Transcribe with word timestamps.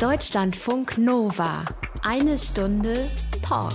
Deutschlandfunk 0.00 0.96
Nova. 0.96 1.64
Eine 2.02 2.38
Stunde 2.38 3.08
Talk 3.42 3.74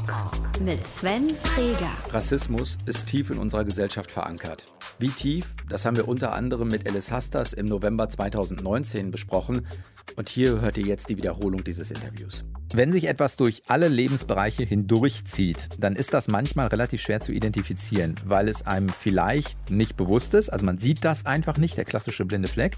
mit 0.63 0.85
Sven 0.87 1.29
Freger. 1.29 1.92
Rassismus 2.11 2.77
ist 2.85 3.07
tief 3.07 3.30
in 3.30 3.37
unserer 3.37 3.66
Gesellschaft 3.66 4.11
verankert. 4.11 4.66
Wie 5.00 5.09
tief, 5.09 5.55
das 5.67 5.85
haben 5.85 5.98
wir 5.98 6.07
unter 6.07 6.33
anderem 6.33 6.67
mit 6.67 6.87
Alice 6.87 7.12
Hastas 7.12 7.53
im 7.53 7.66
November 7.66 8.07
2019 8.07 9.12
besprochen. 9.12 9.68
Und 10.16 10.30
hier 10.30 10.62
hört 10.62 10.78
ihr 10.78 10.86
jetzt 10.86 11.09
die 11.09 11.18
Wiederholung 11.18 11.64
dieses 11.64 11.91
Interviews. 11.91 12.44
Wenn 12.73 12.91
sich 12.91 13.05
etwas 13.05 13.36
durch 13.36 13.62
alle 13.68 13.88
Lebensbereiche 13.88 14.64
hindurchzieht, 14.64 15.70
dann 15.80 15.96
ist 15.96 16.14
das 16.14 16.28
manchmal 16.28 16.68
relativ 16.68 17.02
schwer 17.02 17.20
zu 17.20 17.32
identifizieren, 17.32 18.20
weil 18.26 18.50
es 18.50 18.66
einem 18.66 18.90
vielleicht 18.90 19.70
nicht 19.70 19.96
bewusst 19.96 20.34
ist. 20.34 20.50
Also 20.50 20.66
man 20.66 20.80
sieht 20.80 21.05
das 21.05 21.26
einfach 21.26 21.58
nicht, 21.58 21.78
der 21.78 21.86
klassische 21.86 22.26
blinde 22.26 22.48
Fleck. 22.48 22.78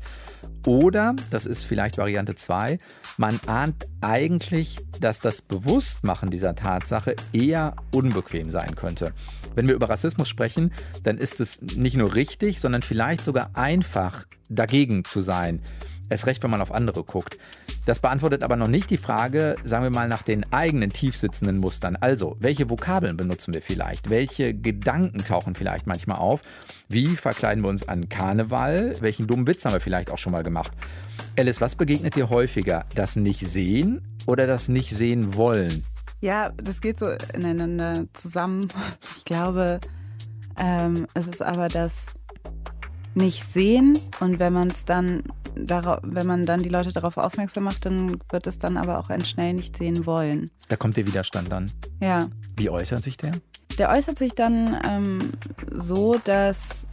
Oder, 0.65 1.15
das 1.29 1.45
ist 1.45 1.63
vielleicht 1.65 1.97
Variante 1.97 2.35
2, 2.35 2.77
man 3.17 3.39
ahnt 3.47 3.87
eigentlich, 4.01 4.77
dass 4.99 5.19
das 5.19 5.34
Bewusstmachen 5.41 6.29
dieser 6.29 6.55
Tatsache 6.55 7.15
eher 7.33 7.75
unbequem 7.93 8.51
sein 8.51 8.75
könnte. 8.75 9.13
Wenn 9.55 9.67
wir 9.67 9.75
über 9.75 9.89
Rassismus 9.89 10.27
sprechen, 10.27 10.71
dann 11.03 11.17
ist 11.17 11.39
es 11.39 11.61
nicht 11.61 11.97
nur 11.97 12.15
richtig, 12.15 12.59
sondern 12.59 12.81
vielleicht 12.81 13.23
sogar 13.23 13.51
einfach 13.53 14.25
dagegen 14.49 15.05
zu 15.05 15.21
sein. 15.21 15.61
Es 16.09 16.27
recht, 16.27 16.43
wenn 16.43 16.51
man 16.51 16.61
auf 16.61 16.71
andere 16.71 17.03
guckt. 17.03 17.37
Das 17.85 17.99
beantwortet 17.99 18.43
aber 18.43 18.55
noch 18.55 18.67
nicht 18.67 18.89
die 18.89 18.97
Frage, 18.97 19.55
sagen 19.63 19.83
wir 19.83 19.89
mal, 19.89 20.07
nach 20.07 20.21
den 20.21 20.51
eigenen 20.53 20.91
tiefsitzenden 20.91 21.57
Mustern. 21.57 21.95
Also, 21.95 22.35
welche 22.39 22.69
Vokabeln 22.69 23.17
benutzen 23.17 23.53
wir 23.53 23.61
vielleicht? 23.61 24.09
Welche 24.09 24.53
Gedanken 24.53 25.19
tauchen 25.19 25.55
vielleicht 25.55 25.87
manchmal 25.87 26.17
auf? 26.17 26.41
Wie 26.87 27.07
verkleiden 27.07 27.63
wir 27.63 27.69
uns 27.69 27.87
an 27.87 28.09
Karneval? 28.09 28.95
Welchen 29.01 29.27
dummen 29.27 29.47
Witz 29.47 29.65
haben 29.65 29.73
wir 29.73 29.79
vielleicht 29.79 30.11
auch 30.11 30.17
schon 30.17 30.31
mal 30.31 30.43
gemacht? 30.43 30.71
Alice, 31.37 31.59
was 31.59 31.75
begegnet 31.75 32.15
dir 32.15 32.29
häufiger? 32.29 32.85
Das 32.93 33.15
Nicht-Sehen 33.15 34.01
oder 34.25 34.47
das 34.47 34.67
Nicht-Sehen 34.67 35.35
wollen? 35.35 35.83
Ja, 36.21 36.51
das 36.57 36.81
geht 36.81 36.97
so 36.97 37.09
ineinander 37.33 38.05
zusammen. 38.13 38.67
Ich 39.17 39.25
glaube, 39.25 39.79
ähm, 40.57 41.07
es 41.13 41.27
ist 41.27 41.41
aber 41.41 41.67
das 41.67 42.07
Nicht-Sehen 43.15 43.99
und 44.19 44.39
wenn 44.39 44.53
man 44.53 44.69
es 44.69 44.85
dann 44.85 45.23
darauf, 45.55 45.99
wenn 46.03 46.27
man 46.27 46.45
dann 46.45 46.63
die 46.63 46.69
Leute 46.69 46.91
darauf 46.91 47.17
aufmerksam 47.17 47.63
macht, 47.63 47.85
dann 47.85 48.19
wird 48.29 48.47
es 48.47 48.59
dann 48.59 48.77
aber 48.77 48.99
auch 48.99 49.09
ein 49.09 49.23
schnell 49.23 49.53
nicht 49.53 49.77
sehen 49.77 50.05
wollen. 50.05 50.51
Da 50.67 50.75
kommt 50.75 50.97
der 50.97 51.07
Widerstand 51.07 51.51
dann. 51.51 51.71
Ja. 52.01 52.27
Wie 52.57 52.69
äußert 52.69 53.03
sich 53.03 53.17
der? 53.17 53.31
Der 53.77 53.89
äußert 53.89 54.17
sich 54.17 54.33
dann 54.33 54.79
ähm, 54.87 55.19
so, 55.71 56.15
dass, 56.23 56.85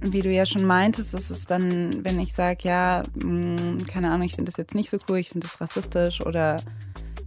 wie 0.00 0.20
du 0.20 0.30
ja 0.30 0.44
schon 0.44 0.64
meintest, 0.64 1.14
ist 1.14 1.30
es 1.30 1.46
dann, 1.46 2.04
wenn 2.04 2.20
ich 2.20 2.34
sage, 2.34 2.58
ja, 2.62 3.02
mh, 3.14 3.60
hm, 3.60 3.86
keine 3.86 4.10
Ahnung, 4.10 4.26
ich 4.26 4.34
finde 4.34 4.50
das 4.50 4.58
jetzt 4.58 4.74
nicht 4.74 4.90
so 4.90 4.98
cool, 5.08 5.18
ich 5.18 5.30
finde 5.30 5.46
das 5.46 5.60
rassistisch 5.60 6.24
oder 6.24 6.58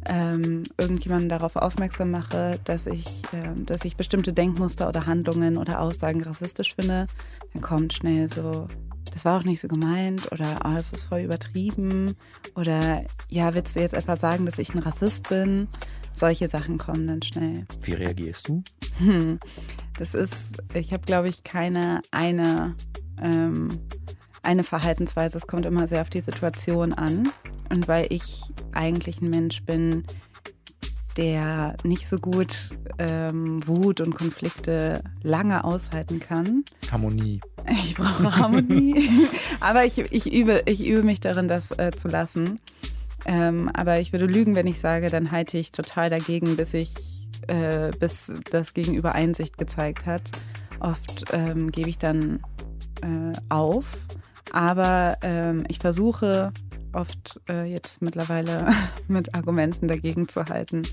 ähm, 0.08 0.64
irgendjemanden 0.78 1.30
darauf 1.30 1.56
aufmerksam 1.56 2.12
mache, 2.12 2.60
dass 2.64 2.86
ich, 2.86 3.08
äh, 3.34 3.56
dass 3.56 3.86
ich 3.86 3.98
bestimmte 3.98 4.34
Denkmuster 4.34 4.88
oder 4.88 5.06
Handlungen 5.06 5.58
oder 5.58 5.80
Aussagen 5.80 6.22
rassistisch 6.22 6.76
finde, 6.76 7.08
dann 7.54 7.62
kommt 7.62 7.94
schnell 7.94 8.32
so 8.32 8.68
das 9.16 9.24
war 9.24 9.40
auch 9.40 9.46
nicht 9.46 9.62
so 9.62 9.70
gemeint 9.70 10.30
oder 10.34 10.60
oh, 10.66 10.74
das 10.76 10.92
ist 10.92 11.06
voll 11.06 11.22
übertrieben 11.22 12.16
oder 12.54 13.06
ja, 13.30 13.54
willst 13.54 13.78
du 13.78 13.80
jetzt 13.80 13.94
etwa 13.94 14.18
sagen, 14.18 14.46
dass 14.46 14.60
ich 14.60 14.76
ein 14.76 14.80
Rassist 14.80 15.30
bin? 15.30 15.70
Solche 16.12 16.50
Sachen 16.50 16.78
kommen 16.78 17.08
dann 17.08 17.22
schnell. 17.22 17.66
Wie 17.82 17.94
reagierst 17.94 18.50
du? 18.50 18.62
Hm, 18.98 19.40
das 19.98 20.16
ist, 20.16 20.58
ich 20.74 20.92
habe 20.92 21.04
glaube 21.06 21.30
ich 21.30 21.46
keine 21.46 22.02
eine, 22.12 22.76
ähm, 23.22 23.70
eine 24.44 24.66
Verhaltensweise. 24.66 25.38
Es 25.38 25.48
kommt 25.48 25.66
immer 25.66 25.88
sehr 25.88 26.02
auf 26.02 26.10
die 26.10 26.20
Situation 26.20 26.92
an. 26.92 27.30
Und 27.70 27.88
weil 27.88 28.08
ich 28.10 28.42
eigentlich 28.74 29.22
ein 29.22 29.30
Mensch 29.30 29.64
bin, 29.64 30.04
der 31.18 31.76
nicht 31.84 32.08
so 32.08 32.18
gut 32.18 32.70
ähm, 32.98 33.66
Wut 33.68 34.02
und 34.02 34.16
Konflikte 34.16 35.02
lange 35.24 35.64
aushalten 35.64 36.20
kann. 36.20 36.64
Harmonie. 36.92 37.42
Ich 37.84 37.96
brauche 37.96 38.36
Harmonie. 38.36 39.10
aber 39.60 39.86
ich, 39.86 39.98
ich, 39.98 40.32
übe, 40.32 40.64
ich 40.66 40.86
übe 40.86 41.04
mich 41.04 41.20
darin, 41.20 41.48
das 41.48 41.72
äh, 41.78 41.92
zu 41.92 42.08
lassen. 42.08 42.60
Ähm, 43.26 43.70
aber 43.74 44.00
ich 44.00 44.12
würde 44.12 44.26
lügen, 44.26 44.56
wenn 44.56 44.68
ich 44.68 44.80
sage, 44.80 45.08
dann 45.10 45.32
halte 45.32 45.58
ich 45.58 45.72
total 45.72 46.10
dagegen, 46.10 46.56
bis 46.58 46.74
ich, 46.74 46.94
äh, 47.48 47.92
bis 48.00 48.32
das 48.52 48.74
Gegenüber 48.74 49.14
Einsicht 49.14 49.58
gezeigt 49.58 50.06
hat. 50.06 50.32
Oft 50.80 51.26
ähm, 51.34 51.72
gebe 51.72 51.90
ich 51.90 51.98
dann 51.98 52.42
äh, 53.02 53.34
auf. 53.50 53.86
Aber 54.52 55.18
ähm, 55.24 55.64
ich 55.68 55.80
versuche 55.80 56.54
oft 56.96 57.40
äh, 57.50 57.66
jetzt 57.66 58.02
mittlerweile 58.02 58.68
mit 59.08 59.36
Argumenten 59.36 59.88
dagegen 59.88 60.28
zu 60.28 60.46
halten. 60.46 60.84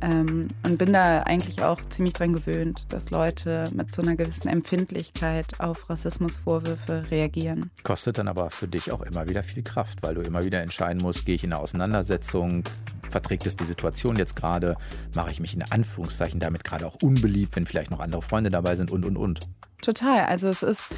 Ähm, 0.00 0.48
und 0.64 0.78
bin 0.78 0.92
da 0.92 1.22
eigentlich 1.22 1.62
auch 1.62 1.80
ziemlich 1.88 2.14
dran 2.14 2.32
gewöhnt, 2.32 2.84
dass 2.88 3.10
Leute 3.10 3.64
mit 3.72 3.94
so 3.94 4.02
einer 4.02 4.16
gewissen 4.16 4.48
Empfindlichkeit 4.48 5.60
auf 5.60 5.88
Rassismusvorwürfe 5.88 7.04
reagieren. 7.10 7.70
Kostet 7.82 8.18
dann 8.18 8.28
aber 8.28 8.50
für 8.50 8.68
dich 8.68 8.92
auch 8.92 9.02
immer 9.02 9.28
wieder 9.28 9.42
viel 9.42 9.62
Kraft, 9.62 10.02
weil 10.02 10.14
du 10.14 10.22
immer 10.22 10.44
wieder 10.44 10.60
entscheiden 10.60 11.00
musst, 11.00 11.24
gehe 11.24 11.36
ich 11.36 11.44
in 11.44 11.52
eine 11.52 11.62
Auseinandersetzung, 11.62 12.64
verträgt 13.10 13.46
es 13.46 13.56
die 13.56 13.64
Situation 13.64 14.16
jetzt 14.16 14.36
gerade, 14.36 14.76
mache 15.14 15.30
ich 15.30 15.40
mich 15.40 15.54
in 15.54 15.62
Anführungszeichen 15.62 16.40
damit 16.40 16.64
gerade 16.64 16.86
auch 16.86 16.96
unbeliebt, 17.02 17.56
wenn 17.56 17.66
vielleicht 17.66 17.90
noch 17.90 18.00
andere 18.00 18.22
Freunde 18.22 18.50
dabei 18.50 18.76
sind 18.76 18.90
und, 18.90 19.06
und, 19.06 19.16
und. 19.16 19.40
Total, 19.82 20.26
also 20.26 20.48
es 20.48 20.62
ist, 20.62 20.88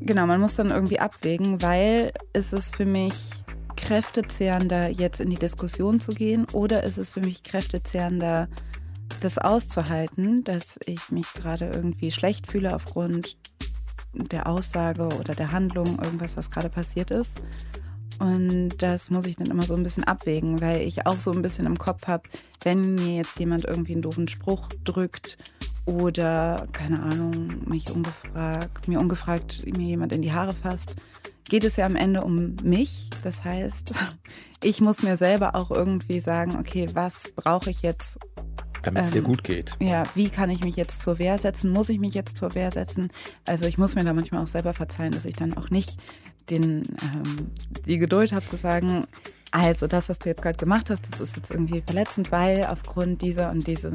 genau, 0.00 0.26
man 0.26 0.40
muss 0.40 0.54
dann 0.54 0.70
irgendwie 0.70 1.00
abwägen, 1.00 1.60
weil 1.62 2.12
es 2.32 2.52
ist 2.52 2.76
für 2.76 2.86
mich 2.86 3.14
kräftezehrender, 3.76 4.88
jetzt 4.88 5.20
in 5.20 5.30
die 5.30 5.36
Diskussion 5.36 6.00
zu 6.00 6.12
gehen 6.12 6.46
oder 6.52 6.84
ist 6.84 6.98
es 6.98 7.10
für 7.10 7.20
mich 7.20 7.42
kräftezehrender, 7.42 8.48
das 9.20 9.38
auszuhalten, 9.38 10.44
dass 10.44 10.78
ich 10.86 11.10
mich 11.10 11.32
gerade 11.34 11.70
irgendwie 11.74 12.10
schlecht 12.10 12.50
fühle 12.50 12.74
aufgrund 12.74 13.36
der 14.12 14.46
Aussage 14.46 15.08
oder 15.18 15.34
der 15.34 15.52
Handlung, 15.52 15.98
irgendwas, 16.02 16.36
was 16.36 16.50
gerade 16.50 16.68
passiert 16.68 17.10
ist. 17.10 17.42
Und 18.18 18.82
das 18.82 19.08
muss 19.08 19.26
ich 19.26 19.36
dann 19.36 19.50
immer 19.50 19.62
so 19.62 19.74
ein 19.74 19.82
bisschen 19.82 20.04
abwägen, 20.04 20.60
weil 20.60 20.82
ich 20.82 21.06
auch 21.06 21.18
so 21.18 21.32
ein 21.32 21.42
bisschen 21.42 21.66
im 21.66 21.78
Kopf 21.78 22.06
habe, 22.06 22.28
wenn 22.62 22.94
mir 22.94 23.16
jetzt 23.16 23.38
jemand 23.38 23.64
irgendwie 23.64 23.92
einen 23.92 24.02
doofen 24.02 24.28
Spruch 24.28 24.68
drückt 24.84 25.38
oder, 25.86 26.68
keine 26.72 27.02
Ahnung, 27.02 27.66
mich 27.66 27.90
ungefragt, 27.90 28.88
mir 28.88 29.00
ungefragt 29.00 29.64
mir 29.64 29.86
jemand 29.86 30.12
in 30.12 30.20
die 30.20 30.32
Haare 30.32 30.52
fasst, 30.52 30.96
geht 31.50 31.64
es 31.64 31.76
ja 31.76 31.84
am 31.84 31.96
Ende 31.96 32.22
um 32.22 32.56
mich. 32.62 33.10
Das 33.22 33.44
heißt, 33.44 33.92
ich 34.64 34.80
muss 34.80 35.02
mir 35.02 35.18
selber 35.18 35.54
auch 35.54 35.70
irgendwie 35.70 36.20
sagen, 36.20 36.56
okay, 36.58 36.86
was 36.94 37.30
brauche 37.36 37.68
ich 37.68 37.82
jetzt? 37.82 38.18
Damit 38.82 39.02
es 39.02 39.08
ähm, 39.08 39.14
dir 39.14 39.22
gut 39.22 39.44
geht. 39.44 39.76
Ja, 39.78 40.04
wie 40.14 40.30
kann 40.30 40.48
ich 40.48 40.64
mich 40.64 40.76
jetzt 40.76 41.02
zur 41.02 41.18
Wehr 41.18 41.36
setzen? 41.36 41.70
Muss 41.70 41.90
ich 41.90 41.98
mich 41.98 42.14
jetzt 42.14 42.38
zur 42.38 42.54
Wehr 42.54 42.70
setzen? 42.72 43.10
Also 43.44 43.66
ich 43.66 43.76
muss 43.76 43.94
mir 43.94 44.04
da 44.04 44.14
manchmal 44.14 44.42
auch 44.42 44.46
selber 44.46 44.72
verzeihen, 44.72 45.12
dass 45.12 45.26
ich 45.26 45.36
dann 45.36 45.54
auch 45.54 45.68
nicht 45.68 45.98
den, 46.48 46.84
ähm, 47.02 47.50
die 47.86 47.98
Geduld 47.98 48.32
habe 48.32 48.46
zu 48.46 48.56
sagen, 48.56 49.06
also, 49.52 49.88
das, 49.88 50.08
was 50.08 50.18
du 50.20 50.28
jetzt 50.28 50.42
gerade 50.42 50.56
gemacht 50.56 50.90
hast, 50.90 51.02
das 51.10 51.20
ist 51.20 51.36
jetzt 51.36 51.50
irgendwie 51.50 51.80
verletzend, 51.80 52.30
weil 52.30 52.64
aufgrund 52.66 53.20
dieser 53.20 53.50
und 53.50 53.66
dieses 53.66 53.92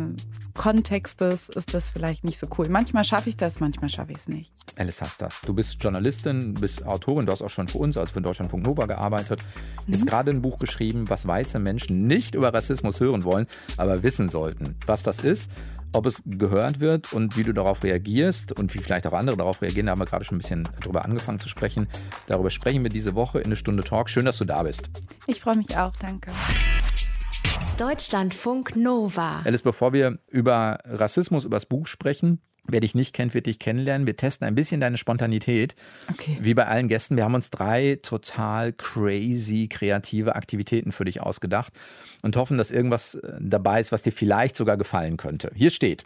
Kontextes 0.53 1.47
ist 1.49 1.73
das 1.73 1.89
vielleicht 1.89 2.25
nicht 2.25 2.39
so 2.39 2.47
cool. 2.57 2.67
Manchmal 2.69 3.05
schaffe 3.05 3.29
ich 3.29 3.38
das, 3.38 3.61
manchmal 3.61 3.89
schaffe 3.89 4.11
ich 4.11 4.17
es 4.17 4.27
nicht. 4.27 4.51
Alice 4.75 5.01
hast 5.01 5.21
das. 5.21 5.41
Du 5.41 5.53
bist 5.53 5.81
Journalistin, 5.81 6.55
bist 6.55 6.85
Autorin, 6.85 7.25
du 7.25 7.31
hast 7.31 7.41
auch 7.41 7.49
schon 7.49 7.69
für 7.69 7.77
uns, 7.77 7.95
also 7.95 8.11
für 8.11 8.21
Deutschlandfunk 8.21 8.66
Nova 8.66 8.85
gearbeitet. 8.85 9.39
Jetzt 9.88 10.01
mhm. 10.01 10.05
gerade 10.07 10.31
ein 10.31 10.41
Buch 10.41 10.59
geschrieben, 10.59 11.09
was 11.09 11.25
weiße 11.25 11.59
Menschen 11.59 12.05
nicht 12.05 12.35
über 12.35 12.53
Rassismus 12.53 12.99
hören 12.99 13.23
wollen, 13.23 13.47
aber 13.77 14.03
wissen 14.03 14.27
sollten. 14.27 14.75
Was 14.85 15.03
das 15.03 15.19
ist, 15.23 15.49
ob 15.95 16.06
es 16.06 16.22
gehört 16.25 16.79
wird 16.79 17.13
und 17.13 17.38
wie 17.38 17.44
du 17.44 17.53
darauf 17.53 17.83
reagierst 17.83 18.57
und 18.57 18.73
wie 18.73 18.79
vielleicht 18.79 19.07
auch 19.07 19.13
andere 19.13 19.38
darauf 19.38 19.61
reagieren, 19.61 19.85
da 19.85 19.94
haben 19.94 20.00
wir 20.00 20.06
gerade 20.06 20.25
schon 20.25 20.35
ein 20.35 20.41
bisschen 20.41 20.67
drüber 20.81 21.06
angefangen 21.06 21.39
zu 21.39 21.47
sprechen. 21.47 21.88
Darüber 22.28 22.50
sprechen 22.50 22.83
wir 22.83 22.89
diese 22.89 23.16
Woche 23.16 23.39
in 23.39 23.45
eine 23.45 23.56
Stunde 23.56 23.83
Talk. 23.83 24.09
Schön, 24.09 24.25
dass 24.25 24.38
du 24.38 24.45
da 24.45 24.63
bist. 24.63 24.89
Ich 25.28 25.39
freue 25.39 25.55
mich 25.55 25.78
auch, 25.78 25.94
danke. 25.97 26.31
Deutschlandfunk 27.78 28.75
Nova. 28.75 29.41
Alice, 29.46 29.61
bevor 29.61 29.93
wir 29.93 30.19
über 30.29 30.79
Rassismus, 30.85 31.46
über 31.46 31.55
das 31.55 31.66
Buch 31.66 31.87
sprechen, 31.87 32.41
Wer 32.67 32.79
dich 32.79 32.96
nicht 32.96 33.14
kennt, 33.14 33.34
wird 33.34 33.46
dich 33.46 33.59
kennenlernen. 33.59 34.08
Wir 34.08 34.16
testen 34.16 34.47
ein 34.47 34.56
bisschen 34.56 34.82
deine 34.82 34.97
Spontanität. 34.97 35.76
Okay. 36.12 36.38
Wie 36.41 36.53
bei 36.53 36.66
allen 36.66 36.88
Gästen. 36.88 37.16
Wir 37.16 37.23
haben 37.23 37.35
uns 37.35 37.52
drei 37.52 38.00
total 38.02 38.73
crazy 38.73 39.67
kreative 39.67 40.35
Aktivitäten 40.35 40.91
für 40.91 41.06
dich 41.06 41.22
ausgedacht 41.22 41.73
und 42.23 42.35
hoffen, 42.38 42.58
dass 42.58 42.72
irgendwas 42.72 43.16
äh, 43.16 43.34
dabei 43.40 43.79
ist, 43.82 43.91
was 43.91 44.02
dir 44.02 44.12
vielleicht 44.12 44.56
sogar 44.56 44.78
gefallen 44.78 45.17
könnte. 45.17 45.52
Hier 45.53 45.70
steht, 45.70 46.06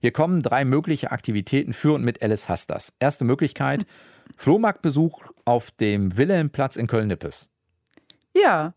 hier 0.00 0.12
kommen 0.12 0.42
drei 0.42 0.64
mögliche 0.64 1.12
Aktivitäten 1.12 1.72
für 1.72 1.92
und 1.92 2.02
mit 2.02 2.22
Alice 2.22 2.48
Hastas. 2.48 2.92
Erste 2.98 3.24
Möglichkeit, 3.24 3.86
Flohmarktbesuch 4.36 5.30
auf 5.44 5.70
dem 5.70 6.16
Wilhelmplatz 6.16 6.76
in 6.76 6.86
Köln-Nippes. 6.86 7.48
Ja. 8.34 8.74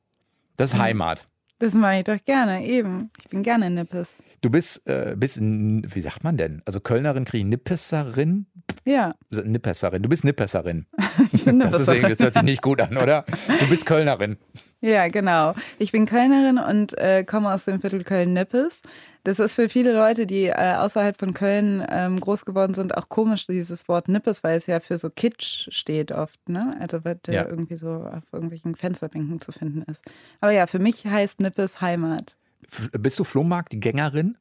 Das 0.57 0.73
ist 0.73 0.79
Heimat. 0.79 1.27
Das 1.63 1.75
mache 1.75 1.99
ich 1.99 2.03
doch 2.03 2.17
gerne, 2.25 2.65
eben. 2.65 3.09
Ich 3.21 3.29
bin 3.29 3.41
gerne 3.41 3.69
Nippes. 3.69 4.09
Du 4.41 4.49
bist, 4.49 4.85
äh, 4.85 5.15
bist, 5.17 5.39
wie 5.39 6.01
sagt 6.01 6.21
man 6.21 6.35
denn? 6.35 6.61
Also 6.65 6.81
Kölnerin 6.81 7.23
kriege 7.23 7.45
ich 7.45 7.49
Nippesserin? 7.49 8.47
Ja. 8.83 9.15
Nippesserin. 9.31 10.03
Du 10.03 10.09
bist 10.09 10.25
Nippesserin. 10.25 10.87
ich 11.31 11.45
bin 11.45 11.59
Das, 11.59 11.79
ist 11.79 11.87
das 11.87 12.19
hört 12.19 12.33
sich 12.33 12.43
nicht 12.43 12.61
gut 12.61 12.81
an, 12.81 12.97
oder? 12.97 13.23
Du 13.61 13.69
bist 13.69 13.85
Kölnerin. 13.85 14.35
Ja, 14.83 15.07
genau. 15.07 15.55
Ich 15.79 15.93
bin 15.93 16.05
Kölnerin 16.05 16.57
und 16.57 16.97
äh, 16.97 17.23
komme 17.23 17.53
aus 17.53 17.63
dem 17.63 17.79
Viertel 17.79 18.03
Köln-Nippes. 18.03 18.81
Das 19.23 19.39
ist 19.39 19.55
für 19.55 19.69
viele 19.69 19.93
Leute, 19.93 20.27
die 20.27 20.47
äh, 20.47 20.75
außerhalb 20.75 21.17
von 21.17 21.33
Köln 21.33 21.85
ähm, 21.89 22.19
groß 22.19 22.43
geworden 22.43 22.73
sind, 22.73 22.97
auch 22.97 23.07
komisch, 23.07 23.47
dieses 23.47 23.87
Wort 23.87 24.09
Nippes, 24.09 24.43
weil 24.43 24.57
es 24.57 24.67
ja 24.67 24.81
für 24.81 24.97
so 24.97 25.09
Kitsch 25.09 25.69
steht 25.71 26.11
oft, 26.11 26.49
ne? 26.49 26.75
Also 26.81 27.05
wird 27.05 27.29
ja. 27.29 27.47
irgendwie 27.47 27.77
so 27.77 27.91
auf 27.91 28.23
irgendwelchen 28.33 28.75
Fensterbänken 28.75 29.39
zu 29.39 29.53
finden 29.53 29.83
ist. 29.89 30.03
Aber 30.41 30.51
ja, 30.51 30.67
für 30.67 30.79
mich 30.79 31.05
heißt 31.05 31.39
Nippes 31.39 31.79
Heimat. 31.79 32.35
F 32.67 32.89
bist 32.91 33.17
du 33.17 33.23
Flohmarkt-Gängerin? 33.23 34.37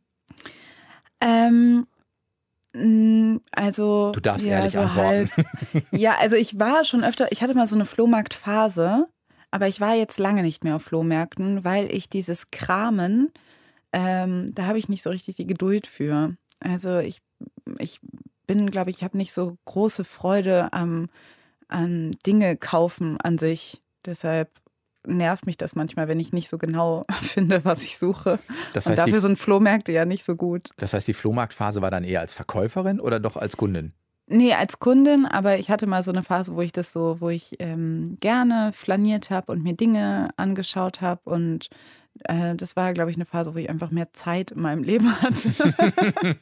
Ähm, 1.20 1.86
also. 3.52 4.10
Du 4.10 4.18
darfst 4.18 4.44
ja, 4.44 4.54
ehrlich 4.54 4.72
so 4.72 4.80
antworten. 4.80 5.30
Halb. 5.36 5.86
Ja, 5.92 6.16
also 6.18 6.34
ich 6.34 6.58
war 6.58 6.84
schon 6.84 7.04
öfter, 7.04 7.30
ich 7.30 7.44
hatte 7.44 7.54
mal 7.54 7.68
so 7.68 7.76
eine 7.76 7.84
Flohmarktphase, 7.84 9.06
aber 9.52 9.68
ich 9.68 9.80
war 9.80 9.94
jetzt 9.94 10.18
lange 10.18 10.42
nicht 10.42 10.64
mehr 10.64 10.76
auf 10.76 10.82
Flohmärkten, 10.82 11.64
weil 11.64 11.88
ich 11.94 12.08
dieses 12.08 12.50
Kramen 12.50 13.30
ähm, 13.92 14.54
da 14.54 14.66
habe 14.66 14.78
ich 14.78 14.88
nicht 14.88 15.02
so 15.02 15.10
richtig 15.10 15.36
die 15.36 15.46
Geduld 15.46 15.86
für. 15.86 16.34
Also 16.60 16.98
ich, 16.98 17.20
ich 17.78 18.00
bin, 18.46 18.70
glaube 18.70 18.90
ich, 18.90 18.96
ich 18.96 19.04
habe 19.04 19.16
nicht 19.16 19.32
so 19.32 19.58
große 19.66 20.04
Freude 20.04 20.72
am, 20.72 21.08
an 21.68 22.16
Dinge 22.26 22.56
kaufen 22.56 23.18
an 23.20 23.38
sich. 23.38 23.82
Deshalb 24.04 24.50
nervt 25.06 25.46
mich 25.46 25.58
das 25.58 25.74
manchmal, 25.74 26.08
wenn 26.08 26.20
ich 26.20 26.32
nicht 26.32 26.48
so 26.48 26.58
genau 26.58 27.04
finde, 27.22 27.64
was 27.64 27.82
ich 27.82 27.98
suche. 27.98 28.38
Das 28.72 28.86
heißt, 28.86 28.98
Und 28.98 29.06
dafür 29.06 29.20
sind 29.20 29.38
Flohmärkte 29.38 29.92
ja 29.92 30.04
nicht 30.04 30.24
so 30.24 30.36
gut. 30.36 30.70
Das 30.78 30.94
heißt, 30.94 31.06
die 31.06 31.14
Flohmarktphase 31.14 31.82
war 31.82 31.90
dann 31.90 32.04
eher 32.04 32.20
als 32.20 32.34
Verkäuferin 32.34 32.98
oder 32.98 33.20
doch 33.20 33.36
als 33.36 33.56
Kundin? 33.56 33.92
Nee, 34.32 34.54
als 34.54 34.78
Kundin, 34.78 35.26
aber 35.26 35.58
ich 35.58 35.70
hatte 35.70 35.86
mal 35.86 36.02
so 36.02 36.10
eine 36.10 36.22
Phase, 36.22 36.56
wo 36.56 36.62
ich 36.62 36.72
das 36.72 36.90
so, 36.92 37.20
wo 37.20 37.28
ich 37.28 37.56
ähm, 37.58 38.16
gerne 38.20 38.72
flaniert 38.72 39.28
habe 39.28 39.52
und 39.52 39.62
mir 39.62 39.74
Dinge 39.74 40.28
angeschaut 40.36 41.02
habe 41.02 41.20
und 41.24 41.68
äh, 42.24 42.54
das 42.54 42.74
war, 42.74 42.94
glaube 42.94 43.10
ich, 43.10 43.16
eine 43.18 43.26
Phase, 43.26 43.54
wo 43.54 43.58
ich 43.58 43.68
einfach 43.68 43.90
mehr 43.90 44.10
Zeit 44.14 44.52
in 44.52 44.62
meinem 44.62 44.82
Leben 44.82 45.20
hatte. 45.20 45.52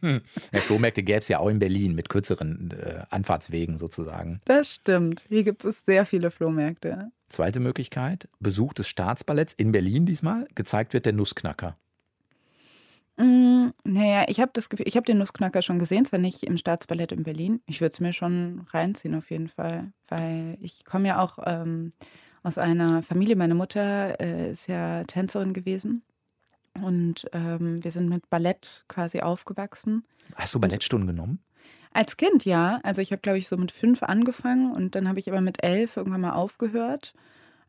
ja, 0.53 0.61
Flohmärkte 0.61 1.03
gäbe 1.03 1.19
es 1.19 1.27
ja 1.27 1.41
auch 1.41 1.49
in 1.49 1.59
Berlin 1.59 1.97
mit 1.97 2.09
kürzeren 2.09 2.71
äh, 2.71 3.03
Anfahrtswegen 3.11 3.77
sozusagen. 3.77 4.41
Das 4.45 4.73
stimmt. 4.73 5.25
Hier 5.29 5.43
gibt 5.43 5.65
es 5.65 5.85
sehr 5.85 6.07
viele 6.07 6.31
Flohmärkte. 6.31 7.11
Zweite 7.29 7.59
Möglichkeit, 7.59 8.29
Besuch 8.39 8.73
des 8.73 8.87
Staatsballetts 8.87 9.53
in 9.53 9.73
Berlin 9.73 10.07
diesmal. 10.07 10.47
Gezeigt 10.55 10.93
wird 10.93 11.07
der 11.07 11.13
Nussknacker. 11.13 11.77
Mm, 13.21 13.75
naja, 13.85 14.25
ich 14.29 14.41
habe 14.41 14.51
das 14.55 14.71
Gefühl, 14.71 14.89
ich 14.89 14.97
habe 14.97 15.05
den 15.05 15.19
Nussknacker 15.19 15.61
schon 15.61 15.79
gesehen, 15.79 16.07
zwar 16.07 16.19
nicht 16.19 16.43
im 16.43 16.57
Staatsballett 16.57 17.13
in 17.13 17.23
Berlin. 17.23 17.61
Ich 17.67 17.83
würde 17.83 17.93
es 17.93 18.01
mir 18.01 18.15
schon 18.15 18.67
reinziehen 18.71 19.15
auf 19.15 19.31
jeden 19.31 19.49
Fall, 19.49 19.93
weil 20.09 20.57
ich 20.63 20.87
komme 20.87 21.09
ja 21.09 21.21
auch 21.21 21.39
ähm, 21.45 21.93
aus 22.43 22.57
einer 22.57 23.03
Familie. 23.03 23.37
Meine 23.37 23.55
Mutter 23.55 24.19
äh, 24.21 24.53
ist 24.53 24.69
ja 24.69 25.05
Tänzerin 25.05 25.53
gewesen 25.53 26.03
und 26.83 27.27
ähm, 27.33 27.85
wir 27.85 27.91
sind 27.91 28.09
mit 28.09 28.31
Ballett 28.31 28.85
quasi 28.89 29.21
aufgewachsen. 29.21 30.07
Hast 30.37 30.55
du 30.55 30.61
Ballettstunden 30.61 31.09
genommen? 31.09 31.41
Als 31.93 32.17
Kind 32.17 32.47
ja. 32.47 32.81
Also 32.85 33.03
ich 33.03 33.13
habe, 33.13 33.21
glaube 33.21 33.37
ich, 33.37 33.49
so 33.49 33.59
mit 33.59 33.71
fünf 33.71 34.03
angefangen 34.03 34.73
und 34.73 34.95
dann 34.95 35.07
habe 35.07 35.19
ich 35.19 35.29
aber 35.29 35.43
mit 35.43 35.63
elf 35.63 35.99
irgendwann 35.99 36.23
mal 36.23 36.33
aufgehört. 36.33 37.13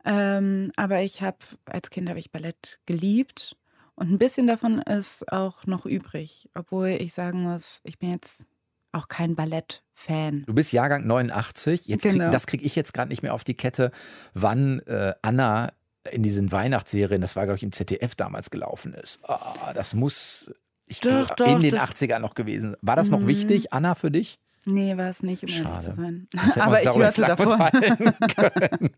Ähm, 0.05 0.71
aber 0.77 1.01
ich 1.01 1.21
habe, 1.21 1.37
als 1.65 1.89
Kind 1.89 2.07
habe 2.07 2.19
ich 2.19 2.31
Ballett 2.31 2.79
geliebt 2.85 3.57
und 3.95 4.11
ein 4.11 4.17
bisschen 4.17 4.47
davon 4.47 4.79
ist 4.81 5.31
auch 5.31 5.65
noch 5.65 5.85
übrig. 5.85 6.49
Obwohl 6.55 6.89
ich 6.89 7.13
sagen 7.13 7.43
muss, 7.43 7.81
ich 7.83 7.99
bin 7.99 8.11
jetzt 8.11 8.45
auch 8.91 9.07
kein 9.07 9.35
Ballett-Fan. 9.35 10.43
Du 10.45 10.53
bist 10.53 10.71
Jahrgang 10.71 11.05
89. 11.05 11.87
Jetzt 11.87 12.01
krieg, 12.01 12.13
genau. 12.13 12.31
Das 12.31 12.47
kriege 12.47 12.63
ich 12.65 12.75
jetzt 12.75 12.93
gerade 12.93 13.09
nicht 13.09 13.23
mehr 13.23 13.33
auf 13.33 13.43
die 13.43 13.53
Kette, 13.53 13.91
wann 14.33 14.79
äh, 14.81 15.13
Anna 15.21 15.71
in 16.09 16.23
diesen 16.23 16.51
Weihnachtsserien, 16.51 17.21
das 17.21 17.35
war, 17.35 17.45
glaube 17.45 17.57
ich, 17.57 17.63
im 17.63 17.71
ZDF 17.71 18.15
damals 18.15 18.49
gelaufen 18.49 18.93
ist. 18.93 19.19
Oh, 19.27 19.37
das 19.73 19.93
muss 19.93 20.51
ich 20.87 20.99
doch, 20.99 21.29
doch, 21.35 21.47
in 21.47 21.59
den 21.61 21.75
80ern 21.75 22.19
noch 22.19 22.33
gewesen. 22.33 22.75
War 22.81 22.95
das 22.95 23.09
noch 23.09 23.19
mhm. 23.21 23.27
wichtig, 23.27 23.71
Anna, 23.71 23.95
für 23.95 24.11
dich? 24.11 24.39
Nee, 24.65 24.95
war 24.95 25.09
es 25.09 25.23
nicht, 25.23 25.41
um 25.41 25.49
Schade. 25.49 25.69
ehrlich 25.69 25.85
zu 25.85 25.91
sein. 25.93 26.27
Aber 26.59 26.81
ich 26.81 26.93
hörte 26.93 27.21
davon. 27.21 27.51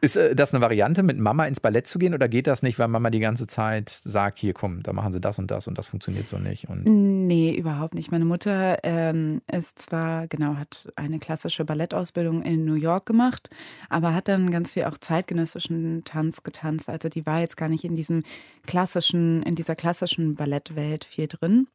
Ist 0.00 0.16
äh, 0.16 0.34
das 0.34 0.54
eine 0.54 0.62
Variante, 0.62 1.02
mit 1.02 1.18
Mama 1.18 1.46
ins 1.46 1.60
Ballett 1.60 1.86
zu 1.86 1.98
gehen 1.98 2.14
oder 2.14 2.28
geht 2.28 2.46
das 2.46 2.62
nicht, 2.62 2.78
weil 2.78 2.88
Mama 2.88 3.10
die 3.10 3.20
ganze 3.20 3.46
Zeit 3.46 3.90
sagt, 3.90 4.38
hier 4.38 4.54
komm, 4.54 4.82
da 4.82 4.94
machen 4.94 5.12
sie 5.12 5.20
das 5.20 5.38
und 5.38 5.50
das 5.50 5.66
und 5.66 5.76
das 5.76 5.88
funktioniert 5.88 6.26
so 6.26 6.38
nicht? 6.38 6.68
Und 6.68 6.84
nee, 6.84 7.54
überhaupt 7.54 7.94
nicht. 7.94 8.10
Meine 8.10 8.24
Mutter 8.24 8.78
ähm, 8.82 9.42
ist 9.50 9.78
zwar, 9.78 10.26
genau, 10.26 10.56
hat 10.56 10.92
eine 10.96 11.18
klassische 11.18 11.66
Ballettausbildung 11.66 12.42
in 12.42 12.64
New 12.64 12.74
York 12.74 13.04
gemacht, 13.04 13.50
aber 13.90 14.14
hat 14.14 14.28
dann 14.28 14.50
ganz 14.50 14.72
viel 14.72 14.84
auch 14.84 14.96
zeitgenössischen 14.96 16.02
Tanz 16.04 16.42
getanzt. 16.42 16.88
Also 16.88 17.10
die 17.10 17.26
war 17.26 17.40
jetzt 17.40 17.58
gar 17.58 17.68
nicht 17.68 17.84
in 17.84 17.94
diesem 17.94 18.22
klassischen, 18.66 19.42
in 19.42 19.54
dieser 19.54 19.74
klassischen 19.74 20.34
Ballettwelt 20.34 21.04
viel 21.04 21.28
drin. 21.28 21.66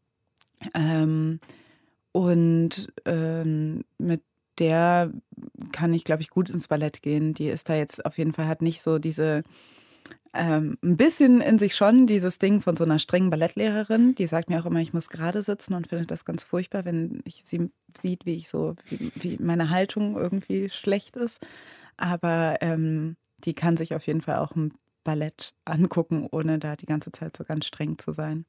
Ähm, 0.74 1.40
und 2.20 2.92
ähm, 3.06 3.86
mit 3.98 4.22
der 4.58 5.10
kann 5.72 5.94
ich, 5.94 6.04
glaube 6.04 6.22
ich, 6.22 6.30
gut 6.30 6.50
ins 6.50 6.68
Ballett 6.68 7.02
gehen. 7.02 7.34
Die 7.34 7.48
ist 7.48 7.70
da 7.70 7.76
jetzt 7.76 8.06
auf 8.06 8.18
jeden 8.18 8.34
Fall, 8.34 8.50
hat 8.50 8.62
nicht 8.62 8.82
so 8.82 9.00
diese, 9.00 9.44
ähm, 10.34 10.78
ein 10.84 10.98
bisschen 10.98 11.40
in 11.40 11.58
sich 11.58 11.78
schon 11.78 12.08
dieses 12.08 12.38
Ding 12.38 12.60
von 12.60 12.76
so 12.76 12.84
einer 12.84 13.00
strengen 13.00 13.30
Ballettlehrerin. 13.30 14.16
Die 14.16 14.28
sagt 14.28 14.50
mir 14.50 14.60
auch 14.60 14.66
immer, 14.66 14.82
ich 14.82 14.94
muss 14.94 15.08
gerade 15.08 15.42
sitzen 15.42 15.76
und 15.76 15.88
findet 15.88 16.12
das 16.12 16.26
ganz 16.26 16.44
furchtbar, 16.44 16.84
wenn 16.84 17.22
ich 17.24 17.44
sie 17.46 17.72
sieht, 17.98 18.26
wie 18.26 18.36
ich 18.36 18.50
so, 18.50 18.76
wie, 18.90 19.14
wie 19.16 19.42
meine 19.42 19.70
Haltung 19.70 20.18
irgendwie 20.18 20.70
schlecht 20.70 21.16
ist. 21.16 21.40
Aber 21.96 22.58
ähm, 22.60 23.16
die 23.46 23.54
kann 23.54 23.78
sich 23.78 23.96
auf 23.96 24.06
jeden 24.08 24.22
Fall 24.22 24.40
auch 24.40 24.58
ein 24.58 24.74
Ballett 25.06 25.54
angucken, 25.64 26.28
ohne 26.30 26.60
da 26.60 26.76
die 26.76 26.86
ganze 26.86 27.14
Zeit 27.14 27.38
so 27.38 27.46
ganz 27.46 27.66
streng 27.66 27.98
zu 27.98 28.12
sein. 28.12 28.46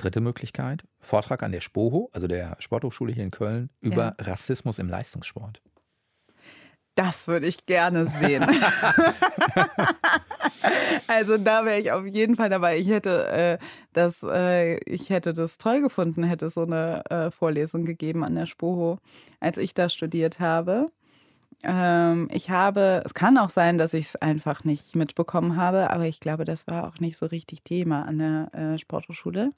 Dritte 0.00 0.22
Möglichkeit, 0.22 0.84
Vortrag 0.98 1.42
an 1.42 1.52
der 1.52 1.60
SPOHO, 1.60 2.08
also 2.14 2.26
der 2.26 2.56
Sporthochschule 2.58 3.12
hier 3.12 3.22
in 3.22 3.30
Köln, 3.30 3.68
über 3.82 4.16
ja. 4.18 4.24
Rassismus 4.24 4.78
im 4.78 4.88
Leistungssport. 4.88 5.60
Das 6.94 7.28
würde 7.28 7.46
ich 7.46 7.66
gerne 7.66 8.06
sehen. 8.06 8.42
also 11.06 11.36
da 11.36 11.66
wäre 11.66 11.80
ich 11.80 11.92
auf 11.92 12.06
jeden 12.06 12.36
Fall 12.36 12.48
dabei. 12.48 12.78
Ich 12.78 12.88
hätte 12.88 13.28
äh, 13.28 13.58
das, 13.92 14.22
äh, 14.22 14.78
ich 14.90 15.10
hätte 15.10 15.34
das 15.34 15.58
toll 15.58 15.82
gefunden, 15.82 16.24
hätte 16.24 16.48
so 16.48 16.62
eine 16.62 17.04
äh, 17.10 17.30
Vorlesung 17.30 17.84
gegeben 17.84 18.24
an 18.24 18.34
der 18.34 18.46
Spoho, 18.46 19.00
als 19.38 19.58
ich 19.58 19.74
da 19.74 19.90
studiert 19.90 20.40
habe. 20.40 20.86
Ähm, 21.62 22.28
ich 22.32 22.48
habe, 22.48 23.02
es 23.04 23.12
kann 23.12 23.36
auch 23.36 23.50
sein, 23.50 23.76
dass 23.76 23.92
ich 23.92 24.06
es 24.06 24.16
einfach 24.16 24.64
nicht 24.64 24.96
mitbekommen 24.96 25.56
habe, 25.56 25.90
aber 25.90 26.06
ich 26.06 26.18
glaube, 26.18 26.44
das 26.44 26.66
war 26.66 26.88
auch 26.88 27.00
nicht 27.00 27.18
so 27.18 27.26
richtig 27.26 27.62
Thema 27.62 28.06
an 28.06 28.18
der 28.18 28.54
äh, 28.54 28.78
Sporthochschule. 28.78 29.52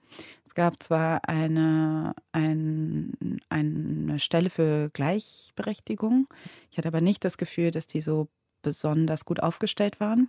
Es 0.44 0.54
gab 0.54 0.82
zwar 0.82 1.28
eine, 1.28 2.14
ein, 2.32 3.40
eine 3.48 4.18
Stelle 4.18 4.50
für 4.50 4.90
Gleichberechtigung, 4.92 6.26
ich 6.70 6.78
hatte 6.78 6.88
aber 6.88 7.00
nicht 7.00 7.24
das 7.24 7.38
Gefühl, 7.38 7.70
dass 7.70 7.86
die 7.86 8.02
so 8.02 8.28
besonders 8.62 9.24
gut 9.24 9.40
aufgestellt 9.40 10.00
waren. 10.00 10.28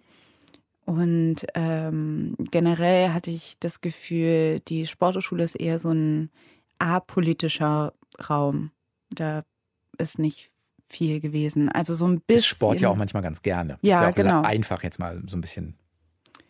Und 0.85 1.45
ähm, 1.55 2.35
generell 2.51 3.09
hatte 3.13 3.31
ich 3.31 3.55
das 3.59 3.81
Gefühl, 3.81 4.59
die 4.67 4.85
Sporthochschule 4.85 5.43
ist 5.43 5.55
eher 5.55 5.79
so 5.79 5.91
ein 5.91 6.29
apolitischer 6.77 7.93
Raum. 8.29 8.71
Da 9.09 9.43
ist 9.97 10.19
nicht 10.19 10.49
viel 10.89 11.19
gewesen. 11.19 11.69
Also 11.69 11.93
so 11.93 12.05
ein 12.07 12.21
bisschen. 12.21 12.39
Ist 12.39 12.45
Sport 12.45 12.81
ja 12.81 12.89
auch 12.89 12.95
manchmal 12.95 13.23
ganz 13.23 13.41
gerne. 13.41 13.77
Ja, 13.81 13.95
ist 13.95 14.01
ja 14.01 14.11
genau. 14.11 14.41
Einfach 14.41 14.83
jetzt 14.83 14.99
mal 14.99 15.21
so 15.25 15.37
ein 15.37 15.41
bisschen. 15.41 15.75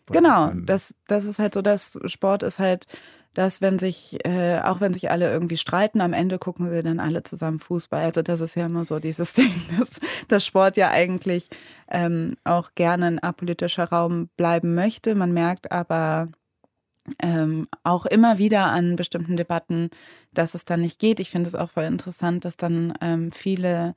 Genau, 0.06 0.50
das, 0.54 0.94
das 1.06 1.24
ist 1.24 1.38
halt 1.38 1.54
so, 1.54 1.62
dass 1.62 1.98
Sport 2.06 2.42
ist 2.42 2.58
halt, 2.58 2.86
dass 3.32 3.60
wenn 3.60 3.78
sich, 3.78 4.18
äh, 4.24 4.60
auch 4.60 4.80
wenn 4.80 4.94
sich 4.94 5.10
alle 5.10 5.30
irgendwie 5.30 5.56
streiten, 5.56 6.00
am 6.00 6.12
Ende 6.12 6.38
gucken 6.38 6.70
sie 6.70 6.80
dann 6.80 7.00
alle 7.00 7.22
zusammen 7.22 7.58
Fußball. 7.58 8.02
Also 8.02 8.22
das 8.22 8.40
ist 8.40 8.54
ja 8.54 8.66
immer 8.66 8.84
so 8.84 9.00
dieses 9.00 9.32
Ding, 9.34 9.52
dass, 9.78 10.00
dass 10.28 10.44
Sport 10.46 10.76
ja 10.76 10.90
eigentlich 10.90 11.48
ähm, 11.88 12.36
auch 12.44 12.72
gerne 12.74 13.06
ein 13.06 13.18
apolitischer 13.18 13.84
Raum 13.84 14.28
bleiben 14.36 14.74
möchte. 14.74 15.14
Man 15.14 15.32
merkt 15.32 15.72
aber 15.72 16.28
ähm, 17.22 17.66
auch 17.82 18.06
immer 18.06 18.38
wieder 18.38 18.66
an 18.66 18.96
bestimmten 18.96 19.36
Debatten, 19.36 19.90
dass 20.32 20.54
es 20.54 20.64
dann 20.64 20.80
nicht 20.80 20.98
geht. 20.98 21.20
Ich 21.20 21.30
finde 21.30 21.48
es 21.48 21.54
auch 21.54 21.70
voll 21.70 21.84
interessant, 21.84 22.44
dass 22.44 22.56
dann 22.56 22.94
ähm, 23.00 23.32
viele 23.32 23.94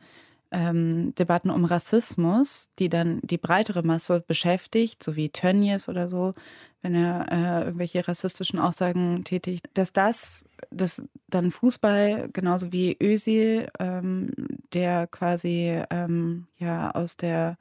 ähm, 0.51 1.13
Debatten 1.15 1.49
um 1.49 1.65
Rassismus, 1.65 2.69
die 2.79 2.89
dann 2.89 3.19
die 3.23 3.37
breitere 3.37 3.83
Masse 3.83 4.23
beschäftigt, 4.25 5.03
so 5.03 5.15
wie 5.15 5.29
Tönnies 5.29 5.89
oder 5.89 6.09
so, 6.09 6.33
wenn 6.81 6.95
er 6.95 7.31
äh, 7.31 7.65
irgendwelche 7.65 8.07
rassistischen 8.07 8.59
Aussagen 8.59 9.23
tätigt, 9.23 9.67
dass 9.73 9.93
das, 9.93 10.45
dass 10.69 11.01
dann 11.27 11.51
Fußball 11.51 12.29
genauso 12.31 12.71
wie 12.71 12.97
Özil, 13.01 13.69
ähm, 13.79 14.31
der 14.73 15.07
quasi 15.07 15.81
ähm, 15.89 16.47
ja 16.57 16.91
aus 16.91 17.17
der 17.17 17.57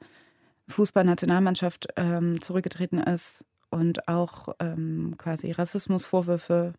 Fußballnationalmannschaft 0.69 1.87
ähm, 1.95 2.41
zurückgetreten 2.41 2.99
ist 2.99 3.45
und 3.69 4.07
auch 4.07 4.49
ähm, 4.59 5.15
quasi 5.17 5.51
Rassismusvorwürfe 5.51 6.73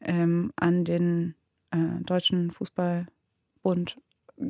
ähm, 0.00 0.52
an 0.56 0.84
den 0.84 1.34
äh, 1.70 2.02
deutschen 2.02 2.50
Fußballbund 2.50 3.98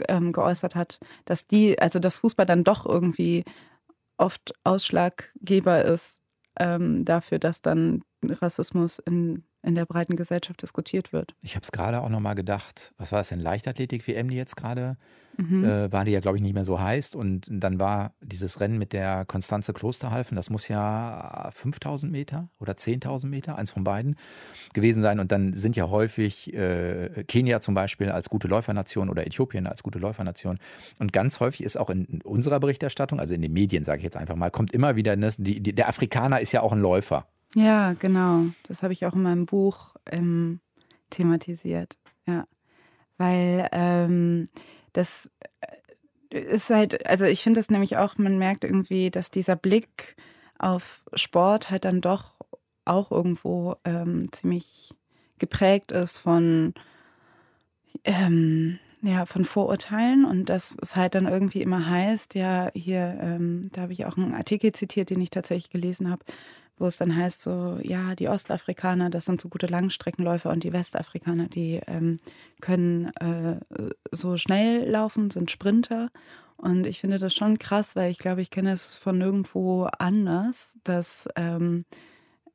ähm, 0.09 0.33
geäußert 0.33 0.75
hat, 0.75 1.01
dass 1.25 1.47
die, 1.47 1.79
also 1.81 1.99
dass 1.99 2.19
Fußball 2.19 2.47
dann 2.47 2.65
doch 2.65 2.87
irgendwie 2.87 3.45
oft 4.17 4.55
Ausschlaggeber 4.65 5.85
ist 5.85 6.19
ähm, 6.59 7.05
dafür, 7.05 7.39
dass 7.39 7.63
dann 7.63 8.03
Rassismus 8.25 8.99
in 8.99 9.45
in 9.63 9.75
der 9.75 9.87
breiten 9.87 10.17
Gesellschaft 10.17 10.63
diskutiert 10.63 11.13
wird. 11.13 11.35
Ich 11.43 11.55
habe 11.55 11.63
es 11.63 11.73
gerade 11.73 12.01
auch 12.01 12.09
nochmal 12.09 12.35
gedacht, 12.35 12.93
was 12.97 13.13
war 13.13 13.21
das 13.21 13.29
denn, 13.29 13.41
Leichtathletik-WM, 13.41 14.29
die 14.29 14.37
jetzt 14.37 14.57
gerade 14.57 14.97
mhm. 15.37 15.65
äh, 15.65 15.93
war, 15.93 16.05
die 16.05 16.13
ja, 16.13 16.21
glaube 16.21 16.39
ich, 16.39 16.43
nicht 16.43 16.55
mehr 16.55 16.65
so 16.65 16.81
heißt. 16.81 17.15
Und 17.15 17.47
dann 17.51 17.79
war 17.79 18.15
dieses 18.23 18.61
Rennen 18.61 18.79
mit 18.79 18.93
der 18.93 19.25
Konstanze 19.27 19.73
Klosterhalfen, 19.73 20.37
das 20.37 20.51
muss 20.51 20.69
ja 20.69 21.51
5000 21.53 22.11
Meter 22.11 22.49
oder 22.59 22.73
10.000 22.73 23.27
Meter, 23.27 23.57
eins 23.57 23.71
von 23.71 23.85
beiden, 23.85 24.17
gewesen 24.73 25.03
sein. 25.03 25.21
Und 25.21 25.33
dann 25.33 25.53
sind 25.53 25.77
ja 25.77 25.91
häufig 25.91 26.55
äh, 26.55 27.25
Kenia 27.29 27.61
zum 27.61 27.75
Beispiel 27.75 28.11
als 28.11 28.31
gute 28.31 28.49
Läufernation 28.49 29.11
oder 29.11 29.27
Äthiopien 29.27 29.67
als 29.67 29.83
gute 29.83 29.99
Läufernation. 29.99 30.59
Und 30.99 31.13
ganz 31.13 31.41
häufig 31.41 31.65
ist 31.65 31.77
auch 31.77 31.91
in 31.91 32.21
unserer 32.23 32.61
Berichterstattung, 32.61 33.21
also 33.21 33.35
in 33.35 33.43
den 33.43 33.53
Medien, 33.53 33.85
sage 33.85 33.99
ich 33.99 34.05
jetzt 34.05 34.17
einfach 34.17 34.37
mal, 34.37 34.51
kommt 34.51 34.73
immer 34.73 34.97
wieder, 34.97 35.17
das, 35.17 35.37
die, 35.37 35.61
die, 35.61 35.75
der 35.75 35.89
Afrikaner 35.89 36.41
ist 36.41 36.53
ja 36.53 36.63
auch 36.63 36.73
ein 36.73 36.81
Läufer. 36.81 37.27
Ja, 37.55 37.95
genau. 37.95 38.47
Das 38.65 38.83
habe 38.83 38.93
ich 38.93 39.07
auch 39.07 39.15
in 39.15 39.23
meinem 39.23 39.47
Buch 39.47 39.95
ähm, 40.07 40.61
thematisiert. 41.11 41.99
Ja. 42.27 42.47
Weil 43.19 43.69
ähm, 43.73 44.49
das 44.93 45.31
äh, 46.31 46.39
ist 46.39 46.71
halt, 46.71 47.07
also 47.07 47.25
ich 47.25 47.43
finde 47.43 47.61
das 47.61 47.71
nämlich 47.71 47.97
auch, 47.97 48.19
man 48.19 48.39
merkt 48.39 48.65
irgendwie, 48.65 49.11
dass 49.11 49.31
dieser 49.31 49.57
Blick 49.57 50.17
auf 50.59 51.03
Sport 51.15 51.71
halt 51.71 51.85
dann 51.85 52.01
doch 52.01 52.37
auch 52.85 53.11
irgendwo 53.11 53.77
ähm, 53.85 54.31
ziemlich 54.33 54.95
geprägt 55.39 55.91
ist 55.91 56.19
von, 56.19 56.75
ähm, 58.05 58.79
ja, 59.03 59.27
von 59.27 59.45
Vorurteilen 59.45 60.25
und 60.25 60.51
dass 60.51 60.77
es 60.83 60.97
halt 60.97 61.15
dann 61.15 61.27
irgendwie 61.27 61.63
immer 61.63 61.89
heißt, 61.89 62.35
ja, 62.35 62.71
hier, 62.75 63.19
ähm, 63.21 63.71
da 63.73 63.83
habe 63.83 63.93
ich 63.93 64.05
auch 64.05 64.17
einen 64.17 64.35
Artikel 64.35 64.73
zitiert, 64.73 65.11
den 65.11 65.21
ich 65.21 65.31
tatsächlich 65.31 65.71
gelesen 65.71 66.11
habe, 66.11 66.25
wo 66.81 66.87
es 66.87 66.97
dann 66.97 67.15
heißt 67.15 67.43
so, 67.43 67.79
ja, 67.83 68.15
die 68.15 68.29
Ostafrikaner, 68.29 69.11
das 69.11 69.27
sind 69.27 69.41
so 69.41 69.49
gute 69.49 69.67
Langstreckenläufer 69.67 70.51
und 70.51 70.65
die 70.65 70.73
Westafrikaner, 70.73 71.47
die 71.47 71.81
ähm, 71.87 72.17
können 72.61 73.13
äh, 73.17 73.61
so 74.11 74.37
schnell 74.39 74.89
laufen, 74.89 75.31
sind 75.31 75.51
Sprinter. 75.51 76.11
Und 76.57 76.87
ich 76.87 77.01
finde 77.01 77.19
das 77.19 77.35
schon 77.35 77.59
krass, 77.59 77.97
weil 77.97 78.11
ich 78.11 78.19
glaube, 78.19 78.43
ich 78.43 78.51
kenne 78.51 78.73
es 78.73 78.97
von 78.97 79.19
nirgendwo 79.19 79.89
anders, 79.99 80.79
dass, 80.85 81.29
ähm, 81.37 81.85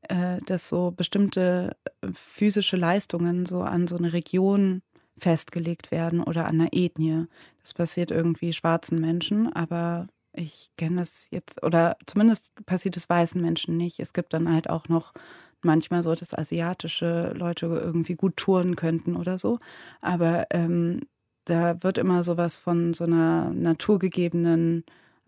äh, 0.10 0.40
dass 0.46 0.70
so 0.70 0.92
bestimmte 0.92 1.76
physische 2.14 2.78
Leistungen 2.78 3.46
so 3.46 3.62
an 3.62 3.88
so 3.88 3.96
eine 3.98 4.14
Region 4.14 4.82
festgelegt 5.18 5.92
werden 5.92 6.22
oder 6.22 6.46
an 6.46 6.62
einer 6.62 6.70
Ethnie. 6.74 7.26
Das 7.62 7.74
passiert 7.74 8.12
irgendwie 8.12 8.54
schwarzen 8.54 9.00
Menschen, 9.00 9.54
aber 9.54 10.08
ich 10.36 10.70
kenne 10.78 10.98
das 10.98 11.28
jetzt, 11.32 11.64
oder 11.64 11.98
zumindest 12.06 12.54
passiert 12.66 12.98
es 12.98 13.10
weißen 13.10 13.42
Menschen 13.42 13.78
nicht. 13.78 14.00
Es 14.00 14.14
gibt 14.14 14.34
dann 14.34 14.52
halt 14.52 14.70
auch 14.70 14.88
noch 14.88 15.14
manchmal 15.62 16.02
so, 16.04 16.14
dass 16.16 16.34
asiatische 16.34 17.34
Leute 17.36 17.66
irgendwie 17.66 18.16
gut 18.16 18.38
touren 18.38 18.76
könnten 18.76 19.16
oder 19.16 19.38
so. 19.38 19.60
Aber 20.02 20.48
ähm, 20.52 21.02
da 21.46 21.82
wird 21.84 21.98
immer 21.98 22.24
sowas 22.24 22.58
von 22.58 22.94
so 22.94 23.04
einer 23.04 23.50
naturgegebenen 23.52 24.84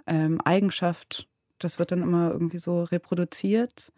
ähm, 0.06 0.42
Eigenschaft, 0.42 1.28
das 1.60 1.80
wird 1.80 1.92
dann 1.92 2.02
immer 2.02 2.32
irgendwie 2.32 2.60
so 2.60 2.84
reproduziert. 2.84 3.92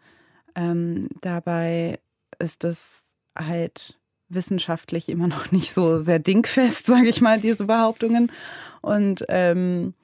Ähm, 0.54 1.08
dabei 1.20 2.00
ist 2.38 2.64
das 2.64 3.04
halt 3.36 3.98
wissenschaftlich 4.28 5.08
immer 5.08 5.26
noch 5.26 5.52
nicht 5.52 5.72
so 5.72 6.00
sehr 6.00 6.18
dingfest, 6.18 6.86
sage 6.86 7.08
ich 7.08 7.20
mal, 7.20 7.40
diese 7.40 7.64
Behauptungen. 7.64 8.32
Und 8.80 9.24
ähm, 9.28 9.94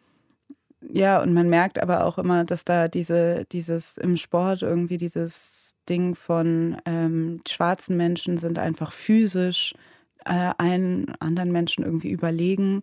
ja, 0.81 1.23
und 1.23 1.33
man 1.33 1.49
merkt 1.49 1.81
aber 1.81 2.05
auch 2.05 2.19
immer, 2.19 2.45
dass 2.45 2.65
da 2.65 2.89
diese, 2.89 3.45
dieses 3.53 3.97
im 3.99 4.17
Sport 4.17 4.63
irgendwie 4.63 4.97
dieses 4.97 5.75
Ding 5.89 6.15
von 6.15 6.77
ähm, 6.85 7.41
schwarzen 7.47 7.97
Menschen 7.97 8.39
sind 8.39 8.59
einfach 8.59 8.93
physisch 8.93 9.75
äh, 10.25 10.53
einen 10.59 11.15
anderen 11.21 11.53
Menschen 11.53 11.85
irgendwie 11.85 12.11
überlegen, 12.11 12.83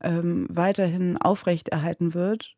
ähm, 0.00 0.46
weiterhin 0.50 1.16
aufrechterhalten 1.16 2.14
wird. 2.14 2.56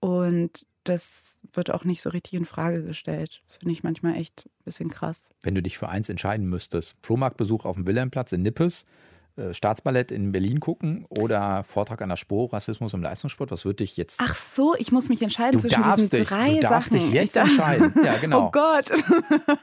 Und 0.00 0.64
das 0.84 1.36
wird 1.52 1.70
auch 1.72 1.84
nicht 1.84 2.02
so 2.02 2.10
richtig 2.10 2.34
in 2.34 2.44
Frage 2.44 2.82
gestellt. 2.82 3.42
Das 3.46 3.56
finde 3.56 3.72
ich 3.72 3.82
manchmal 3.82 4.16
echt 4.16 4.46
ein 4.46 4.64
bisschen 4.64 4.88
krass. 4.88 5.30
Wenn 5.42 5.54
du 5.54 5.62
dich 5.62 5.76
für 5.76 5.88
eins 5.88 6.08
entscheiden 6.08 6.48
müsstest, 6.48 6.96
Flohmarktbesuch 7.02 7.64
auf 7.64 7.76
dem 7.76 7.86
Wilhelmplatz 7.86 8.32
in 8.32 8.42
Nippes 8.42 8.86
Staatsballett 9.52 10.10
in 10.12 10.32
Berlin 10.32 10.60
gucken 10.60 11.04
oder 11.08 11.64
Vortrag 11.64 12.02
an 12.02 12.08
der 12.08 12.16
Spur, 12.16 12.52
Rassismus 12.52 12.94
im 12.94 13.02
Leistungssport? 13.02 13.50
Was 13.50 13.64
würde 13.64 13.76
dich 13.76 13.96
jetzt. 13.96 14.20
Ach 14.22 14.34
so, 14.34 14.74
ich 14.78 14.92
muss 14.92 15.08
mich 15.08 15.22
entscheiden 15.22 15.52
du 15.52 15.68
zwischen 15.68 15.82
diesen 15.82 16.10
dich, 16.10 16.28
drei 16.28 16.54
du 16.54 16.60
darfst 16.60 16.90
Sachen. 16.90 17.04
dich 17.04 17.12
jetzt 17.12 17.36
entscheiden. 17.36 17.92
Ja, 18.04 18.16
genau. 18.20 18.46
Oh 18.46 18.50
Gott. 18.50 18.90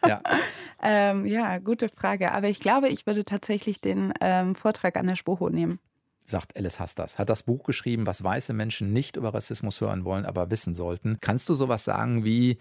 ja. 0.08 0.22
ähm, 0.84 1.25
ja, 1.25 1.58
gute 1.60 1.89
Frage. 1.89 2.32
Aber 2.32 2.48
ich 2.48 2.60
glaube, 2.60 2.89
ich 2.89 3.05
würde 3.05 3.25
tatsächlich 3.25 3.82
den 3.82 4.13
ähm, 4.22 4.55
Vortrag 4.55 4.96
an 4.98 5.08
der 5.08 5.15
Spoho 5.15 5.50
nehmen. 5.50 5.79
Sagt 6.25 6.58
Alice 6.58 6.79
Hastas. 6.79 7.20
Hat 7.20 7.29
das 7.29 7.44
Buch 7.44 7.63
geschrieben, 7.63 8.08
was 8.08 8.24
weiße 8.24 8.53
Menschen 8.53 8.94
nicht 8.94 9.15
über 9.15 9.34
Rassismus 9.34 9.79
hören 9.82 10.05
wollen, 10.05 10.25
aber 10.25 10.50
wissen 10.50 10.74
sollten. 10.74 11.20
Kannst 11.22 11.50
du 11.50 11.53
sowas 11.53 11.84
sagen 11.84 12.24
wie, 12.24 12.58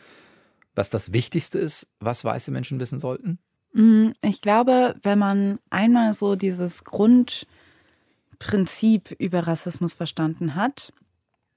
was 0.74 0.90
das 0.90 1.12
Wichtigste 1.12 1.58
ist, 1.58 1.86
was 2.00 2.24
weiße 2.24 2.50
Menschen 2.50 2.80
wissen 2.80 2.98
sollten? 2.98 3.38
Mm, 3.74 4.12
ich 4.22 4.40
glaube, 4.40 4.94
wenn 5.02 5.18
man 5.18 5.58
einmal 5.68 6.14
so 6.14 6.36
dieses 6.36 6.84
Grundprinzip 6.84 9.10
über 9.18 9.46
Rassismus 9.46 9.92
verstanden 9.94 10.54
hat, 10.54 10.94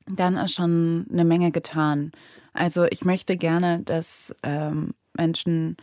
dann 0.07 0.35
ist 0.35 0.55
schon 0.55 1.05
eine 1.11 1.25
Menge 1.25 1.51
getan. 1.51 2.11
Also 2.53 2.85
ich 2.85 3.05
möchte 3.05 3.37
gerne, 3.37 3.83
dass 3.83 4.35
ähm, 4.41 4.95
Menschen 5.15 5.77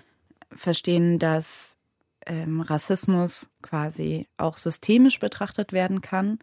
verstehen, 0.51 1.21
dass 1.21 1.77
ähm, 2.27 2.61
Rassismus 2.61 3.51
quasi 3.63 4.27
auch 4.37 4.57
systemisch 4.57 5.21
betrachtet 5.21 5.73
werden 5.73 6.01
kann, 6.01 6.41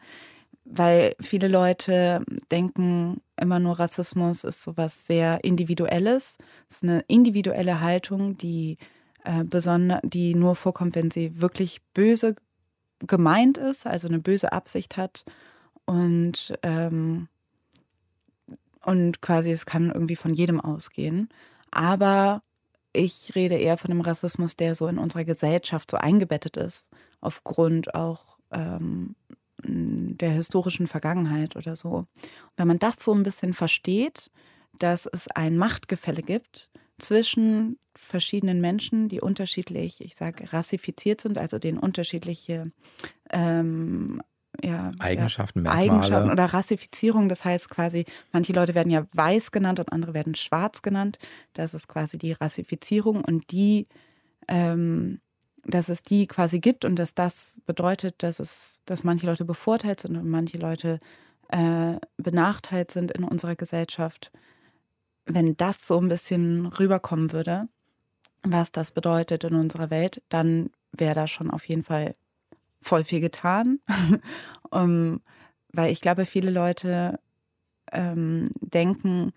weil 0.63 1.15
viele 1.19 1.49
Leute 1.49 2.23
denken 2.49 3.19
immer 3.35 3.59
nur, 3.59 3.79
Rassismus 3.79 4.45
ist 4.45 4.63
sowas 4.63 5.05
sehr 5.05 5.43
Individuelles. 5.43 6.37
Es 6.69 6.77
ist 6.77 6.83
eine 6.83 7.03
individuelle 7.07 7.81
Haltung, 7.81 8.37
die 8.37 8.77
äh, 9.23 9.43
besonders, 9.43 9.99
die 10.03 10.35
nur 10.35 10.55
vorkommt, 10.55 10.95
wenn 10.95 11.11
sie 11.11 11.41
wirklich 11.41 11.81
böse 11.93 12.35
gemeint 12.99 13.57
ist, 13.57 13.85
also 13.85 14.07
eine 14.07 14.19
böse 14.19 14.51
Absicht 14.51 14.97
hat 14.97 15.25
und 15.85 16.53
ähm, 16.63 17.27
und 18.83 19.21
quasi 19.21 19.51
es 19.51 19.65
kann 19.65 19.91
irgendwie 19.91 20.15
von 20.15 20.33
jedem 20.33 20.59
ausgehen. 20.59 21.29
Aber 21.69 22.41
ich 22.93 23.35
rede 23.35 23.55
eher 23.55 23.77
von 23.77 23.91
dem 23.91 24.01
Rassismus, 24.01 24.55
der 24.55 24.75
so 24.75 24.87
in 24.87 24.97
unserer 24.97 25.23
Gesellschaft 25.23 25.91
so 25.91 25.97
eingebettet 25.97 26.57
ist, 26.57 26.89
aufgrund 27.21 27.93
auch 27.93 28.37
ähm, 28.51 29.15
der 29.63 30.31
historischen 30.31 30.87
Vergangenheit 30.87 31.55
oder 31.55 31.75
so. 31.75 32.05
Wenn 32.57 32.67
man 32.67 32.79
das 32.79 32.95
so 33.03 33.13
ein 33.13 33.23
bisschen 33.23 33.53
versteht, 33.53 34.31
dass 34.79 35.05
es 35.05 35.27
ein 35.27 35.57
Machtgefälle 35.57 36.23
gibt 36.23 36.69
zwischen 37.01 37.77
verschiedenen 37.95 38.61
Menschen, 38.61 39.09
die 39.09 39.21
unterschiedlich, 39.21 40.01
ich 40.01 40.15
sage, 40.15 40.51
rassifiziert 40.51 41.21
sind, 41.21 41.37
also 41.37 41.59
denen 41.59 41.77
unterschiedliche 41.77 42.63
ähm, 43.29 44.21
ja, 44.63 44.91
Eigenschaften, 44.99 45.65
ja, 45.65 45.71
Eigenschaften 45.71 46.29
oder 46.29 46.45
Rassifizierung. 46.45 47.29
Das 47.29 47.45
heißt 47.45 47.69
quasi, 47.69 48.05
manche 48.31 48.53
Leute 48.53 48.75
werden 48.75 48.91
ja 48.91 49.05
weiß 49.13 49.51
genannt 49.51 49.79
und 49.79 49.91
andere 49.91 50.13
werden 50.13 50.35
schwarz 50.35 50.81
genannt. 50.81 51.19
Das 51.53 51.73
ist 51.73 51.87
quasi 51.87 52.17
die 52.17 52.33
Rassifizierung 52.33 53.23
und 53.23 53.51
die, 53.51 53.87
ähm, 54.47 55.21
dass 55.65 55.89
es 55.89 56.03
die 56.03 56.27
quasi 56.27 56.59
gibt 56.59 56.85
und 56.85 56.97
dass 56.97 57.13
das 57.13 57.61
bedeutet, 57.65 58.23
dass 58.23 58.39
es, 58.39 58.81
dass 58.85 59.03
manche 59.03 59.25
Leute 59.25 59.45
bevorteilt 59.45 60.01
sind 60.01 60.17
und 60.17 60.29
manche 60.29 60.57
Leute 60.57 60.99
äh, 61.49 61.95
benachteiligt 62.17 62.91
sind 62.91 63.11
in 63.11 63.23
unserer 63.23 63.55
Gesellschaft 63.55 64.31
wenn 65.25 65.55
das 65.57 65.87
so 65.87 65.99
ein 65.99 66.07
bisschen 66.07 66.65
rüberkommen 66.65 67.31
würde, 67.31 67.67
was 68.43 68.71
das 68.71 68.91
bedeutet 68.91 69.43
in 69.43 69.55
unserer 69.55 69.89
Welt, 69.89 70.21
dann 70.29 70.71
wäre 70.91 71.15
da 71.15 71.27
schon 71.27 71.51
auf 71.51 71.65
jeden 71.65 71.83
Fall 71.83 72.13
voll 72.81 73.03
viel 73.03 73.19
getan. 73.19 73.79
um, 74.71 75.21
weil 75.71 75.91
ich 75.91 76.01
glaube, 76.01 76.25
viele 76.25 76.51
Leute 76.51 77.19
ähm, 77.91 78.49
denken, 78.59 79.31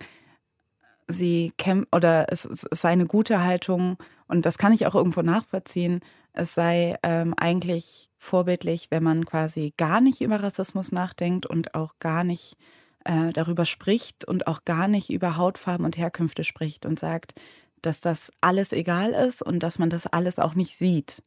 sie 1.07 1.53
kämpfen 1.59 1.89
oder 1.93 2.33
es, 2.33 2.45
es, 2.45 2.67
sei 2.71 2.91
eine 2.91 3.07
gute 3.07 3.43
Haltung 3.43 3.99
und 4.27 4.47
das 4.47 4.59
kann 4.59 4.73
ich 4.73 4.87
auch 4.87 4.95
irgendwo 4.95 5.23
nachvollziehen. 5.23 6.01
Es 6.33 6.55
sei 6.55 6.97
ähm, 7.03 7.35
eigentlich 7.37 8.09
vorbildlich, 8.19 8.91
wenn 8.91 9.03
man 9.03 9.27
quasi 9.27 9.75
gar 9.77 10.01
nicht 10.01 10.21
über 10.21 10.43
Rassismus 10.43 10.93
nachdenkt 10.93 11.47
und 11.47 11.75
auch 11.75 11.95
gar 12.01 12.25
nicht 12.25 12.57
äh, 13.05 13.33
darüber 13.33 13.65
spricht 13.65 14.25
und 14.25 14.47
auch 14.47 14.65
gar 14.65 14.89
nicht 14.89 15.11
über 15.11 15.37
Hautfarben 15.37 15.85
und 15.85 15.97
Herkünfte 15.97 16.45
spricht 16.45 16.87
und 16.87 16.99
sagt, 16.99 17.35
dass 17.83 18.01
das 18.01 18.31
alles 18.41 18.73
egal 18.73 19.13
ist 19.13 19.43
und 19.43 19.61
dass 19.61 19.79
man 19.79 19.91
das 19.91 20.07
alles 20.07 20.39
auch 20.39 20.55
nicht 20.55 20.77
sieht. 20.77 21.23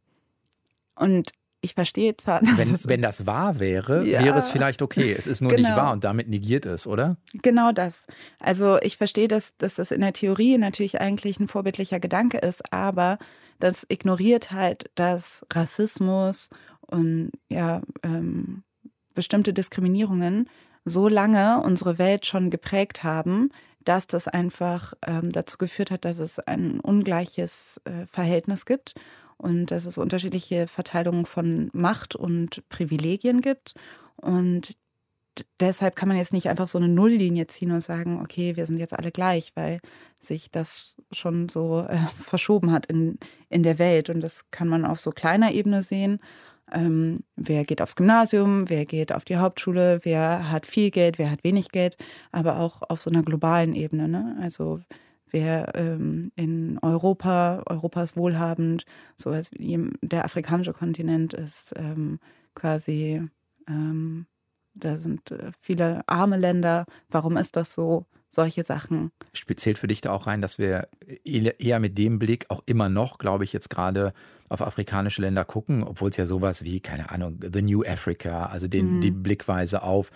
Und 0.96 1.32
ich 1.62 1.74
verstehe 1.74 2.16
zwar. 2.16 2.42
Wenn, 2.42 2.78
wenn 2.86 3.02
das 3.02 3.26
wahr 3.26 3.60
wäre, 3.60 4.06
ja, 4.06 4.24
wäre 4.24 4.38
es 4.38 4.50
vielleicht 4.50 4.82
okay. 4.82 5.14
Es 5.14 5.28
ist 5.28 5.42
nur 5.42 5.52
genau. 5.52 5.68
nicht 5.68 5.76
wahr 5.76 5.92
und 5.92 6.04
damit 6.04 6.30
negiert 6.30 6.66
es, 6.66 6.88
oder? 6.88 7.18
Genau 7.42 7.72
das. 7.72 8.06
Also 8.40 8.80
ich 8.82 8.98
verstehe, 8.98 9.28
dass, 9.28 9.56
dass 9.58 9.76
das 9.76 9.92
in 9.92 10.02
der 10.02 10.14
Theorie 10.14 10.58
natürlich 10.58 11.02
eigentlich 11.02 11.40
ein 11.40 11.48
vorbildlicher 11.48 12.00
Gedanke 12.00 12.38
ist, 12.38 12.74
aber 12.74 13.18
das 13.60 13.86
ignoriert 13.90 14.52
halt, 14.52 14.90
dass 14.96 15.46
Rassismus 15.52 16.50
und 16.82 17.32
ja, 17.50 17.82
ähm, 18.04 18.64
bestimmte 19.14 19.52
Diskriminierungen 19.52 20.48
so 20.88 21.08
lange 21.08 21.62
unsere 21.62 21.98
Welt 21.98 22.26
schon 22.26 22.50
geprägt 22.50 23.04
haben, 23.04 23.50
dass 23.84 24.08
das 24.08 24.28
einfach 24.28 24.94
ähm, 25.06 25.32
dazu 25.32 25.58
geführt 25.58 25.92
hat, 25.92 26.06
dass 26.06 26.20
es 26.20 26.40
ein 26.40 26.80
ungleiches 26.80 27.80
äh, 27.86 28.06
Verhältnis 28.08 28.66
gibt 28.66 28.96
und 29.38 29.68
dass 29.68 29.86
es 29.86 29.98
unterschiedliche 29.98 30.68
Verteilungen 30.68 31.26
von 31.26 31.70
Macht 31.74 32.16
und 32.16 32.68
Privilegien 32.70 33.42
gibt. 33.42 33.76
Und 34.18 34.76
deshalb 35.60 35.96
kann 35.96 36.10
man 36.10 36.18
jetzt 36.18 36.34
nicht 36.34 36.50
einfach 36.50 36.68
so 36.68 36.78
eine 36.78 36.88
Nulllinie 36.88 37.48
ziehen 37.48 37.72
und 37.72 37.82
sagen, 37.82 38.20
okay, 38.22 38.56
wir 38.56 38.66
sind 38.66 38.80
jetzt 38.80 38.98
alle 38.98 39.12
gleich, 39.12 39.52
weil 39.56 39.80
sich 40.20 40.52
das 40.52 40.98
schon 41.12 41.48
so 41.50 41.86
äh, 41.88 42.00
verschoben 42.20 42.72
hat 42.72 42.88
in, 42.88 43.20
in 43.50 43.64
der 43.64 43.80
Welt. 43.80 44.10
Und 44.10 44.22
das 44.22 44.50
kann 44.52 44.68
man 44.68 44.86
auf 44.86 45.00
so 45.00 45.12
kleiner 45.12 45.52
Ebene 45.52 45.84
sehen. 45.84 46.20
Ähm, 46.72 47.20
wer 47.36 47.64
geht 47.64 47.82
aufs 47.82 47.96
Gymnasium, 47.96 48.70
wer 48.70 48.86
geht 48.86 49.14
auf 49.14 49.24
die 49.24 49.38
Hauptschule, 49.38 50.00
wer 50.04 50.52
hat 50.52 50.66
viel 50.66 50.92
Geld, 50.92 51.18
wer 51.18 51.32
hat 51.32 51.44
wenig 51.44 51.70
Geld, 51.70 51.98
aber 52.32 52.60
auch 52.60 52.82
auf 52.90 53.02
so 53.02 53.10
einer 53.10 53.24
globalen 53.24 53.74
Ebene. 53.74 54.08
Ne? 54.08 54.38
Also 54.42 54.80
wer 55.32 55.74
ähm, 55.76 56.32
in 56.36 56.78
Europa, 56.82 57.64
Europa 57.68 58.04
ist 58.04 58.18
wohlhabend, 58.18 58.86
sowas 59.16 59.52
wie 59.54 59.92
der 60.02 60.26
afrikanische 60.26 60.74
Kontinent 60.74 61.34
ist 61.34 61.74
ähm, 61.78 62.20
quasi, 62.54 63.22
ähm, 63.68 64.26
da 64.74 64.98
sind 64.98 65.32
äh, 65.32 65.52
viele 65.62 66.02
arme 66.08 66.38
Länder. 66.38 66.86
Warum 67.10 67.38
ist 67.38 67.56
das 67.56 67.74
so? 67.74 68.06
Solche 68.30 68.64
Sachen. 68.64 69.12
Speziell 69.34 69.76
für 69.76 69.88
dich 69.88 70.02
da 70.02 70.12
auch 70.12 70.28
rein, 70.28 70.42
dass 70.42 70.58
wir 70.58 70.90
eher 71.24 71.80
mit 71.80 71.98
dem 71.98 72.20
Blick 72.20 72.46
auch 72.50 72.62
immer 72.66 72.90
noch, 72.90 73.18
glaube 73.18 73.44
ich, 73.44 73.54
jetzt 73.54 73.70
gerade 73.70 74.14
auf 74.50 74.62
afrikanische 74.62 75.22
Länder 75.22 75.46
gucken, 75.46 75.84
obwohl 75.84 76.10
es 76.10 76.18
ja 76.18 76.26
sowas 76.26 76.64
wie, 76.64 76.80
keine 76.80 77.10
Ahnung, 77.10 77.40
The 77.42 77.62
New 77.62 77.84
Africa, 77.84 78.48
also 78.48 78.68
den, 78.68 78.98
mhm. 78.98 79.02
die 79.02 79.12
Blickweise 79.12 79.84
auf 79.84 80.12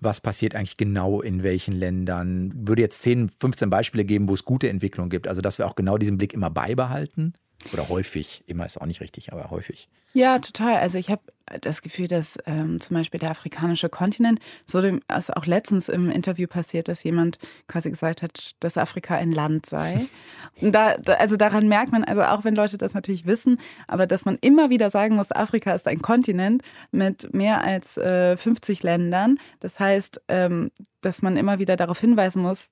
was 0.00 0.20
passiert 0.20 0.54
eigentlich 0.54 0.76
genau 0.76 1.20
in 1.20 1.42
welchen 1.42 1.74
Ländern. 1.74 2.52
Würde 2.54 2.82
jetzt 2.82 3.02
10, 3.02 3.30
15 3.30 3.70
Beispiele 3.70 4.04
geben, 4.04 4.28
wo 4.28 4.34
es 4.34 4.44
gute 4.44 4.68
Entwicklungen 4.68 5.10
gibt. 5.10 5.26
Also, 5.28 5.40
dass 5.40 5.58
wir 5.58 5.66
auch 5.66 5.74
genau 5.74 5.98
diesen 5.98 6.18
Blick 6.18 6.34
immer 6.34 6.50
beibehalten. 6.50 7.32
Oder 7.72 7.88
häufig, 7.88 8.44
immer 8.46 8.66
ist 8.66 8.80
auch 8.80 8.86
nicht 8.86 9.00
richtig, 9.00 9.32
aber 9.32 9.50
häufig. 9.50 9.88
Ja, 10.12 10.38
total. 10.38 10.76
Also 10.76 10.96
ich 10.96 11.10
habe 11.10 11.22
das 11.60 11.82
Gefühl, 11.82 12.08
dass 12.08 12.38
ähm, 12.46 12.80
zum 12.80 12.96
Beispiel 12.96 13.20
der 13.20 13.30
afrikanische 13.30 13.88
Kontinent, 13.88 14.40
so 14.66 14.80
dem, 14.80 15.00
also 15.08 15.34
auch 15.34 15.46
letztens 15.46 15.88
im 15.88 16.10
Interview 16.10 16.46
passiert, 16.46 16.88
dass 16.88 17.04
jemand 17.04 17.38
quasi 17.68 17.90
gesagt 17.90 18.22
hat, 18.22 18.54
dass 18.60 18.78
Afrika 18.78 19.14
ein 19.14 19.30
Land 19.30 19.66
sei. 19.66 20.06
Und 20.60 20.72
da, 20.72 20.94
also 21.18 21.36
daran 21.36 21.68
merkt 21.68 21.92
man, 21.92 22.02
also 22.02 22.22
auch 22.22 22.44
wenn 22.44 22.54
Leute 22.54 22.78
das 22.78 22.94
natürlich 22.94 23.26
wissen, 23.26 23.58
aber 23.86 24.06
dass 24.06 24.24
man 24.24 24.38
immer 24.40 24.70
wieder 24.70 24.88
sagen 24.88 25.16
muss, 25.16 25.30
Afrika 25.30 25.74
ist 25.74 25.86
ein 25.86 26.00
Kontinent 26.00 26.62
mit 26.90 27.32
mehr 27.34 27.62
als 27.62 27.98
äh, 27.98 28.36
50 28.36 28.82
Ländern. 28.82 29.38
Das 29.60 29.78
heißt, 29.78 30.22
ähm, 30.28 30.70
dass 31.02 31.20
man 31.20 31.36
immer 31.36 31.58
wieder 31.58 31.76
darauf 31.76 32.00
hinweisen 32.00 32.40
muss, 32.42 32.70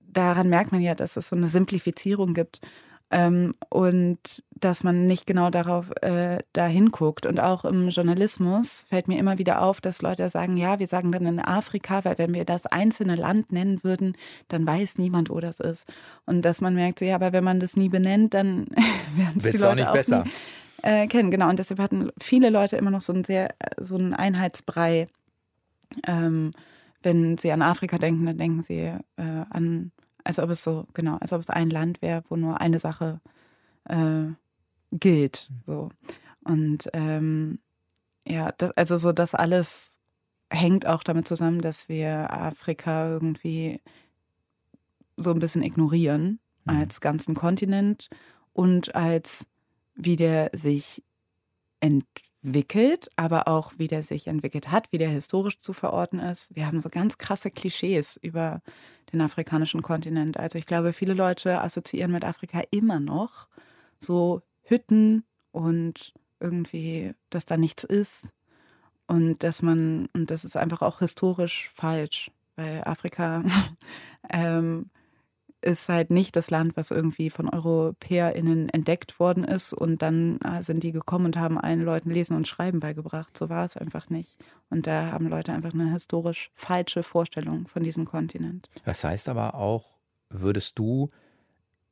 daran 0.00 0.48
merkt 0.48 0.72
man 0.72 0.80
ja, 0.80 0.94
dass 0.94 1.16
es 1.16 1.28
so 1.28 1.36
eine 1.36 1.48
Simplifizierung 1.48 2.32
gibt. 2.32 2.60
Ähm, 3.10 3.52
und 3.68 4.42
dass 4.50 4.82
man 4.82 5.06
nicht 5.06 5.26
genau 5.26 5.50
darauf 5.50 5.90
äh, 6.02 6.38
da 6.52 6.66
hinguckt. 6.66 7.26
Und 7.26 7.38
auch 7.38 7.64
im 7.64 7.88
Journalismus 7.88 8.86
fällt 8.88 9.06
mir 9.06 9.18
immer 9.18 9.38
wieder 9.38 9.62
auf, 9.62 9.80
dass 9.80 10.02
Leute 10.02 10.28
sagen, 10.28 10.56
ja, 10.56 10.78
wir 10.78 10.86
sagen 10.86 11.12
dann 11.12 11.26
in 11.26 11.38
Afrika, 11.38 12.04
weil 12.04 12.18
wenn 12.18 12.34
wir 12.34 12.44
das 12.44 12.66
einzelne 12.66 13.14
Land 13.14 13.52
nennen 13.52 13.84
würden, 13.84 14.16
dann 14.48 14.66
weiß 14.66 14.98
niemand, 14.98 15.30
wo 15.30 15.40
das 15.40 15.60
ist. 15.60 15.86
Und 16.24 16.42
dass 16.42 16.60
man 16.60 16.74
merkt, 16.74 17.00
ja, 17.00 17.14
aber 17.14 17.32
wenn 17.32 17.44
man 17.44 17.60
das 17.60 17.76
nie 17.76 17.88
benennt, 17.88 18.34
dann 18.34 18.66
werden 19.14 19.34
es 19.36 19.44
die 19.44 19.58
Leute 19.58 19.68
auch 19.68 19.74
nicht 19.74 19.92
besser. 19.92 20.24
Nie, 20.24 20.30
äh, 20.82 21.06
kennen. 21.06 21.30
Genau. 21.30 21.48
Und 21.48 21.58
deshalb 21.58 21.80
hatten 21.80 22.10
viele 22.20 22.50
Leute 22.50 22.76
immer 22.76 22.90
noch 22.90 23.02
so 23.02 23.12
einen 23.12 23.24
sehr, 23.24 23.54
so 23.78 23.96
einen 23.96 24.14
Einheitsbrei. 24.14 25.06
Ähm, 26.06 26.50
wenn 27.02 27.38
sie 27.38 27.52
an 27.52 27.62
Afrika 27.62 27.98
denken, 27.98 28.26
dann 28.26 28.38
denken 28.38 28.62
sie 28.62 28.80
äh, 29.16 29.44
an 29.50 29.92
als 30.26 30.38
ob 30.38 30.50
es 30.50 30.62
so, 30.62 30.86
genau, 30.94 31.16
als 31.18 31.32
ob 31.32 31.40
es 31.40 31.50
ein 31.50 31.70
Land 31.70 32.02
wäre, 32.02 32.24
wo 32.28 32.36
nur 32.36 32.60
eine 32.60 32.78
Sache 32.78 33.20
äh, 33.84 34.26
gilt. 34.92 35.50
So. 35.66 35.90
Und 36.44 36.88
ähm, 36.92 37.58
ja, 38.26 38.52
das, 38.58 38.72
also 38.72 38.96
so 38.96 39.12
das 39.12 39.34
alles 39.34 39.98
hängt 40.50 40.86
auch 40.86 41.02
damit 41.02 41.26
zusammen, 41.26 41.60
dass 41.60 41.88
wir 41.88 42.32
Afrika 42.32 43.08
irgendwie 43.08 43.80
so 45.16 45.32
ein 45.32 45.38
bisschen 45.38 45.62
ignorieren 45.62 46.38
mhm. 46.64 46.76
als 46.76 47.00
ganzen 47.00 47.34
Kontinent 47.34 48.08
und 48.52 48.94
als 48.94 49.46
wie 49.94 50.16
der 50.16 50.50
sich 50.52 51.02
entwickelt, 51.80 52.26
aber 53.16 53.48
auch 53.48 53.72
wie 53.76 53.88
der 53.88 54.02
sich 54.02 54.28
entwickelt 54.28 54.70
hat, 54.70 54.92
wie 54.92 54.98
der 54.98 55.08
historisch 55.08 55.58
zu 55.58 55.72
verorten 55.72 56.20
ist. 56.20 56.54
Wir 56.54 56.66
haben 56.66 56.80
so 56.80 56.88
ganz 56.88 57.18
krasse 57.18 57.50
Klischees 57.50 58.16
über 58.16 58.62
den 59.12 59.20
afrikanischen 59.20 59.82
Kontinent. 59.82 60.38
Also 60.38 60.58
ich 60.58 60.66
glaube, 60.66 60.92
viele 60.92 61.14
Leute 61.14 61.60
assoziieren 61.60 62.12
mit 62.12 62.24
Afrika 62.24 62.62
immer 62.70 63.00
noch 63.00 63.48
so 63.98 64.42
Hütten 64.62 65.24
und 65.52 66.14
irgendwie, 66.40 67.14
dass 67.30 67.46
da 67.46 67.56
nichts 67.56 67.84
ist 67.84 68.30
und 69.06 69.42
dass 69.42 69.62
man, 69.62 70.08
und 70.14 70.30
das 70.30 70.44
ist 70.44 70.56
einfach 70.56 70.82
auch 70.82 70.98
historisch 71.00 71.70
falsch, 71.74 72.30
weil 72.56 72.82
Afrika 72.84 73.42
ähm, 74.30 74.90
ist 75.66 75.88
halt 75.88 76.10
nicht 76.10 76.36
das 76.36 76.50
Land, 76.50 76.76
was 76.76 76.92
irgendwie 76.92 77.28
von 77.28 77.52
EuropäerInnen 77.52 78.68
entdeckt 78.68 79.18
worden 79.18 79.42
ist 79.42 79.72
und 79.72 80.00
dann 80.00 80.38
ah, 80.44 80.62
sind 80.62 80.84
die 80.84 80.92
gekommen 80.92 81.26
und 81.26 81.36
haben 81.36 81.58
allen 81.58 81.82
Leuten 81.82 82.10
Lesen 82.10 82.36
und 82.36 82.46
Schreiben 82.46 82.78
beigebracht. 82.78 83.36
So 83.36 83.48
war 83.48 83.64
es 83.64 83.76
einfach 83.76 84.08
nicht. 84.08 84.36
Und 84.70 84.86
da 84.86 85.10
haben 85.10 85.26
Leute 85.26 85.52
einfach 85.52 85.74
eine 85.74 85.92
historisch 85.92 86.50
falsche 86.54 87.02
Vorstellung 87.02 87.66
von 87.66 87.82
diesem 87.82 88.04
Kontinent. 88.04 88.70
Das 88.84 89.02
heißt 89.02 89.28
aber 89.28 89.56
auch, 89.56 89.84
würdest 90.30 90.78
du 90.78 91.08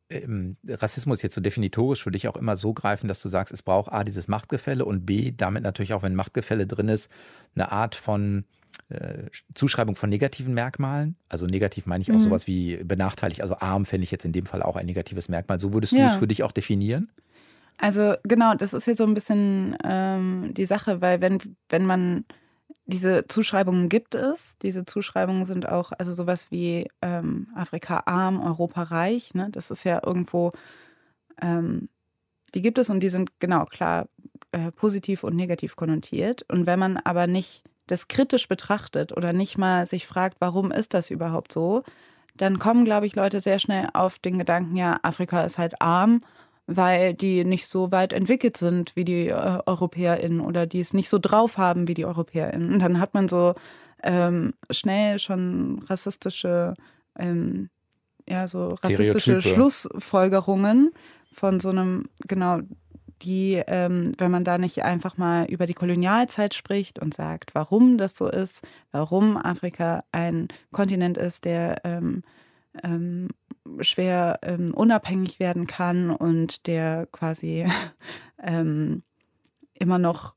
ähm, 0.09 0.57
Rassismus 0.67 1.23
jetzt 1.23 1.35
so 1.35 1.41
definitorisch 1.41 2.03
für 2.03 2.13
dich 2.13 2.29
auch 2.29 2.37
immer 2.37 2.57
so 2.57 2.75
greifen, 2.75 3.09
dass 3.09 3.23
du 3.23 3.29
sagst, 3.29 3.53
es 3.53 3.63
braucht 3.63 3.93
A, 3.93 4.05
dieses 4.05 4.29
Machtgefälle 4.29 4.85
und 4.85 5.05
B, 5.05 5.33
damit 5.37 5.65
natürlich 5.65 5.95
auch, 5.95 6.03
wenn 6.03 6.15
Machtgefälle 6.15 6.69
drin 6.69 6.89
ist, 6.89 7.11
eine 7.57 7.73
Art 7.73 7.97
von 7.97 8.45
äh, 8.89 9.25
Zuschreibung 9.55 9.97
von 9.97 10.11
negativen 10.11 10.55
Merkmalen. 10.55 11.17
Also 11.29 11.47
negativ 11.47 11.87
meine 11.87 12.03
ich 12.03 12.11
auch 12.11 12.17
mhm. 12.17 12.21
sowas 12.21 12.47
wie 12.47 12.77
benachteiligt, 12.77 13.43
also 13.43 13.57
arm 13.59 13.85
fände 13.85 14.05
ich 14.05 14.11
jetzt 14.11 14.25
in 14.25 14.33
dem 14.33 14.47
Fall 14.47 14.63
auch 14.63 14.77
ein 14.77 14.87
negatives 14.87 15.29
Merkmal. 15.29 15.61
So 15.61 15.73
würdest 15.73 15.93
ja. 15.93 16.07
du 16.07 16.13
es 16.13 16.17
für 16.17 16.29
dich 16.29 16.43
auch 16.43 16.53
definieren? 16.53 17.09
Also 17.79 18.15
genau, 18.23 18.55
das 18.55 18.73
ist 18.73 18.87
jetzt 18.87 18.99
so 18.99 19.05
ein 19.05 19.15
bisschen 19.15 19.77
ähm, 19.85 20.53
die 20.55 20.67
Sache, 20.67 21.01
weil 21.01 21.21
wenn, 21.21 21.39
wenn 21.69 21.87
man 21.87 22.25
diese 22.87 23.27
Zuschreibungen 23.27 23.89
gibt 23.89 24.15
es, 24.15 24.57
diese 24.59 24.85
Zuschreibungen 24.85 25.47
sind 25.47 25.69
auch, 25.69 25.93
also 25.99 26.13
sowas 26.13 26.51
wie 26.51 26.89
ähm, 27.03 27.49
Afrika 27.55 28.03
arm, 28.07 28.41
Europa 28.41 28.83
reich, 28.83 29.35
ne? 29.35 29.49
das 29.51 29.71
ist 29.71 29.85
ja 29.85 30.03
irgendwo, 30.05 30.53
ähm, 31.41 31.89
die 32.55 32.63
gibt 32.63 32.79
es 32.79 32.91
und 32.91 33.01
die 33.01 33.09
sind 33.09 33.41
genau 33.41 33.65
klar 33.65 34.09
äh, 34.53 34.71
positiv 34.71 35.25
und 35.25 35.35
negativ 35.35 35.77
konnotiert. 35.77 36.45
Und 36.49 36.67
wenn 36.67 36.79
man 36.79 36.99
aber 36.99 37.27
nicht 37.27 37.65
das 37.87 38.09
kritisch 38.09 38.49
betrachtet 38.49 39.17
oder 39.17 39.33
nicht 39.33 39.59
mal 39.59 39.87
sich 39.87 40.07
fragt, 40.07 40.37
warum 40.41 40.71
ist 40.71 40.95
das 40.95 41.11
überhaupt 41.11 41.53
so, 41.53 41.83
dann 42.37 42.59
kommen, 42.59 42.85
glaube 42.85 43.07
ich, 43.07 43.15
Leute 43.15 43.41
sehr 43.41 43.59
schnell 43.59 43.89
auf 43.93 44.19
den 44.19 44.39
Gedanken, 44.39 44.77
ja, 44.77 44.99
Afrika 45.03 45.43
ist 45.45 45.59
halt 45.59 45.81
arm, 45.81 46.23
weil 46.67 47.15
die 47.15 47.45
nicht 47.45 47.67
so 47.67 47.93
weit 47.93 48.13
entwickelt 48.13 48.57
sind 48.57 48.97
wie 48.97 49.05
die 49.05 49.29
äh, 49.29 49.59
EuropäerInnen 49.67 50.41
oder 50.41 50.67
die 50.67 50.81
es 50.81 50.95
nicht 50.95 51.11
so 51.11 51.19
drauf 51.19 51.59
haben 51.59 51.87
wie 51.89 51.95
die 51.95 52.07
EuropäerInnen. 52.07 52.75
Und 52.75 52.81
dann 52.81 53.01
hat 53.01 53.15
man 53.15 53.29
so 53.29 53.55
ähm, 54.03 54.55
schnell 54.71 55.19
schon 55.19 55.83
rassistische, 55.89 56.75
ähm, 57.19 57.69
ja, 58.29 58.49
so 58.49 58.69
rassistische 58.83 59.43
Schlussfolgerungen 59.43 60.91
von 61.33 61.61
so 61.61 61.69
einem, 61.69 62.09
genau, 62.27 62.61
die, 63.25 63.63
ähm, 63.67 64.13
wenn 64.19 64.31
man 64.31 64.45
da 64.45 64.59
nicht 64.59 64.83
einfach 64.83 65.17
mal 65.17 65.47
über 65.47 65.67
die 65.67 65.75
Kolonialzeit 65.75 66.55
spricht 66.55 66.99
und 66.99 67.15
sagt, 67.15 67.55
warum 67.55 67.99
das 67.99 68.17
so 68.17 68.29
ist, 68.29 68.67
warum 68.93 69.37
Afrika 69.37 70.05
ein 70.13 70.49
Kontinent 70.73 71.19
ist, 71.19 71.45
der 71.45 71.81
ähm, 71.85 72.23
ähm, 72.83 73.29
schwer 73.81 74.39
ähm, 74.43 74.73
unabhängig 74.75 75.41
werden 75.41 75.67
kann 75.67 76.11
und 76.11 76.67
der 76.67 77.07
quasi 77.13 77.67
ähm, 78.43 79.03
immer 79.75 79.99
noch 79.99 80.35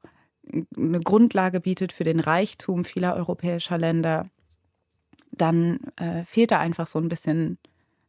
eine 0.78 1.02
Grundlage 1.02 1.60
bietet 1.60 1.91
für 1.91 2.04
den 2.04 2.19
Reichtum 2.19 2.86
vieler 2.86 3.15
europäischer 3.15 3.78
Länder, 3.78 4.26
dann 5.32 5.80
äh, 5.97 6.23
fehlt 6.23 6.52
da 6.52 6.60
einfach 6.60 6.88
so 6.88 7.00
ein 7.00 7.10
bisschen 7.10 7.58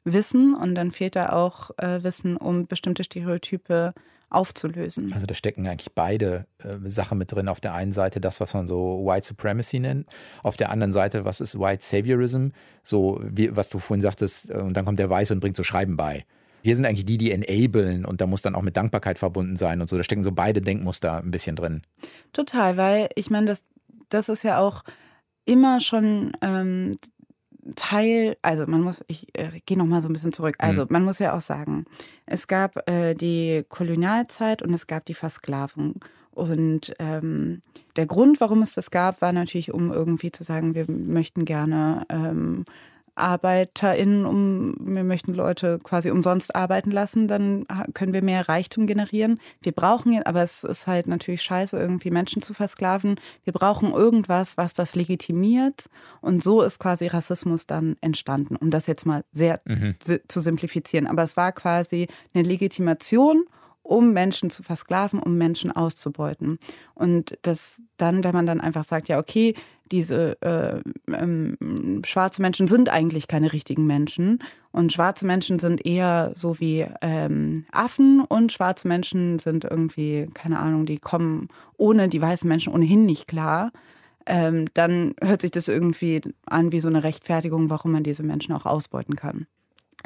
Wissen 0.05 0.55
und 0.55 0.75
dann 0.75 0.93
fehlt 0.93 1.17
da 1.17 1.31
auch 1.31 1.71
äh, 1.79 2.03
Wissen, 2.03 2.37
um 2.37 2.67
bestimmte 2.67 3.05
Stereotype 3.05 3.93
aufzulösen. 4.31 5.13
Also 5.13 5.27
da 5.27 5.35
stecken 5.35 5.67
eigentlich 5.67 5.93
beide 5.95 6.47
äh, 6.59 6.77
Sachen 6.89 7.19
mit 7.19 7.33
drin. 7.33 7.49
Auf 7.49 7.61
der 7.61 7.75
einen 7.75 7.93
Seite 7.93 8.21
das, 8.21 8.41
was 8.41 8.55
man 8.55 8.67
so 8.67 9.05
White 9.05 9.27
Supremacy 9.27 9.81
nennt. 9.81 10.07
Auf 10.43 10.57
der 10.57 10.71
anderen 10.71 10.93
Seite, 10.93 11.25
was 11.25 11.41
ist 11.41 11.59
White 11.59 11.85
Saviorism? 11.85 12.49
So, 12.83 13.21
wie, 13.23 13.57
was 13.57 13.69
du 13.69 13.79
vorhin 13.79 14.03
sagtest, 14.03 14.51
äh, 14.51 14.59
und 14.59 14.75
dann 14.75 14.85
kommt 14.85 14.99
der 14.99 15.11
Weiße 15.11 15.33
und 15.33 15.41
bringt 15.41 15.57
so 15.57 15.65
Schreiben 15.65 15.97
bei. 15.97 16.25
Wir 16.63 16.77
sind 16.77 16.85
eigentlich 16.85 17.07
die, 17.07 17.19
die 17.19 17.31
enablen 17.31 18.05
und 18.05 18.21
da 18.21 18.27
muss 18.27 18.43
dann 18.43 18.55
auch 18.55 18.63
mit 18.63 18.77
Dankbarkeit 18.77 19.19
verbunden 19.19 19.57
sein 19.57 19.81
und 19.81 19.89
so. 19.89 19.97
Da 19.97 20.03
stecken 20.03 20.25
so 20.25 20.33
beide 20.33 20.61
Denkmuster 20.61 21.19
ein 21.19 21.31
bisschen 21.31 21.57
drin. 21.57 21.83
Total, 22.33 22.77
weil 22.77 23.09
ich 23.15 23.31
meine, 23.31 23.47
das, 23.47 23.65
das 24.09 24.29
ist 24.29 24.43
ja 24.43 24.59
auch 24.59 24.83
immer 25.45 25.81
schon 25.81 26.33
ähm, 26.43 26.97
Teil, 27.77 28.37
also 28.43 28.67
man 28.67 28.83
muss, 28.83 29.03
ich 29.09 29.29
äh, 29.39 29.61
gehe 29.67 29.79
nochmal 29.79 30.03
so 30.03 30.09
ein 30.09 30.13
bisschen 30.13 30.33
zurück. 30.33 30.57
Also 30.59 30.83
mhm. 30.83 30.89
man 30.91 31.05
muss 31.05 31.19
ja 31.19 31.37
auch 31.37 31.41
sagen, 31.41 31.87
es 32.27 32.47
gab 32.47 32.89
äh, 32.89 33.15
die 33.15 33.65
Kolonialzeit 33.69 34.63
und 34.63 34.73
es 34.75 34.87
gab 34.87 35.05
die 35.07 35.15
Versklavung. 35.15 35.97
Und 36.33 36.95
ähm, 37.01 37.63
der 37.97 38.07
Grund, 38.07 38.41
warum 38.41 38.63
es 38.63 38.73
das 38.73 38.91
gab, 38.91 39.21
war 39.23 39.33
natürlich, 39.33 39.73
um 39.75 39.93
irgendwie 39.93 40.31
zu 40.31 40.45
sagen, 40.45 40.75
wir 40.75 40.87
möchten 40.89 41.45
gerne 41.45 42.07
ähm, 42.11 42.65
ArbeiterInnen, 43.19 44.27
um, 44.27 44.75
wir 44.79 45.05
möchten 45.05 45.35
Leute 45.35 45.79
quasi 45.83 46.11
umsonst 46.11 46.55
arbeiten 46.55 46.91
lassen, 46.91 47.29
dann 47.29 47.67
können 47.95 48.13
wir 48.13 48.23
mehr 48.23 48.49
Reichtum 48.49 48.87
generieren. 48.87 49.41
Wir 49.63 49.73
brauchen, 49.73 50.23
aber 50.25 50.43
es 50.43 50.65
ist 50.65 50.87
halt 50.87 51.07
natürlich 51.07 51.43
scheiße, 51.43 51.79
irgendwie 51.79 52.11
Menschen 52.11 52.43
zu 52.43 52.55
versklaven. 52.55 53.21
Wir 53.45 53.53
brauchen 53.53 53.93
irgendwas, 53.93 54.57
was 54.57 54.75
das 54.75 54.95
legitimiert. 54.95 55.87
Und 56.21 56.43
so 56.43 56.63
ist 56.63 56.79
quasi 56.79 57.07
Rassismus 57.07 57.67
dann 57.67 57.97
entstanden, 58.01 58.57
um 58.57 58.71
das 58.71 58.87
jetzt 58.87 59.07
mal 59.07 59.25
sehr 59.33 59.61
mhm. 59.65 59.97
zu 60.29 60.41
simplifizieren. 60.41 61.07
Aber 61.07 61.23
es 61.23 61.37
war 61.37 61.53
quasi 61.53 62.09
eine 62.35 62.45
Legitimation 62.45 63.45
um 63.89 64.13
Menschen 64.13 64.51
zu 64.51 64.63
versklaven, 64.63 65.19
um 65.19 65.39
Menschen 65.39 65.73
auszubeuten. 65.73 66.59
Und 66.95 67.39
das 67.43 67.81
dann, 67.97 68.23
wenn 68.23 68.35
man 68.35 68.47
dann 68.47 68.61
einfach 68.61 68.85
sagt, 68.85 69.09
ja, 69.09 69.19
okay, 69.19 69.55
diese 69.91 70.37
äh, 70.43 70.83
ähm, 71.11 72.03
schwarze 72.05 72.43
Menschen 72.43 72.69
sind 72.69 72.91
eigentlich 72.91 73.27
keine 73.27 73.55
richtigen 73.55 73.87
Menschen 73.87 74.41
und 74.71 74.93
schwarze 74.93 75.25
Menschen 75.25 75.59
sind 75.59 75.87
eher 75.87 76.33
so 76.35 76.61
wie 76.61 76.87
ähm, 77.01 77.65
Affen 77.73 78.21
und 78.21 78.53
schwarze 78.53 78.87
Menschen 78.87 79.39
sind 79.39 79.65
irgendwie, 79.65 80.29
keine 80.35 80.59
Ahnung, 80.59 80.85
die 80.85 80.99
kommen 80.99 81.49
ohne 81.79 82.11
die 82.11 82.21
weißen 82.21 82.47
Menschen 82.47 82.75
ohnehin 82.75 83.07
nicht 83.07 83.27
klar. 83.27 83.73
Ähm, 84.27 84.67
dann 84.75 85.15
hört 85.23 85.41
sich 85.41 85.53
das 85.53 85.69
irgendwie 85.69 86.21
an 86.45 86.73
wie 86.73 86.81
so 86.81 86.89
eine 86.89 87.03
Rechtfertigung, 87.03 87.71
warum 87.71 87.93
man 87.93 88.03
diese 88.03 88.23
Menschen 88.23 88.55
auch 88.55 88.67
ausbeuten 88.67 89.17
kann. 89.17 89.47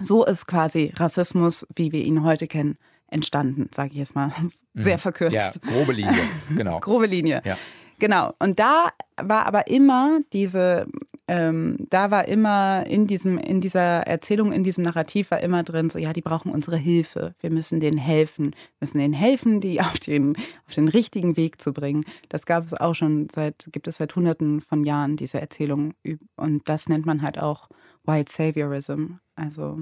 So 0.00 0.24
ist 0.24 0.46
quasi 0.46 0.92
Rassismus, 0.94 1.66
wie 1.74 1.90
wir 1.90 2.04
ihn 2.04 2.22
heute 2.22 2.46
kennen, 2.46 2.78
entstanden, 3.12 3.68
sage 3.74 3.90
ich 3.92 3.96
jetzt 3.98 4.14
mal 4.14 4.32
sehr 4.74 4.96
mhm. 4.96 5.00
verkürzt. 5.00 5.34
Ja, 5.34 5.50
grobe 5.70 5.92
Linie, 5.92 6.18
genau. 6.54 6.80
grobe 6.80 7.06
Linie. 7.06 7.42
Ja. 7.44 7.56
Genau. 8.02 8.32
Und 8.40 8.58
da 8.58 8.88
war 9.16 9.46
aber 9.46 9.68
immer 9.68 10.22
diese, 10.32 10.88
ähm, 11.28 11.76
da 11.88 12.10
war 12.10 12.26
immer 12.26 12.84
in 12.88 13.06
diesem, 13.06 13.38
in 13.38 13.60
dieser 13.60 14.00
Erzählung, 14.08 14.50
in 14.50 14.64
diesem 14.64 14.82
Narrativ 14.82 15.30
war 15.30 15.38
immer 15.38 15.62
drin, 15.62 15.88
so 15.88 16.00
ja, 16.00 16.12
die 16.12 16.20
brauchen 16.20 16.50
unsere 16.50 16.76
Hilfe. 16.76 17.36
Wir 17.38 17.52
müssen 17.52 17.78
denen 17.78 17.98
helfen, 17.98 18.56
müssen 18.80 18.98
denen 18.98 19.14
helfen, 19.14 19.60
die 19.60 19.80
auf 19.80 20.00
den, 20.00 20.36
auf 20.66 20.74
den 20.74 20.88
richtigen 20.88 21.36
Weg 21.36 21.62
zu 21.62 21.72
bringen. 21.72 22.04
Das 22.28 22.44
gab 22.44 22.64
es 22.64 22.74
auch 22.74 22.94
schon 22.94 23.28
seit, 23.32 23.68
gibt 23.70 23.86
es 23.86 23.98
seit 23.98 24.16
hunderten 24.16 24.60
von 24.62 24.82
Jahren, 24.82 25.16
diese 25.16 25.40
Erzählung. 25.40 25.94
Und 26.34 26.68
das 26.68 26.88
nennt 26.88 27.06
man 27.06 27.22
halt 27.22 27.38
auch 27.38 27.68
White 28.04 28.32
Saviorism. 28.32 29.18
Also 29.36 29.78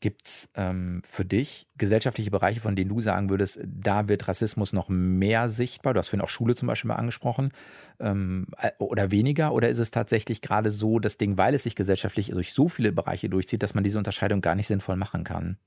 Gibt 0.00 0.28
es 0.28 0.48
ähm, 0.54 1.02
für 1.04 1.26
dich 1.26 1.66
gesellschaftliche 1.76 2.30
Bereiche, 2.30 2.60
von 2.60 2.74
denen 2.74 2.88
du 2.88 3.02
sagen 3.02 3.28
würdest, 3.28 3.60
da 3.62 4.08
wird 4.08 4.28
Rassismus 4.28 4.72
noch 4.72 4.88
mehr 4.88 5.50
sichtbar? 5.50 5.92
Du 5.92 5.98
hast 5.98 6.08
vorhin 6.08 6.24
auch 6.24 6.30
Schule 6.30 6.54
zum 6.54 6.68
Beispiel 6.68 6.88
mal 6.88 6.94
angesprochen. 6.94 7.52
Ähm, 7.98 8.46
äh, 8.56 8.70
oder 8.78 9.10
weniger? 9.10 9.52
Oder 9.52 9.68
ist 9.68 9.78
es 9.78 9.90
tatsächlich 9.90 10.40
gerade 10.40 10.70
so, 10.70 11.00
das 11.00 11.18
Ding, 11.18 11.36
weil 11.36 11.54
es 11.54 11.64
sich 11.64 11.76
gesellschaftlich 11.76 12.30
durch 12.30 12.54
so 12.54 12.68
viele 12.68 12.92
Bereiche 12.92 13.28
durchzieht, 13.28 13.62
dass 13.62 13.74
man 13.74 13.84
diese 13.84 13.98
Unterscheidung 13.98 14.40
gar 14.40 14.54
nicht 14.54 14.68
sinnvoll 14.68 14.96
machen 14.96 15.22
kann? 15.22 15.58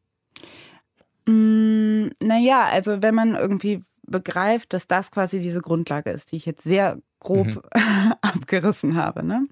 Mm, 1.27 2.07
naja, 2.23 2.65
also 2.65 3.03
wenn 3.03 3.13
man 3.13 3.35
irgendwie 3.35 3.83
begreift, 4.07 4.73
dass 4.73 4.87
das 4.87 5.11
quasi 5.11 5.37
diese 5.39 5.61
Grundlage 5.61 6.09
ist, 6.09 6.31
die 6.31 6.37
ich 6.37 6.47
jetzt 6.47 6.63
sehr 6.63 6.97
grob 7.19 7.47
mhm. 7.47 7.61
abgerissen 8.21 8.95
habe, 8.95 9.23
ne? 9.23 9.43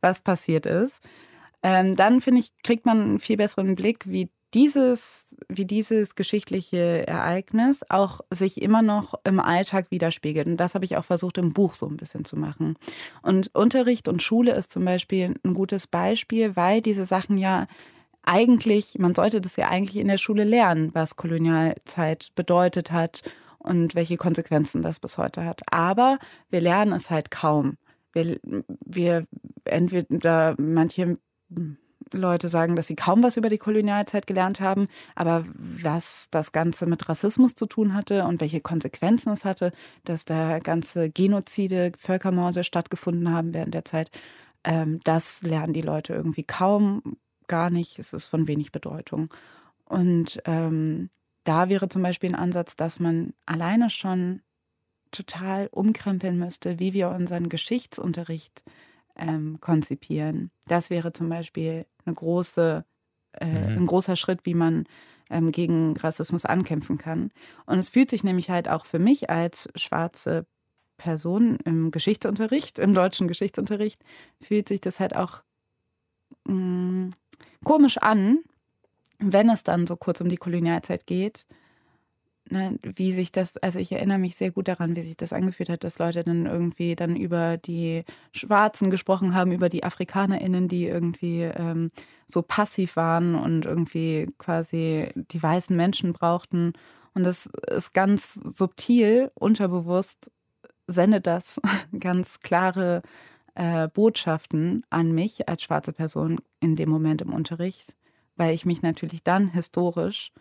was 0.00 0.22
passiert 0.22 0.64
ist 0.64 1.02
ähm, 1.62 1.96
dann 1.96 2.20
finde 2.20 2.40
ich, 2.40 2.52
kriegt 2.62 2.86
man 2.86 3.00
einen 3.00 3.18
viel 3.18 3.36
besseren 3.36 3.74
Blick, 3.74 4.08
wie 4.08 4.30
dieses, 4.54 5.36
wie 5.48 5.64
dieses 5.64 6.14
geschichtliche 6.16 7.06
Ereignis 7.06 7.84
auch 7.88 8.20
sich 8.30 8.60
immer 8.60 8.82
noch 8.82 9.14
im 9.24 9.38
Alltag 9.38 9.90
widerspiegelt. 9.90 10.48
Und 10.48 10.56
das 10.56 10.74
habe 10.74 10.84
ich 10.84 10.96
auch 10.96 11.04
versucht 11.04 11.38
im 11.38 11.52
Buch 11.52 11.74
so 11.74 11.86
ein 11.86 11.96
bisschen 11.96 12.24
zu 12.24 12.36
machen. 12.36 12.76
Und 13.22 13.54
Unterricht 13.54 14.08
und 14.08 14.22
Schule 14.22 14.52
ist 14.52 14.72
zum 14.72 14.84
Beispiel 14.84 15.34
ein 15.44 15.54
gutes 15.54 15.86
Beispiel, 15.86 16.56
weil 16.56 16.80
diese 16.80 17.06
Sachen 17.06 17.38
ja 17.38 17.68
eigentlich, 18.22 18.98
man 18.98 19.14
sollte 19.14 19.40
das 19.40 19.56
ja 19.56 19.68
eigentlich 19.68 19.96
in 19.96 20.08
der 20.08 20.18
Schule 20.18 20.44
lernen, 20.44 20.90
was 20.94 21.16
Kolonialzeit 21.16 22.30
bedeutet 22.34 22.90
hat 22.90 23.22
und 23.58 23.94
welche 23.94 24.16
Konsequenzen 24.16 24.82
das 24.82 24.98
bis 24.98 25.16
heute 25.16 25.44
hat. 25.44 25.62
Aber 25.72 26.18
wir 26.50 26.60
lernen 26.60 26.92
es 26.92 27.08
halt 27.08 27.30
kaum. 27.30 27.76
Wir, 28.12 28.40
wir 28.84 29.26
entweder 29.64 30.56
manche 30.58 31.18
Leute 32.12 32.48
sagen, 32.48 32.76
dass 32.76 32.86
sie 32.86 32.96
kaum 32.96 33.22
was 33.22 33.36
über 33.36 33.48
die 33.48 33.58
Kolonialzeit 33.58 34.26
gelernt 34.26 34.60
haben, 34.60 34.88
aber 35.14 35.44
was 35.54 36.26
das 36.30 36.52
Ganze 36.52 36.86
mit 36.86 37.08
Rassismus 37.08 37.54
zu 37.54 37.66
tun 37.66 37.94
hatte 37.94 38.24
und 38.24 38.40
welche 38.40 38.60
Konsequenzen 38.60 39.32
es 39.32 39.44
hatte, 39.44 39.72
dass 40.04 40.24
da 40.24 40.58
ganze 40.58 41.10
Genozide, 41.10 41.92
Völkermorde 41.98 42.64
stattgefunden 42.64 43.30
haben 43.30 43.54
während 43.54 43.74
der 43.74 43.84
Zeit, 43.84 44.10
ähm, 44.64 44.98
das 45.04 45.42
lernen 45.42 45.72
die 45.72 45.82
Leute 45.82 46.14
irgendwie 46.14 46.42
kaum, 46.42 47.16
gar 47.46 47.70
nicht. 47.70 47.98
Es 47.98 48.12
ist 48.12 48.26
von 48.26 48.48
wenig 48.48 48.72
Bedeutung. 48.72 49.32
Und 49.84 50.40
ähm, 50.44 51.10
da 51.44 51.68
wäre 51.68 51.88
zum 51.88 52.02
Beispiel 52.02 52.30
ein 52.30 52.40
Ansatz, 52.40 52.76
dass 52.76 53.00
man 53.00 53.34
alleine 53.46 53.90
schon 53.90 54.42
total 55.10 55.68
umkrempeln 55.72 56.38
müsste, 56.38 56.78
wie 56.78 56.92
wir 56.92 57.10
unseren 57.10 57.48
Geschichtsunterricht 57.48 58.62
äh, 58.66 58.70
ähm, 59.20 59.58
konzipieren. 59.60 60.50
Das 60.66 60.90
wäre 60.90 61.12
zum 61.12 61.28
Beispiel 61.28 61.86
eine 62.04 62.14
große, 62.14 62.84
äh, 63.32 63.46
mhm. 63.46 63.82
ein 63.82 63.86
großer 63.86 64.16
Schritt, 64.16 64.40
wie 64.44 64.54
man 64.54 64.86
ähm, 65.30 65.52
gegen 65.52 65.96
Rassismus 65.96 66.44
ankämpfen 66.44 66.98
kann. 66.98 67.30
Und 67.66 67.78
es 67.78 67.90
fühlt 67.90 68.10
sich 68.10 68.24
nämlich 68.24 68.50
halt 68.50 68.68
auch 68.68 68.86
für 68.86 68.98
mich 68.98 69.30
als 69.30 69.68
schwarze 69.76 70.46
Person 70.96 71.58
im 71.64 71.90
Geschichtsunterricht, 71.90 72.78
im 72.78 72.94
deutschen 72.94 73.28
Geschichtsunterricht, 73.28 74.02
fühlt 74.40 74.68
sich 74.68 74.80
das 74.80 75.00
halt 75.00 75.16
auch 75.16 75.42
mh, 76.44 76.54
mm, 76.54 77.10
komisch 77.64 77.98
an, 77.98 78.40
wenn 79.18 79.48
es 79.48 79.64
dann 79.64 79.86
so 79.86 79.96
kurz 79.96 80.20
um 80.20 80.28
die 80.28 80.36
Kolonialzeit 80.36 81.06
geht 81.06 81.46
ne, 82.50 82.78
wie 82.82 83.12
sich 83.12 83.32
das, 83.32 83.56
also 83.58 83.78
ich 83.78 83.92
erinnere 83.92 84.18
mich 84.18 84.36
sehr 84.36 84.50
gut 84.50 84.68
daran, 84.68 84.96
wie 84.96 85.02
sich 85.02 85.16
das 85.16 85.32
angefühlt 85.32 85.68
hat, 85.68 85.84
dass 85.84 85.98
Leute 85.98 86.22
dann 86.22 86.46
irgendwie 86.46 86.96
dann 86.96 87.16
über 87.16 87.56
die 87.56 88.04
Schwarzen 88.32 88.90
gesprochen 88.90 89.34
haben, 89.34 89.52
über 89.52 89.68
die 89.68 89.84
AfrikanerInnen, 89.84 90.68
die 90.68 90.86
irgendwie 90.86 91.42
ähm, 91.42 91.90
so 92.26 92.42
passiv 92.42 92.96
waren 92.96 93.34
und 93.34 93.66
irgendwie 93.66 94.28
quasi 94.38 95.08
die 95.14 95.42
weißen 95.42 95.76
Menschen 95.76 96.12
brauchten. 96.12 96.72
Und 97.14 97.24
das 97.24 97.46
ist 97.46 97.92
ganz 97.92 98.34
subtil, 98.34 99.30
unterbewusst 99.34 100.30
sendet 100.86 101.26
das 101.26 101.60
ganz 101.98 102.40
klare 102.40 103.02
äh, 103.54 103.88
Botschaften 103.88 104.84
an 104.90 105.12
mich 105.12 105.48
als 105.48 105.62
schwarze 105.62 105.92
Person 105.92 106.40
in 106.60 106.76
dem 106.76 106.90
Moment 106.90 107.22
im 107.22 107.32
Unterricht, 107.32 107.94
weil 108.36 108.54
ich 108.54 108.64
mich 108.64 108.82
natürlich 108.82 109.22
dann 109.22 109.48
historisch 109.48 110.32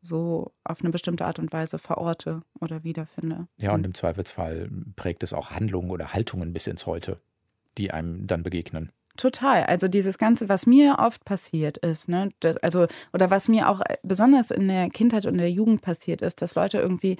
so 0.00 0.52
auf 0.64 0.80
eine 0.80 0.90
bestimmte 0.90 1.24
Art 1.24 1.38
und 1.38 1.52
Weise 1.52 1.78
verorte 1.78 2.42
oder 2.60 2.84
wiederfinde. 2.84 3.48
Ja, 3.56 3.74
und 3.74 3.84
im 3.84 3.94
Zweifelsfall 3.94 4.70
prägt 4.96 5.22
es 5.22 5.32
auch 5.32 5.50
Handlungen 5.50 5.90
oder 5.90 6.12
Haltungen 6.12 6.52
bis 6.52 6.66
ins 6.66 6.86
Heute, 6.86 7.20
die 7.76 7.90
einem 7.90 8.26
dann 8.26 8.42
begegnen. 8.42 8.92
Total. 9.16 9.64
Also 9.64 9.88
dieses 9.88 10.16
Ganze, 10.16 10.48
was 10.48 10.64
mir 10.66 10.96
oft 11.00 11.24
passiert 11.24 11.76
ist, 11.78 12.08
ne, 12.08 12.30
das, 12.38 12.56
also, 12.58 12.86
oder 13.12 13.30
was 13.30 13.48
mir 13.48 13.68
auch 13.68 13.80
besonders 14.04 14.52
in 14.52 14.68
der 14.68 14.88
Kindheit 14.90 15.26
und 15.26 15.38
der 15.38 15.50
Jugend 15.50 15.82
passiert 15.82 16.22
ist, 16.22 16.40
dass 16.40 16.54
Leute 16.54 16.78
irgendwie 16.78 17.18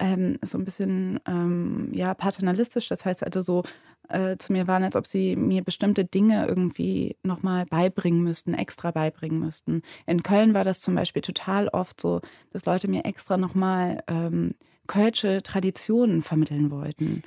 ähm, 0.00 0.38
so 0.42 0.58
ein 0.58 0.64
bisschen 0.64 1.20
ähm, 1.28 1.90
ja, 1.92 2.14
paternalistisch, 2.14 2.88
das 2.88 3.04
heißt 3.04 3.22
also 3.24 3.42
so 3.42 3.62
äh, 4.08 4.36
zu 4.38 4.52
mir 4.52 4.66
waren, 4.66 4.82
als 4.82 4.96
ob 4.96 5.06
sie 5.06 5.36
mir 5.36 5.62
bestimmte 5.62 6.04
Dinge 6.04 6.46
irgendwie 6.48 7.16
nochmal 7.22 7.66
beibringen 7.66 8.22
müssten, 8.24 8.54
extra 8.54 8.90
beibringen 8.90 9.38
müssten. 9.38 9.82
In 10.06 10.22
Köln 10.22 10.54
war 10.54 10.64
das 10.64 10.80
zum 10.80 10.94
Beispiel 10.96 11.22
total 11.22 11.68
oft 11.68 12.00
so, 12.00 12.20
dass 12.52 12.64
Leute 12.64 12.88
mir 12.88 13.04
extra 13.04 13.36
nochmal 13.36 14.02
ähm, 14.08 14.54
kölsche 14.88 15.42
Traditionen 15.42 16.22
vermitteln 16.22 16.70
wollten. 16.72 17.22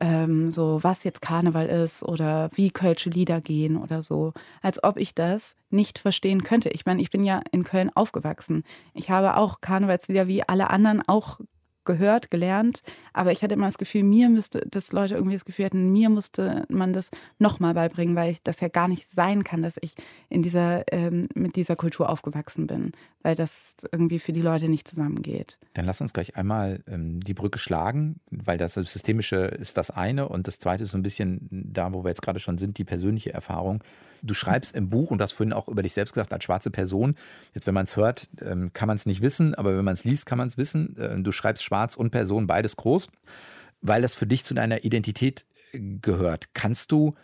ähm, 0.00 0.50
so 0.50 0.82
was 0.82 1.04
jetzt 1.04 1.22
Karneval 1.22 1.66
ist 1.66 2.02
oder 2.02 2.50
wie 2.54 2.70
Kölsche 2.70 3.10
Lieder 3.10 3.40
gehen 3.40 3.76
oder 3.76 4.02
so, 4.02 4.32
als 4.62 4.82
ob 4.82 4.96
ich 4.96 5.14
das 5.14 5.54
nicht 5.70 5.98
verstehen 5.98 6.42
könnte. 6.42 6.70
Ich 6.70 6.86
meine, 6.86 7.00
ich 7.02 7.10
bin 7.10 7.24
ja 7.24 7.42
in 7.52 7.64
Köln 7.64 7.90
aufgewachsen. 7.94 8.64
Ich 8.92 9.10
habe 9.10 9.36
auch 9.36 9.60
Karnevalslieder 9.60 10.26
wie 10.26 10.42
alle 10.48 10.70
anderen 10.70 11.02
auch 11.06 11.40
gehört, 11.84 12.30
gelernt, 12.30 12.82
aber 13.12 13.32
ich 13.32 13.42
hatte 13.42 13.54
immer 13.54 13.66
das 13.66 13.78
Gefühl, 13.78 14.02
mir 14.02 14.28
müsste, 14.28 14.66
dass 14.68 14.92
Leute 14.92 15.14
irgendwie 15.14 15.34
das 15.34 15.44
Gefühl 15.44 15.66
hatten, 15.66 15.92
mir 15.92 16.10
musste 16.10 16.64
man 16.68 16.92
das 16.92 17.10
nochmal 17.38 17.74
beibringen, 17.74 18.16
weil 18.16 18.32
ich 18.32 18.42
das 18.42 18.60
ja 18.60 18.68
gar 18.68 18.88
nicht 18.88 19.10
sein 19.12 19.44
kann, 19.44 19.62
dass 19.62 19.76
ich 19.80 19.94
in 20.28 20.42
dieser, 20.42 20.84
ähm, 20.92 21.28
mit 21.34 21.56
dieser 21.56 21.76
Kultur 21.76 22.08
aufgewachsen 22.08 22.66
bin, 22.66 22.92
weil 23.22 23.34
das 23.34 23.74
irgendwie 23.92 24.18
für 24.18 24.32
die 24.32 24.42
Leute 24.42 24.68
nicht 24.68 24.88
zusammengeht. 24.88 25.58
Dann 25.74 25.84
lass 25.84 26.00
uns 26.00 26.12
gleich 26.12 26.36
einmal 26.36 26.82
ähm, 26.86 27.20
die 27.20 27.34
Brücke 27.34 27.58
schlagen, 27.58 28.20
weil 28.30 28.58
das 28.58 28.74
Systemische 28.74 29.36
ist 29.36 29.76
das 29.76 29.90
eine 29.90 30.28
und 30.28 30.46
das 30.48 30.58
zweite 30.58 30.84
ist 30.84 30.90
so 30.90 30.98
ein 30.98 31.02
bisschen 31.02 31.48
da, 31.50 31.92
wo 31.92 32.04
wir 32.04 32.08
jetzt 32.08 32.22
gerade 32.22 32.40
schon 32.40 32.58
sind, 32.58 32.78
die 32.78 32.84
persönliche 32.84 33.32
Erfahrung. 33.32 33.82
Du 34.26 34.34
schreibst 34.34 34.74
im 34.74 34.88
Buch, 34.88 35.10
und 35.10 35.18
du 35.18 35.22
hast 35.22 35.32
vorhin 35.32 35.52
auch 35.52 35.68
über 35.68 35.82
dich 35.82 35.92
selbst 35.92 36.14
gesagt, 36.14 36.32
als 36.32 36.44
schwarze 36.44 36.70
Person. 36.70 37.14
Jetzt, 37.52 37.66
wenn 37.66 37.74
man 37.74 37.84
es 37.84 37.96
hört, 37.96 38.28
ähm, 38.40 38.72
kann 38.72 38.86
man 38.86 38.96
es 38.96 39.06
nicht 39.06 39.20
wissen, 39.20 39.54
aber 39.54 39.76
wenn 39.76 39.84
man 39.84 39.94
es 39.94 40.04
liest, 40.04 40.26
kann 40.26 40.38
man 40.38 40.48
es 40.48 40.56
wissen. 40.56 40.96
Äh, 40.96 41.20
du 41.22 41.32
schreibst 41.32 41.62
schwarz 41.62 41.96
und 41.96 42.10
Person, 42.10 42.46
beides 42.46 42.76
groß, 42.76 43.08
weil 43.80 44.02
das 44.02 44.14
für 44.14 44.26
dich 44.26 44.44
zu 44.44 44.54
deiner 44.54 44.84
Identität 44.84 45.46
äh, 45.72 45.80
gehört. 46.00 46.54
Kannst 46.54 46.90
du, 46.92 47.14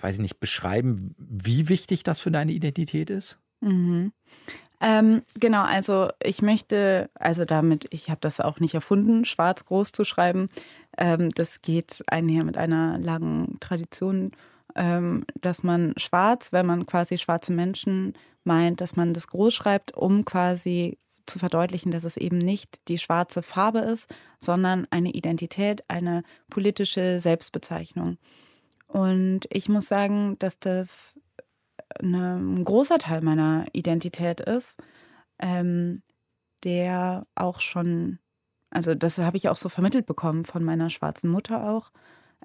weiß 0.00 0.16
ich 0.16 0.20
nicht, 0.20 0.40
beschreiben, 0.40 1.14
wie 1.18 1.68
wichtig 1.68 2.02
das 2.02 2.20
für 2.20 2.30
deine 2.30 2.52
Identität 2.52 3.10
ist? 3.10 3.38
Mhm. 3.60 4.12
Ähm, 4.80 5.22
genau, 5.40 5.62
also 5.62 6.08
ich 6.22 6.42
möchte, 6.42 7.08
also 7.14 7.46
damit, 7.46 7.86
ich 7.90 8.10
habe 8.10 8.20
das 8.20 8.40
auch 8.40 8.60
nicht 8.60 8.74
erfunden, 8.74 9.24
schwarz 9.24 9.64
groß 9.64 9.92
zu 9.92 10.04
schreiben. 10.04 10.48
Ähm, 10.98 11.30
das 11.30 11.62
geht 11.62 12.02
einher 12.06 12.44
mit 12.44 12.58
einer 12.58 12.98
langen 12.98 13.58
Tradition 13.60 14.32
ähm, 14.74 15.24
dass 15.40 15.62
man 15.62 15.94
schwarz, 15.96 16.52
wenn 16.52 16.66
man 16.66 16.86
quasi 16.86 17.18
schwarze 17.18 17.52
Menschen 17.52 18.14
meint, 18.44 18.80
dass 18.80 18.96
man 18.96 19.14
das 19.14 19.28
groß 19.28 19.54
schreibt, 19.54 19.94
um 19.96 20.24
quasi 20.24 20.98
zu 21.26 21.38
verdeutlichen, 21.38 21.90
dass 21.90 22.04
es 22.04 22.16
eben 22.16 22.38
nicht 22.38 22.86
die 22.88 22.98
schwarze 22.98 23.42
Farbe 23.42 23.78
ist, 23.78 24.12
sondern 24.40 24.86
eine 24.90 25.10
Identität, 25.10 25.82
eine 25.88 26.22
politische 26.50 27.20
Selbstbezeichnung. 27.20 28.18
Und 28.86 29.40
ich 29.50 29.68
muss 29.68 29.86
sagen, 29.88 30.38
dass 30.38 30.58
das 30.58 31.18
eine, 31.98 32.36
ein 32.36 32.64
großer 32.64 32.98
Teil 32.98 33.22
meiner 33.22 33.66
Identität 33.72 34.40
ist, 34.40 34.78
ähm, 35.38 36.02
der 36.62 37.26
auch 37.34 37.60
schon, 37.60 38.18
also 38.70 38.94
das 38.94 39.18
habe 39.18 39.36
ich 39.36 39.48
auch 39.48 39.56
so 39.56 39.68
vermittelt 39.68 40.06
bekommen 40.06 40.44
von 40.44 40.64
meiner 40.64 40.90
schwarzen 40.90 41.30
Mutter 41.30 41.68
auch, 41.70 41.90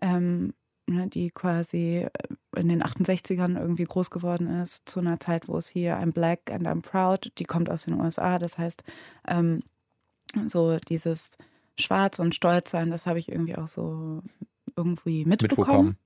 ähm, 0.01 0.45
ne, 0.45 0.53
die 0.89 1.31
quasi 1.31 1.99
äh, 1.99 2.09
in 2.55 2.69
den 2.69 2.83
68ern 2.83 3.59
irgendwie 3.59 3.85
groß 3.85 4.09
geworden 4.09 4.47
ist, 4.61 4.89
zu 4.89 4.99
einer 4.99 5.19
Zeit, 5.19 5.47
wo 5.47 5.57
es 5.57 5.67
hier 5.67 5.97
I'm 5.97 6.11
Black 6.11 6.51
and 6.51 6.67
I'm 6.67 6.81
Proud, 6.81 7.31
die 7.37 7.45
kommt 7.45 7.69
aus 7.69 7.85
den 7.85 7.99
USA. 7.99 8.39
Das 8.39 8.57
heißt, 8.57 8.83
ähm, 9.27 9.61
so 10.47 10.77
dieses 10.77 11.37
Schwarz 11.77 12.19
und 12.19 12.35
Stolz 12.35 12.71
sein, 12.71 12.91
das 12.91 13.05
habe 13.05 13.19
ich 13.19 13.31
irgendwie 13.31 13.55
auch 13.55 13.67
so 13.67 14.21
irgendwie 14.79 15.25
mitbekommen 15.25 15.97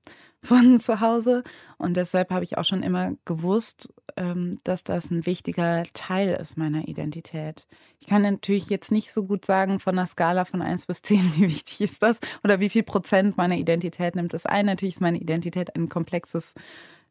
von 0.42 0.80
zu 0.80 1.00
Hause. 1.00 1.44
Und 1.78 1.96
deshalb 1.96 2.32
habe 2.32 2.44
ich 2.44 2.58
auch 2.58 2.66
schon 2.66 2.84
immer 2.84 3.14
gewusst, 3.26 3.94
ähm, 4.18 4.58
dass 4.64 4.84
das 4.84 5.12
ein 5.12 5.26
wichtiger 5.26 5.84
Teil 5.94 6.38
ist 6.40 6.58
meiner 6.58 6.88
Identität. 6.88 7.68
Ich 8.00 8.08
kann 8.08 8.24
natürlich 8.24 8.70
jetzt 8.70 8.92
nicht 8.92 9.14
so 9.14 9.24
gut 9.24 9.46
sagen 9.46 9.80
von 9.80 9.98
einer 9.98 10.08
Skala 10.08 10.46
von 10.46 10.62
1 10.62 10.88
bis 10.88 11.02
10, 11.04 11.20
wie 11.36 11.48
wichtig 11.50 11.82
ist 11.82 12.04
das 12.04 12.20
oder 12.44 12.60
wie 12.60 12.70
viel 12.70 12.84
Prozent 12.84 13.38
meiner 13.38 13.56
Identität 13.56 14.16
nimmt 14.16 14.34
das 14.34 14.46
ein. 14.46 14.66
Natürlich 14.66 14.96
ist 14.96 15.02
meine 15.02 15.20
Identität 15.20 15.76
ein 15.76 15.88
komplexes 15.88 16.54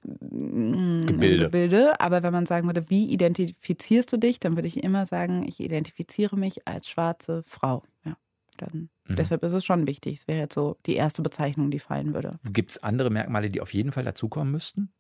mm, 0.03 1.07
Gebilde. 1.07 1.45
Gebilde. 1.45 2.01
Aber 2.01 2.23
wenn 2.25 2.33
man 2.33 2.47
sagen 2.47 2.67
würde, 2.67 2.91
wie 2.91 3.07
identifizierst 3.07 4.13
du 4.13 4.19
dich, 4.19 4.41
dann 4.41 4.57
würde 4.57 4.69
ich 4.69 4.83
immer 4.83 5.07
sagen, 5.07 5.45
ich 5.47 5.61
identifiziere 5.61 6.37
mich 6.37 6.67
als 6.67 6.89
schwarze 6.89 7.45
Frau. 7.47 7.83
Dann 8.59 8.89
Mhm. 9.09 9.17
Deshalb 9.17 9.43
ist 9.43 9.53
es 9.53 9.65
schon 9.65 9.87
wichtig. 9.87 10.19
Es 10.19 10.29
wäre 10.29 10.41
jetzt 10.41 10.55
so 10.55 10.77
die 10.87 10.95
erste 10.95 11.23
Bezeichnung, 11.23 11.71
die 11.71 11.79
fallen 11.79 12.15
würde. 12.15 12.39
Gibt 12.45 12.73
es 12.73 12.83
andere 12.83 13.11
Merkmale, 13.11 13.51
die 13.51 13.61
auf 13.61 13.75
jeden 13.75 13.93
Fall 13.93 14.05
dazukommen 14.05 14.53
müssten? 14.53 14.93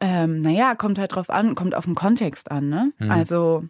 Ähm, 0.00 0.42
naja, 0.42 0.74
kommt 0.74 0.98
halt 0.98 1.14
drauf 1.14 1.30
an, 1.30 1.54
kommt 1.54 1.74
auf 1.74 1.86
den 1.86 1.94
Kontext 1.94 2.50
an. 2.50 2.68
Ne? 2.68 2.92
Mhm. 2.98 3.10
Also 3.10 3.64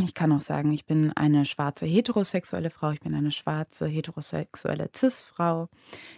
ich 0.00 0.14
kann 0.14 0.32
auch 0.32 0.40
sagen, 0.40 0.72
ich 0.72 0.86
bin 0.86 1.12
eine 1.12 1.44
schwarze 1.44 1.86
heterosexuelle 1.86 2.70
Frau, 2.70 2.92
ich 2.92 3.00
bin 3.00 3.14
eine 3.14 3.30
schwarze 3.30 3.86
heterosexuelle 3.86 4.88
Cis-Frau. 4.94 5.68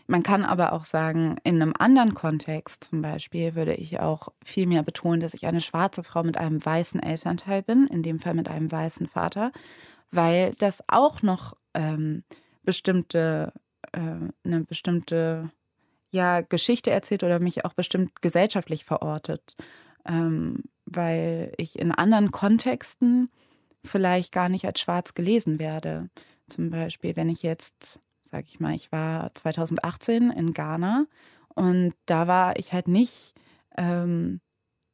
Man 0.06 0.22
kann 0.22 0.44
aber 0.44 0.72
auch 0.72 0.84
sagen, 0.84 1.36
in 1.44 1.60
einem 1.60 1.74
anderen 1.78 2.14
Kontext 2.14 2.84
zum 2.84 3.02
Beispiel 3.02 3.54
würde 3.54 3.74
ich 3.74 4.00
auch 4.00 4.28
viel 4.44 4.66
mehr 4.66 4.82
betonen, 4.82 5.20
dass 5.20 5.34
ich 5.34 5.46
eine 5.46 5.60
schwarze 5.60 6.04
Frau 6.04 6.22
mit 6.22 6.38
einem 6.38 6.64
weißen 6.64 7.02
Elternteil 7.02 7.62
bin, 7.62 7.86
in 7.88 8.02
dem 8.02 8.20
Fall 8.20 8.34
mit 8.34 8.48
einem 8.48 8.70
weißen 8.70 9.08
Vater, 9.08 9.50
weil 10.10 10.54
das 10.58 10.82
auch 10.86 11.22
noch 11.22 11.54
ähm, 11.74 12.24
bestimmte, 12.62 13.52
äh, 13.92 14.00
eine 14.44 14.60
bestimmte 14.60 15.50
ja, 16.10 16.42
Geschichte 16.42 16.90
erzählt 16.90 17.24
oder 17.24 17.40
mich 17.40 17.64
auch 17.64 17.74
bestimmt 17.74 18.22
gesellschaftlich 18.22 18.84
verortet, 18.84 19.56
ähm, 20.06 20.62
weil 20.86 21.52
ich 21.56 21.78
in 21.78 21.90
anderen 21.90 22.30
Kontexten 22.30 23.30
vielleicht 23.84 24.32
gar 24.32 24.48
nicht 24.48 24.64
als 24.64 24.80
schwarz 24.80 25.14
gelesen 25.14 25.58
werde. 25.58 26.08
Zum 26.48 26.70
Beispiel, 26.70 27.16
wenn 27.16 27.28
ich 27.28 27.42
jetzt, 27.42 28.00
sag 28.22 28.44
ich 28.46 28.60
mal, 28.60 28.74
ich 28.74 28.92
war 28.92 29.34
2018 29.34 30.30
in 30.30 30.52
Ghana 30.52 31.06
und 31.54 31.94
da 32.06 32.26
war 32.26 32.58
ich 32.58 32.72
halt 32.72 32.88
nicht 32.88 33.34
ähm, 33.76 34.40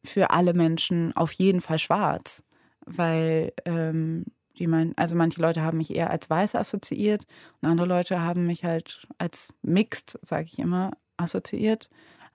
für 0.04 0.30
alle 0.30 0.54
Menschen 0.54 1.14
auf 1.16 1.32
jeden 1.32 1.60
Fall 1.60 1.78
schwarz, 1.78 2.42
weil 2.86 3.52
ähm, 3.66 4.24
die 4.60 4.66
mein, 4.66 4.96
also 4.96 5.16
manche 5.16 5.40
Leute 5.40 5.62
haben 5.62 5.78
mich 5.78 5.94
eher 5.94 6.10
als 6.10 6.30
weiß 6.30 6.54
assoziiert 6.54 7.24
und 7.60 7.68
andere 7.68 7.88
Leute 7.88 8.20
haben 8.20 8.46
mich 8.46 8.64
halt 8.64 9.08
als 9.18 9.54
mixed, 9.62 10.18
sage 10.22 10.44
ich 10.44 10.58
immer, 10.58 10.92
assoziiert. 11.16 11.90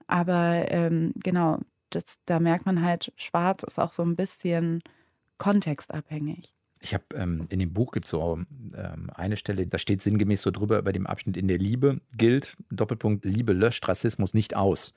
Aber 0.06 0.66
ähm, 0.68 1.12
genau, 1.16 1.60
das, 1.90 2.18
da 2.26 2.40
merkt 2.40 2.66
man 2.66 2.82
halt, 2.82 3.12
schwarz 3.16 3.62
ist 3.62 3.78
auch 3.78 3.92
so 3.92 4.02
ein 4.02 4.16
bisschen 4.16 4.82
kontextabhängig. 5.38 6.52
Ich 6.80 6.94
habe 6.94 7.04
ähm, 7.14 7.46
in 7.48 7.58
dem 7.58 7.72
Buch 7.72 7.92
gibt 7.92 8.04
es 8.04 8.10
so 8.10 8.38
ähm, 8.74 9.10
eine 9.14 9.36
Stelle, 9.36 9.66
da 9.66 9.78
steht 9.78 10.02
sinngemäß 10.02 10.42
so 10.42 10.50
drüber 10.50 10.78
über 10.78 10.92
dem 10.92 11.06
Abschnitt 11.06 11.36
in 11.36 11.48
der 11.48 11.58
Liebe 11.58 12.00
gilt, 12.16 12.56
Doppelpunkt, 12.70 13.24
Liebe 13.24 13.52
löscht 13.52 13.86
Rassismus 13.88 14.34
nicht 14.34 14.54
aus. 14.54 14.92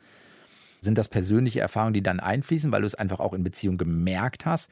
Sind 0.82 0.98
das 0.98 1.10
persönliche 1.10 1.60
Erfahrungen, 1.60 1.94
die 1.94 2.04
dann 2.04 2.20
einfließen, 2.20 2.72
weil 2.72 2.82
du 2.82 2.88
es 2.88 2.96
einfach 2.96 3.20
auch 3.20 3.34
in 3.34 3.44
Beziehung 3.44 3.78
gemerkt 3.78 4.46
hast, 4.46 4.70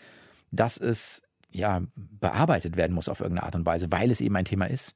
dass 0.51 0.77
es 0.77 1.21
ja, 1.51 1.81
bearbeitet 1.95 2.77
werden 2.77 2.93
muss 2.93 3.09
auf 3.09 3.19
irgendeine 3.19 3.45
Art 3.45 3.55
und 3.55 3.65
Weise, 3.65 3.91
weil 3.91 4.11
es 4.11 4.21
eben 4.21 4.35
ein 4.35 4.45
Thema 4.45 4.65
ist. 4.65 4.95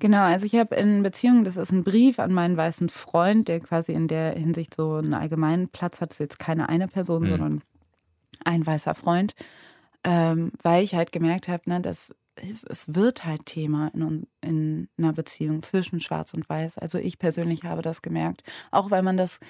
Genau, 0.00 0.22
also 0.22 0.46
ich 0.46 0.54
habe 0.54 0.76
in 0.76 1.02
Beziehungen, 1.02 1.42
das 1.42 1.56
ist 1.56 1.72
ein 1.72 1.82
Brief 1.82 2.20
an 2.20 2.32
meinen 2.32 2.56
weißen 2.56 2.88
Freund, 2.88 3.48
der 3.48 3.58
quasi 3.58 3.92
in 3.92 4.06
der 4.06 4.32
Hinsicht 4.32 4.74
so 4.74 4.94
einen 4.94 5.14
allgemeinen 5.14 5.68
Platz 5.68 6.00
hat. 6.00 6.10
Das 6.10 6.16
ist 6.16 6.20
jetzt 6.20 6.38
keine 6.38 6.68
eine 6.68 6.86
Person, 6.86 7.22
mhm. 7.22 7.26
sondern 7.26 7.62
ein 8.44 8.64
weißer 8.64 8.94
Freund, 8.94 9.34
ähm, 10.04 10.52
weil 10.62 10.84
ich 10.84 10.94
halt 10.94 11.10
gemerkt 11.10 11.48
habe, 11.48 11.68
ne, 11.68 11.80
dass 11.80 12.14
es, 12.36 12.62
es, 12.62 12.94
wird 12.94 13.24
halt 13.24 13.46
Thema 13.46 13.90
in, 13.94 14.28
in 14.40 14.88
einer 14.96 15.12
Beziehung 15.12 15.64
zwischen 15.64 16.00
Schwarz 16.00 16.32
und 16.34 16.48
Weiß. 16.48 16.78
Also 16.78 16.98
ich 16.98 17.18
persönlich 17.18 17.64
habe 17.64 17.82
das 17.82 18.00
gemerkt, 18.00 18.44
auch 18.70 18.92
weil 18.92 19.02
man 19.02 19.16
das 19.16 19.40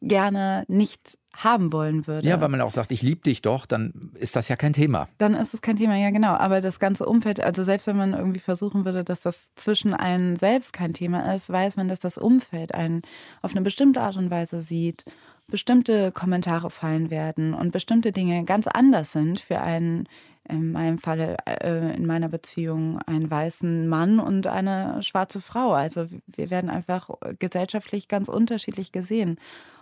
gerne 0.00 0.64
nicht 0.68 1.18
haben 1.36 1.72
wollen 1.72 2.06
würde. 2.06 2.28
Ja, 2.28 2.40
weil 2.40 2.48
man 2.48 2.60
auch 2.60 2.72
sagt, 2.72 2.90
ich 2.90 3.02
liebe 3.02 3.22
dich 3.22 3.42
doch, 3.42 3.66
dann 3.66 4.10
ist 4.14 4.34
das 4.36 4.48
ja 4.48 4.56
kein 4.56 4.72
Thema. 4.72 5.08
Dann 5.18 5.34
ist 5.34 5.54
es 5.54 5.60
kein 5.60 5.76
Thema, 5.76 5.96
ja 5.96 6.10
genau. 6.10 6.32
Aber 6.32 6.60
das 6.60 6.80
ganze 6.80 7.06
Umfeld, 7.06 7.40
also 7.40 7.62
selbst 7.62 7.86
wenn 7.86 7.96
man 7.96 8.12
irgendwie 8.12 8.40
versuchen 8.40 8.84
würde, 8.84 9.04
dass 9.04 9.20
das 9.20 9.50
zwischen 9.54 9.94
einen 9.94 10.36
selbst 10.36 10.72
kein 10.72 10.94
Thema 10.94 11.34
ist, 11.34 11.50
weiß 11.50 11.76
man, 11.76 11.88
dass 11.88 12.00
das 12.00 12.18
Umfeld 12.18 12.74
einen 12.74 13.02
auf 13.40 13.52
eine 13.52 13.60
bestimmte 13.60 14.00
Art 14.00 14.16
und 14.16 14.30
Weise 14.30 14.60
sieht, 14.60 15.04
bestimmte 15.46 16.12
Kommentare 16.12 16.70
fallen 16.70 17.10
werden 17.10 17.54
und 17.54 17.72
bestimmte 17.72 18.12
Dinge 18.12 18.44
ganz 18.44 18.66
anders 18.66 19.12
sind 19.12 19.40
für 19.40 19.60
einen, 19.60 20.08
in 20.48 20.72
meinem 20.72 20.98
Falle, 20.98 21.36
äh, 21.46 21.94
in 21.94 22.06
meiner 22.06 22.28
Beziehung, 22.28 22.98
einen 23.06 23.30
weißen 23.30 23.88
Mann 23.88 24.18
und 24.18 24.46
eine 24.46 25.02
schwarze 25.02 25.40
Frau. 25.40 25.72
Also 25.72 26.08
wir 26.26 26.50
werden 26.50 26.68
einfach 26.68 27.10
gesellschaftlich 27.38 28.08
ganz 28.08 28.28
unterschiedlich 28.28 28.92
gesehen. 28.92 29.38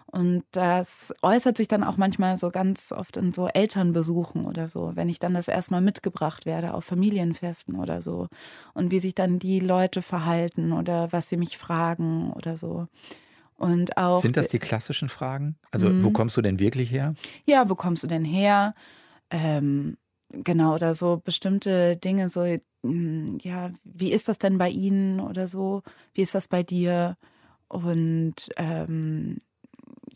Und 0.07 0.45
das 0.53 1.13
äußert 1.23 1.57
sich 1.57 1.67
dann 1.69 1.83
auch 1.83 1.97
manchmal 1.97 2.39
so 2.39 2.51
ganz 2.51 2.93
oft 2.93 3.17
in 3.17 3.33
so 3.33 3.49
Elternbesuchen 3.49 4.45
oder 4.45 4.69
so, 4.69 4.93
wenn 4.95 5.09
ich 5.09 5.19
dann 5.19 5.35
das 5.35 5.49
erstmal 5.49 5.81
mitgebracht 5.81 6.47
werde 6.47 6.75
auf 6.75 6.85
Familienfesten 6.85 7.75
oder 7.77 8.01
so. 8.01 8.29
Und 8.73 8.93
wie 8.93 9.01
sich 9.01 9.15
dann 9.15 9.39
die 9.39 9.59
Leute 9.59 10.03
verhalten 10.03 10.73
oder 10.73 11.13
was 11.13 11.29
sie 11.29 11.37
mich 11.37 11.59
fragen 11.59 12.33
oder 12.33 12.57
so. 12.57 12.87
Und 13.57 13.97
auch. 13.97 14.21
Sind 14.21 14.37
das 14.37 14.49
die 14.49 14.59
klassischen 14.59 15.09
Fragen? 15.09 15.57
Also, 15.71 15.89
wo 15.89 16.11
mhm. 16.11 16.13
kommst 16.13 16.37
du 16.37 16.43
denn 16.43 16.61
wirklich 16.61 16.93
her? 16.93 17.15
Ja, 17.45 17.69
wo 17.69 17.75
kommst 17.75 18.03
du 18.05 18.07
denn 18.07 18.25
her? 18.25 18.75
Ähm, 19.31 19.97
genau, 20.31 20.75
oder 20.75 20.95
so 20.95 21.21
bestimmte 21.25 21.97
Dinge, 21.97 22.29
so, 22.29 22.45
hm, 22.85 23.39
ja, 23.43 23.71
wie 23.83 24.13
ist 24.13 24.29
das 24.29 24.39
denn 24.39 24.59
bei 24.59 24.69
Ihnen 24.69 25.21
oder 25.21 25.49
so? 25.49 25.83
Wie 26.15 26.23
ist 26.23 26.35
das 26.35 26.47
bei 26.49 26.63
dir? 26.63 27.17
und 27.69 28.35
ähm, 28.57 29.39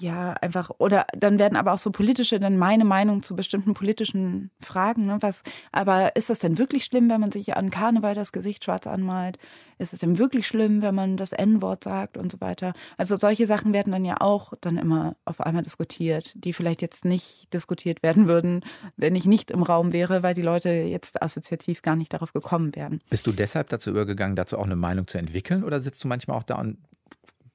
ja, 0.01 0.33
einfach, 0.33 0.71
oder 0.79 1.07
dann 1.17 1.39
werden 1.39 1.57
aber 1.57 1.73
auch 1.73 1.79
so 1.79 1.91
politische, 1.91 2.41
dann 2.41 2.57
meine 2.57 2.85
Meinung 2.85 3.23
zu 3.23 3.37
bestimmten 3.37 3.75
politischen 3.75 4.51
Fragen. 4.61 5.07
Ne? 5.07 5.19
Was, 5.21 5.43
aber 5.73 6.17
ist 6.17 6.31
das 6.31 6.39
denn 6.39 6.59
wirklich 6.59 6.85
schlimm, 6.85 7.11
wenn 7.11 7.21
man 7.21 7.33
sich 7.33 7.57
an 7.57 7.71
Karneval 7.71 8.15
das 8.15 8.33
Gesicht 8.33 8.65
schwarz 8.65 8.87
anmalt? 8.87 9.39
Ist 9.79 9.93
es 9.95 10.01
denn 10.01 10.19
wirklich 10.19 10.47
schlimm, 10.47 10.83
wenn 10.83 10.95
man 10.95 11.17
das 11.17 11.33
N-Wort 11.33 11.85
sagt 11.85 12.19
und 12.19 12.31
so 12.31 12.41
weiter? 12.41 12.75
Also 12.99 13.17
solche 13.19 13.47
Sachen 13.47 13.73
werden 13.73 13.93
dann 13.93 14.05
ja 14.05 14.21
auch 14.21 14.53
dann 14.61 14.77
immer 14.77 15.17
auf 15.25 15.41
einmal 15.41 15.63
diskutiert, 15.63 16.33
die 16.35 16.53
vielleicht 16.53 16.83
jetzt 16.83 17.05
nicht 17.05 17.53
diskutiert 17.55 18.03
werden 18.03 18.29
würden, 18.29 18.63
wenn 18.97 19.17
ich 19.17 19.25
nicht 19.25 19.51
im 19.51 19.63
Raum 19.63 19.93
wäre, 19.93 20.23
weil 20.23 20.35
die 20.35 20.43
Leute 20.43 20.69
jetzt 20.71 21.23
assoziativ 21.23 21.81
gar 21.81 21.97
nicht 21.97 22.13
darauf 22.13 22.33
gekommen 22.33 22.75
wären. 22.77 23.01
Bist 23.09 23.27
du 23.27 23.33
deshalb 23.33 23.71
dazu 23.71 23.91
übergegangen, 23.91 24.37
dazu 24.37 24.59
auch 24.59 24.67
eine 24.67 24.77
Meinung 24.77 25.07
zu 25.07 25.17
entwickeln 25.17 25.65
oder 25.65 25.81
sitzt 25.81 26.05
du 26.05 26.09
manchmal 26.09 26.37
auch 26.37 26.43
da 26.43 26.57
und 26.57 26.77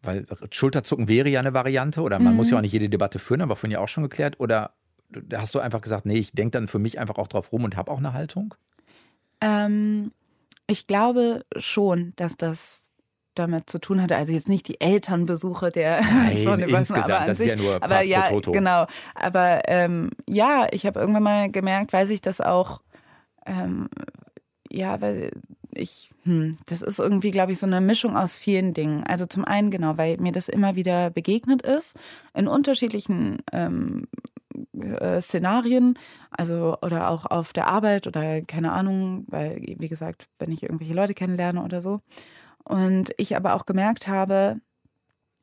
weil 0.05 0.25
Schulterzucken 0.51 1.07
wäre 1.07 1.29
ja 1.29 1.39
eine 1.39 1.53
Variante 1.53 2.01
oder 2.01 2.19
man 2.19 2.33
mhm. 2.33 2.37
muss 2.37 2.51
ja 2.51 2.57
auch 2.57 2.61
nicht 2.61 2.73
jede 2.73 2.89
Debatte 2.89 3.19
führen, 3.19 3.41
aber 3.41 3.55
vorhin 3.55 3.71
ja 3.71 3.79
auch 3.79 3.87
schon 3.87 4.03
geklärt. 4.03 4.39
Oder 4.39 4.71
hast 5.33 5.55
du 5.55 5.59
einfach 5.59 5.81
gesagt, 5.81 6.05
nee, 6.05 6.17
ich 6.17 6.31
denke 6.31 6.51
dann 6.51 6.67
für 6.67 6.79
mich 6.79 6.99
einfach 6.99 7.15
auch 7.15 7.27
drauf 7.27 7.51
rum 7.51 7.63
und 7.63 7.75
habe 7.75 7.91
auch 7.91 7.97
eine 7.97 8.13
Haltung? 8.13 8.55
Ähm, 9.41 10.11
ich 10.67 10.87
glaube 10.87 11.45
schon, 11.57 12.13
dass 12.15 12.37
das 12.37 12.85
damit 13.35 13.69
zu 13.69 13.79
tun 13.79 14.01
hatte. 14.01 14.15
Also 14.15 14.31
jetzt 14.31 14.47
nicht 14.47 14.67
die 14.67 14.79
Elternbesuche 14.81 15.69
der 15.69 16.01
Nein, 16.45 16.59
insgesamt, 16.61 17.11
aber 17.11 17.27
das 17.27 17.37
sich, 17.37 17.47
ist 17.47 17.59
ja 17.59 17.61
nur 17.61 17.83
aber 17.83 18.03
ja, 18.03 18.29
Toto. 18.29 18.51
genau. 18.51 18.87
Aber 19.13 19.67
ähm, 19.67 20.11
ja, 20.27 20.67
ich 20.71 20.85
habe 20.85 20.99
irgendwann 20.99 21.23
mal 21.23 21.51
gemerkt, 21.51 21.93
weiß 21.93 22.09
ich 22.09 22.21
das 22.21 22.41
auch, 22.41 22.81
ähm, 23.45 23.89
ja, 24.69 25.01
weil 25.01 25.31
ich, 25.71 26.09
hm, 26.23 26.57
das 26.67 26.81
ist 26.81 26.99
irgendwie, 26.99 27.31
glaube 27.31 27.51
ich, 27.51 27.59
so 27.59 27.65
eine 27.65 27.81
Mischung 27.81 28.15
aus 28.15 28.35
vielen 28.35 28.73
Dingen. 28.73 29.03
Also 29.03 29.25
zum 29.25 29.45
einen, 29.45 29.71
genau, 29.71 29.97
weil 29.97 30.17
mir 30.17 30.31
das 30.31 30.47
immer 30.47 30.75
wieder 30.75 31.09
begegnet 31.09 31.61
ist, 31.61 31.95
in 32.33 32.47
unterschiedlichen 32.47 33.43
ähm, 33.51 34.07
äh, 34.73 35.21
Szenarien, 35.21 35.97
also 36.31 36.77
oder 36.81 37.09
auch 37.09 37.25
auf 37.25 37.53
der 37.53 37.67
Arbeit 37.67 38.07
oder 38.07 38.41
keine 38.41 38.71
Ahnung, 38.71 39.25
weil, 39.27 39.61
wie 39.77 39.87
gesagt, 39.87 40.27
wenn 40.39 40.51
ich 40.51 40.63
irgendwelche 40.63 40.93
Leute 40.93 41.13
kennenlerne 41.13 41.63
oder 41.63 41.81
so. 41.81 42.01
Und 42.63 43.11
ich 43.17 43.35
aber 43.35 43.53
auch 43.53 43.65
gemerkt 43.65 44.07
habe, 44.07 44.59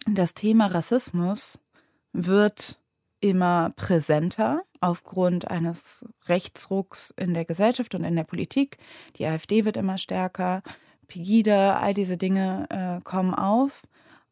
das 0.06 0.34
Thema 0.34 0.66
Rassismus 0.66 1.60
wird 2.12 2.78
immer 3.22 3.72
präsenter 3.76 4.62
aufgrund 4.80 5.48
eines 5.48 6.04
Rechtsrucks 6.26 7.14
in 7.16 7.32
der 7.32 7.44
Gesellschaft 7.44 7.94
und 7.94 8.04
in 8.04 8.16
der 8.16 8.24
Politik. 8.24 8.76
Die 9.16 9.24
AfD 9.24 9.64
wird 9.64 9.76
immer 9.76 9.96
stärker, 9.96 10.62
Pegida, 11.06 11.76
all 11.76 11.94
diese 11.94 12.16
Dinge 12.16 12.66
äh, 12.68 13.00
kommen 13.02 13.34
auf 13.34 13.82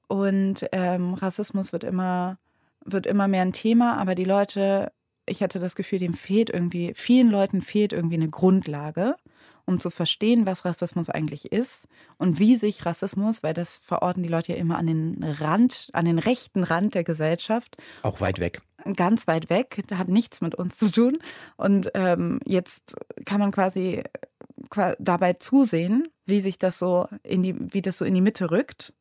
und 0.09 0.66
ähm, 0.72 1.14
Rassismus 1.14 1.72
wird 1.72 1.85
immer, 1.85 2.37
wird 2.85 3.07
immer 3.07 3.29
mehr 3.29 3.42
ein 3.42 3.53
Thema, 3.53 3.96
aber 3.96 4.16
die 4.16 4.24
Leute, 4.24 4.92
ich 5.24 5.42
hatte 5.42 5.61
das 5.61 5.76
Gefühl, 5.76 6.00
dem 6.00 6.14
fehlt 6.14 6.50
irgendwie, 6.50 6.92
vielen 6.94 7.31
Leuten 7.31 7.62
fehlt 7.62 7.92
irgendwie 7.92 8.16
eine 8.16 8.29
Grundlage 8.29 9.14
um 9.66 9.81
zu 9.81 9.90
verstehen, 9.90 10.46
was 10.46 10.64
Rassismus 10.64 11.11
eigentlich 11.11 11.53
ist 11.53 11.87
und 12.18 12.38
wie 12.38 12.57
sich 12.57 12.85
Rassismus, 12.87 13.42
weil 13.42 13.55
das 13.55 13.79
verorten 13.79 14.23
die 14.23 14.29
Leute 14.29 14.53
ja 14.53 14.59
immer 14.59 14.79
an 14.79 14.87
den 14.87 15.23
Rand, 15.23 15.88
an 15.92 16.05
den 16.05 16.18
rechten 16.18 16.64
Rand 16.64 16.94
der 16.94 17.05
Gesellschaft. 17.05 17.77
Auch 18.03 18.20
weit 18.20 18.38
weg 18.38 18.62
ganz 18.96 19.27
weit 19.27 19.51
weg, 19.51 19.83
hat 19.92 20.09
nichts 20.09 20.40
mit 20.40 20.55
uns 20.55 20.79
zu 20.79 20.90
tun. 20.90 21.18
Und 21.57 21.90
ähm, 21.94 22.40
jetzt 22.46 22.96
kann 23.25 23.40
man 23.40 23.53
quasi 23.53 24.03
dabei 24.99 25.33
zusehen, 25.35 26.09
wie 26.27 26.40
sich 26.40 26.59
das 26.59 26.79
so 26.79 27.07
in 27.23 27.42
die, 27.42 27.55
wie 27.59 27.83
das 27.83 27.99
so 27.99 28.05
in 28.05 28.14
die 28.14 28.20
Mitte 28.20 28.51
rückt. 28.51 28.94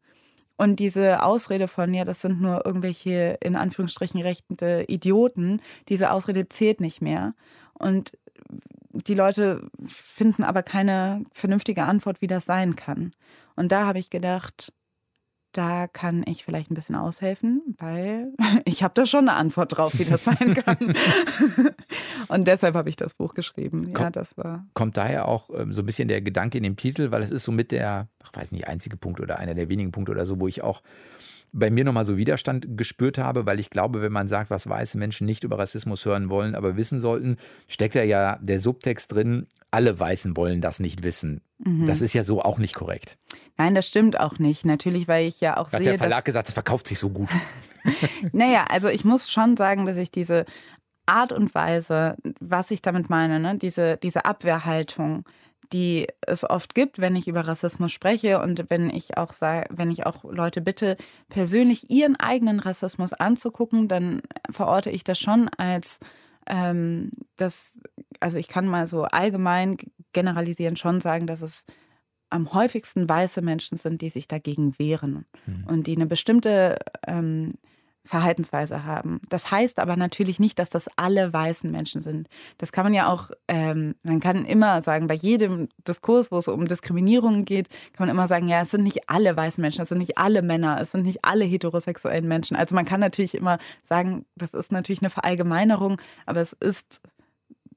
Und 0.58 0.80
diese 0.80 1.24
Ausrede 1.24 1.68
von, 1.68 1.94
ja, 1.94 2.04
das 2.04 2.22
sind 2.22 2.42
nur 2.42 2.66
irgendwelche 2.66 3.38
in 3.42 3.56
Anführungsstrichen 3.56 4.22
rechte 4.22 4.84
Idioten, 4.88 5.62
diese 5.88 6.12
Ausrede 6.12 6.50
zählt 6.50 6.82
nicht 6.82 7.02
mehr. 7.02 7.34
Und 7.74 8.12
die 8.92 9.14
Leute 9.14 9.70
finden 9.88 10.44
aber 10.44 10.64
keine 10.64 11.24
vernünftige 11.32 11.84
Antwort, 11.84 12.22
wie 12.22 12.28
das 12.28 12.46
sein 12.46 12.76
kann. 12.76 13.14
Und 13.56 13.72
da 13.72 13.86
habe 13.86 14.00
ich 14.00 14.10
gedacht, 14.10 14.74
da 15.54 15.88
kann 15.88 16.24
ich 16.28 16.44
vielleicht 16.44 16.70
ein 16.70 16.76
bisschen 16.76 16.96
aushelfen, 16.96 17.76
weil 17.80 18.34
ich 18.66 18.84
habe 18.84 18.94
da 18.94 19.06
schon 19.06 19.28
eine 19.28 19.34
Antwort 19.34 19.78
drauf, 19.78 19.98
wie 19.98 20.06
das 20.06 20.24
sein 20.24 20.54
kann. 20.56 20.78
und 22.28 22.48
deshalb 22.48 22.76
habe 22.76 22.90
ich 22.90 22.96
das 22.96 23.14
Buch 23.14 23.34
geschrieben. 23.34 23.92
Ja, 23.98 24.10
das 24.10 24.38
war. 24.38 24.66
Kommt 24.74 24.98
daher 24.98 25.28
auch 25.28 25.50
ähm, 25.54 25.74
so 25.74 25.82
ein 25.82 25.86
bisschen 25.86 26.08
der 26.08 26.22
Gedanke 26.22 26.58
in 26.58 26.64
dem 26.64 26.78
Titel, 26.78 27.12
weil 27.12 27.24
es 27.24 27.32
ist 27.32 27.44
so 27.44 27.52
mit 27.52 27.72
der, 27.72 28.08
ich 28.24 28.36
weiß 28.36 28.52
nicht, 28.52 28.68
einzige 28.68 28.98
Punkt 28.98 29.20
oder 29.20 29.40
einer 29.40 29.56
der 29.56 29.70
wenigen 29.70 29.92
Punkte 29.92 30.12
oder 30.12 30.26
so, 30.26 30.40
wo 30.40 30.48
ich 30.48 30.64
auch 30.64 30.82
bei 31.52 31.70
mir 31.70 31.84
nochmal 31.84 32.06
so 32.06 32.18
Widerstand 32.18 32.78
gespürt 32.78 33.18
habe, 33.18 33.46
weil 33.46 33.60
ich 33.60 33.70
glaube, 33.70 34.02
wenn 34.02 34.12
man 34.12 34.28
sagt, 34.28 34.50
was 34.50 34.70
weiße 34.70 34.98
Menschen 34.98 35.26
nicht 35.26 35.44
über 35.44 35.58
Rassismus 35.58 36.06
hören 36.06 36.30
wollen, 36.30 36.56
aber 36.56 36.78
wissen 36.78 37.00
sollten, 37.00 37.38
steckt 37.68 37.96
da 37.96 38.04
ja 38.04 38.38
der 38.42 38.60
Subtext 38.60 39.14
drin, 39.14 39.48
alle 39.72 40.00
Weißen 40.00 40.36
wollen 40.38 40.62
das 40.62 40.80
nicht 40.80 41.04
wissen. 41.04 41.42
Mhm. 41.60 41.86
Das 41.86 42.02
ist 42.02 42.14
ja 42.14 42.24
so 42.24 42.42
auch 42.42 42.58
nicht 42.58 42.76
korrekt. 42.76 43.18
Nein, 43.58 43.76
das 43.76 43.88
stimmt 43.88 44.20
auch 44.20 44.40
nicht. 44.40 44.66
Natürlich, 44.66 45.08
weil 45.08 45.28
ich 45.28 45.42
ja 45.42 45.58
auch 45.58 45.72
Hat 45.72 45.72
sehe. 45.72 45.80
Hat 45.80 45.86
der 45.86 45.98
Verlag 46.00 46.26
gesagt, 46.26 46.48
es 46.48 46.54
verkauft 46.54 46.88
sich 46.88 47.00
so 47.00 47.10
gut. 47.10 47.30
naja, 48.32 48.66
also 48.70 48.88
ich 48.88 49.06
muss 49.06 49.30
schon 49.32 49.58
sagen, 49.58 49.86
dass 49.86 49.98
ich 49.98 50.12
diese 50.12 50.46
Art 51.06 51.34
und 51.34 51.56
Weise, 51.56 52.16
was 52.40 52.72
ich 52.72 52.82
damit 52.82 53.10
meine, 53.10 53.40
ne, 53.40 53.58
diese, 53.58 53.98
diese 53.98 54.26
Abwehrhaltung, 54.26 55.26
die 55.74 56.08
es 56.22 56.50
oft 56.50 56.74
gibt, 56.74 57.00
wenn 57.00 57.16
ich 57.16 57.28
über 57.28 57.42
Rassismus 57.42 57.92
spreche 57.92 58.42
und 58.42 58.66
wenn 58.70 58.90
ich 58.90 59.18
auch 59.18 59.34
sage, 59.34 59.68
wenn 59.70 59.92
ich 59.92 60.06
auch 60.06 60.24
Leute 60.24 60.62
bitte, 60.62 60.96
persönlich 61.30 61.90
ihren 61.92 62.16
eigenen 62.16 62.60
Rassismus 62.60 63.14
anzugucken, 63.14 63.88
dann 63.88 64.22
verorte 64.50 64.90
ich 64.90 65.04
das 65.04 65.20
schon 65.20 65.50
als 65.58 66.00
ähm, 66.48 67.12
das, 67.38 67.80
also 68.20 68.38
ich 68.38 68.48
kann 68.48 68.68
mal 68.68 68.88
so 68.88 69.04
allgemein 69.04 69.78
generalisieren 70.14 70.76
schon 70.76 71.02
sagen, 71.02 71.28
dass 71.28 71.42
es 71.42 71.66
am 72.32 72.54
häufigsten 72.54 73.08
weiße 73.08 73.42
Menschen 73.42 73.78
sind, 73.78 74.02
die 74.02 74.10
sich 74.10 74.28
dagegen 74.28 74.78
wehren 74.78 75.26
mhm. 75.46 75.66
und 75.68 75.88
die 75.88 75.96
eine 75.96 76.06
bestimmte 76.06 76.78
ähm, 77.08 77.56
Verhaltensweise 78.10 78.86
haben. 78.86 79.22
Das 79.30 79.52
heißt 79.52 79.78
aber 79.78 79.96
natürlich 79.96 80.40
nicht, 80.40 80.58
dass 80.58 80.72
das 80.72 80.90
alle 80.96 81.32
weißen 81.32 81.70
Menschen 81.70 82.02
sind. 82.02 82.28
Das 82.58 82.72
kann 82.72 82.84
man 82.84 82.96
ja 82.96 83.08
auch, 83.14 83.30
ähm, 83.48 83.94
man 84.02 84.20
kann 84.20 84.46
immer 84.46 84.82
sagen, 84.82 85.06
bei 85.06 85.14
jedem 85.14 85.70
Diskurs, 85.88 86.32
wo 86.32 86.40
es 86.40 86.48
um 86.48 86.68
Diskriminierung 86.68 87.46
geht, 87.46 87.70
kann 87.94 88.08
man 88.08 88.10
immer 88.10 88.28
sagen, 88.28 88.48
ja, 88.48 88.62
es 88.62 88.72
sind 88.72 88.84
nicht 88.84 89.12
alle 89.12 89.38
weißen 89.38 89.62
Menschen, 89.62 89.84
es 89.84 89.90
sind 89.90 90.00
nicht 90.00 90.18
alle 90.18 90.42
Männer, 90.42 90.82
es 90.82 90.92
sind 90.92 91.04
nicht 91.04 91.24
alle 91.24 91.46
heterosexuellen 91.46 92.28
Menschen. 92.28 92.58
Also 92.58 92.74
man 92.74 92.86
kann 92.86 93.00
natürlich 93.00 93.36
immer 93.36 93.60
sagen, 93.84 94.26
das 94.36 94.56
ist 94.56 94.72
natürlich 94.72 95.04
eine 95.04 95.12
Verallgemeinerung, 95.12 96.02
aber 96.26 96.42
es 96.42 96.54
ist 96.54 97.02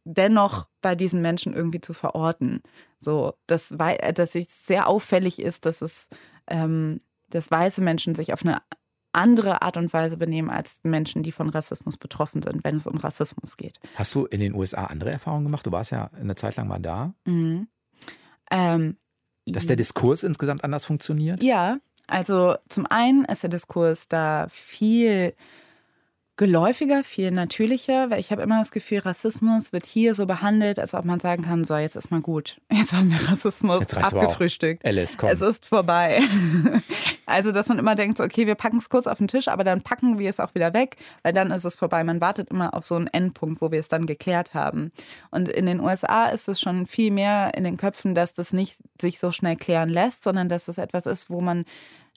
dennoch 0.05 0.67
bei 0.81 0.95
diesen 0.95 1.21
Menschen 1.21 1.53
irgendwie 1.53 1.83
zu 1.83 1.93
verorten. 1.93 2.63
So, 2.99 3.35
dass, 3.47 3.75
dass 3.77 4.35
es 4.35 4.67
sehr 4.67 4.89
auffällig 4.89 5.43
ist, 5.43 5.67
dass 5.67 5.83
es 5.83 6.09
ähm, 6.47 7.01
dass 7.29 7.51
weiße 7.51 7.81
Menschen 7.81 8.15
sich 8.15 8.33
auf 8.33 8.45
eine 8.45 8.59
andere 9.13 9.63
Art 9.63 9.77
und 9.77 9.93
Weise 9.93 10.17
benehmen 10.17 10.51
als 10.51 10.81
Menschen, 10.83 11.23
die 11.23 11.33
von 11.33 11.49
Rassismus 11.49 11.97
betroffen 11.97 12.43
sind, 12.43 12.65
wenn 12.65 12.77
es 12.77 12.87
um 12.87 12.97
Rassismus 12.97 13.57
geht. 13.57 13.79
Hast 13.95 14.15
du 14.15 14.25
in 14.27 14.41
den 14.41 14.55
USA 14.55 14.85
andere 14.85 15.11
Erfahrungen 15.11 15.45
gemacht? 15.45 15.67
Du 15.67 15.73
warst 15.73 15.91
ja 15.91 16.11
eine 16.19 16.35
Zeit 16.35 16.57
lang 16.57 16.69
mal 16.69 16.81
da. 16.81 17.15
Mhm. 17.25 17.69
Ähm, 18.51 18.97
Dass 19.47 19.67
der 19.67 19.77
Diskurs 19.77 20.23
insgesamt 20.23 20.65
anders 20.65 20.85
funktioniert? 20.85 21.43
Ja, 21.43 21.79
also 22.07 22.57
zum 22.69 22.87
einen 22.87 23.25
ist 23.25 23.43
der 23.43 23.51
Diskurs 23.51 24.09
da 24.09 24.47
viel 24.51 25.35
geläufiger, 26.37 27.05
viel 27.05 27.31
natürlicher, 27.31 28.09
weil 28.11 28.19
ich 28.19 28.33
habe 28.33 28.43
immer 28.43 28.59
das 28.59 28.71
Gefühl, 28.71 29.01
Rassismus 29.01 29.73
wird 29.73 29.85
hier 29.85 30.15
so 30.15 30.27
behandelt, 30.27 30.79
als 30.79 30.95
ob 30.95 31.05
man 31.05 31.21
sagen 31.21 31.43
kann, 31.43 31.65
so, 31.65 31.77
jetzt 31.77 31.95
ist 31.95 32.11
mal 32.11 32.23
gut. 32.23 32.57
Jetzt 32.71 32.95
haben 32.95 33.11
wir 33.11 33.29
Rassismus 33.29 33.95
abgefrühstückt. 33.95 34.85
Alice, 34.85 35.19
komm. 35.19 35.29
Es 35.29 35.43
ist 35.43 35.67
vorbei. 35.67 36.23
also, 37.27 37.53
dass 37.53 37.69
man 37.69 37.79
immer 37.79 37.95
denkt, 37.95 38.17
so, 38.17 38.25
okay, 38.25 38.47
wir 38.47 38.55
packen 38.55 38.79
es 38.79 38.89
kurz 38.89 39.07
auf 39.07 39.19
den 39.19 39.29
Tisch, 39.29 39.49
aber 39.49 39.63
dann 39.63 39.83
packen 39.83 40.19
wir 40.19 40.31
es 40.31 40.41
auch 40.41 40.55
wieder 40.55 40.73
weg, 40.73 40.97
weil 41.23 41.35
dann 41.35 41.51
ist 41.51 41.65
es 41.65 41.75
vorbei. 41.75 42.03
Man 42.03 42.23
wartet 42.23 42.51
immer 42.51 42.73
auf 42.75 42.87
so 42.87 42.95
einen 42.95 43.09
Endpunkt, 43.09 43.61
wo 43.61 43.71
wir 43.71 43.81
es 43.81 43.89
dann 43.89 44.07
geklärt 44.07 44.55
haben. 44.55 44.91
Und 45.31 45.51
in 45.51 45.67
den 45.67 45.81
USA 45.81 46.27
ist 46.31 46.49
es 46.49 46.61
schon 46.61 46.87
viel 46.87 47.11
mehr 47.11 47.53
in 47.55 47.65
den 47.65 47.77
Köpfen, 47.77 48.15
dass 48.15 48.33
das 48.33 48.55
nicht 48.55 48.79
sich 49.01 49.19
so 49.19 49.33
schnell 49.33 49.57
klären 49.57 49.91
lässt, 49.91 50.25
sondern 50.25 50.49
dass 50.49 50.69
es 50.69 50.79
etwas 50.79 51.05
ist, 51.05 51.29
wo 51.29 51.43
man 51.43 51.67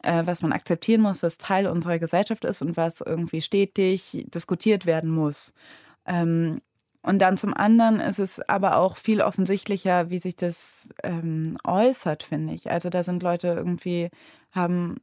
äh, 0.05 0.25
was 0.25 0.41
man 0.41 0.53
akzeptieren 0.53 1.01
muss, 1.01 1.23
was 1.23 1.37
Teil 1.37 1.67
unserer 1.67 1.99
Gesellschaft 1.99 2.45
ist 2.45 2.61
und 2.61 2.77
was 2.77 3.01
irgendwie 3.01 3.41
stetig 3.41 4.25
diskutiert 4.33 4.85
werden 4.85 5.09
muss. 5.09 5.53
Ähm, 6.05 6.61
und 7.01 7.19
dann 7.19 7.37
zum 7.37 7.53
anderen 7.53 7.99
ist 7.99 8.19
es 8.19 8.39
aber 8.49 8.77
auch 8.77 8.97
viel 8.97 9.21
offensichtlicher, 9.21 10.09
wie 10.09 10.17
sich 10.17 10.35
das 10.35 10.89
ähm, 11.03 11.57
äußert, 11.63 12.23
finde 12.23 12.53
ich. 12.55 12.71
Also 12.71 12.89
da 12.89 13.03
sind 13.03 13.21
Leute 13.21 13.49
irgendwie, 13.49 14.09
haben, 14.51 14.95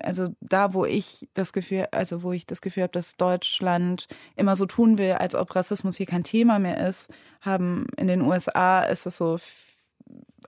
also 0.00 0.30
da, 0.40 0.74
wo 0.74 0.84
ich 0.84 1.28
das 1.34 1.52
Gefühl, 1.52 1.86
also 1.92 2.24
wo 2.24 2.32
ich 2.32 2.46
das 2.46 2.60
Gefühl 2.60 2.84
habe, 2.84 2.92
dass 2.92 3.16
Deutschland 3.16 4.08
immer 4.34 4.56
so 4.56 4.66
tun 4.66 4.98
will, 4.98 5.12
als 5.12 5.36
ob 5.36 5.54
Rassismus 5.54 5.96
hier 5.96 6.06
kein 6.06 6.24
Thema 6.24 6.58
mehr 6.58 6.84
ist, 6.88 7.08
haben 7.40 7.86
in 7.96 8.08
den 8.08 8.22
USA 8.22 8.80
ist 8.82 9.06
es 9.06 9.16
so 9.16 9.38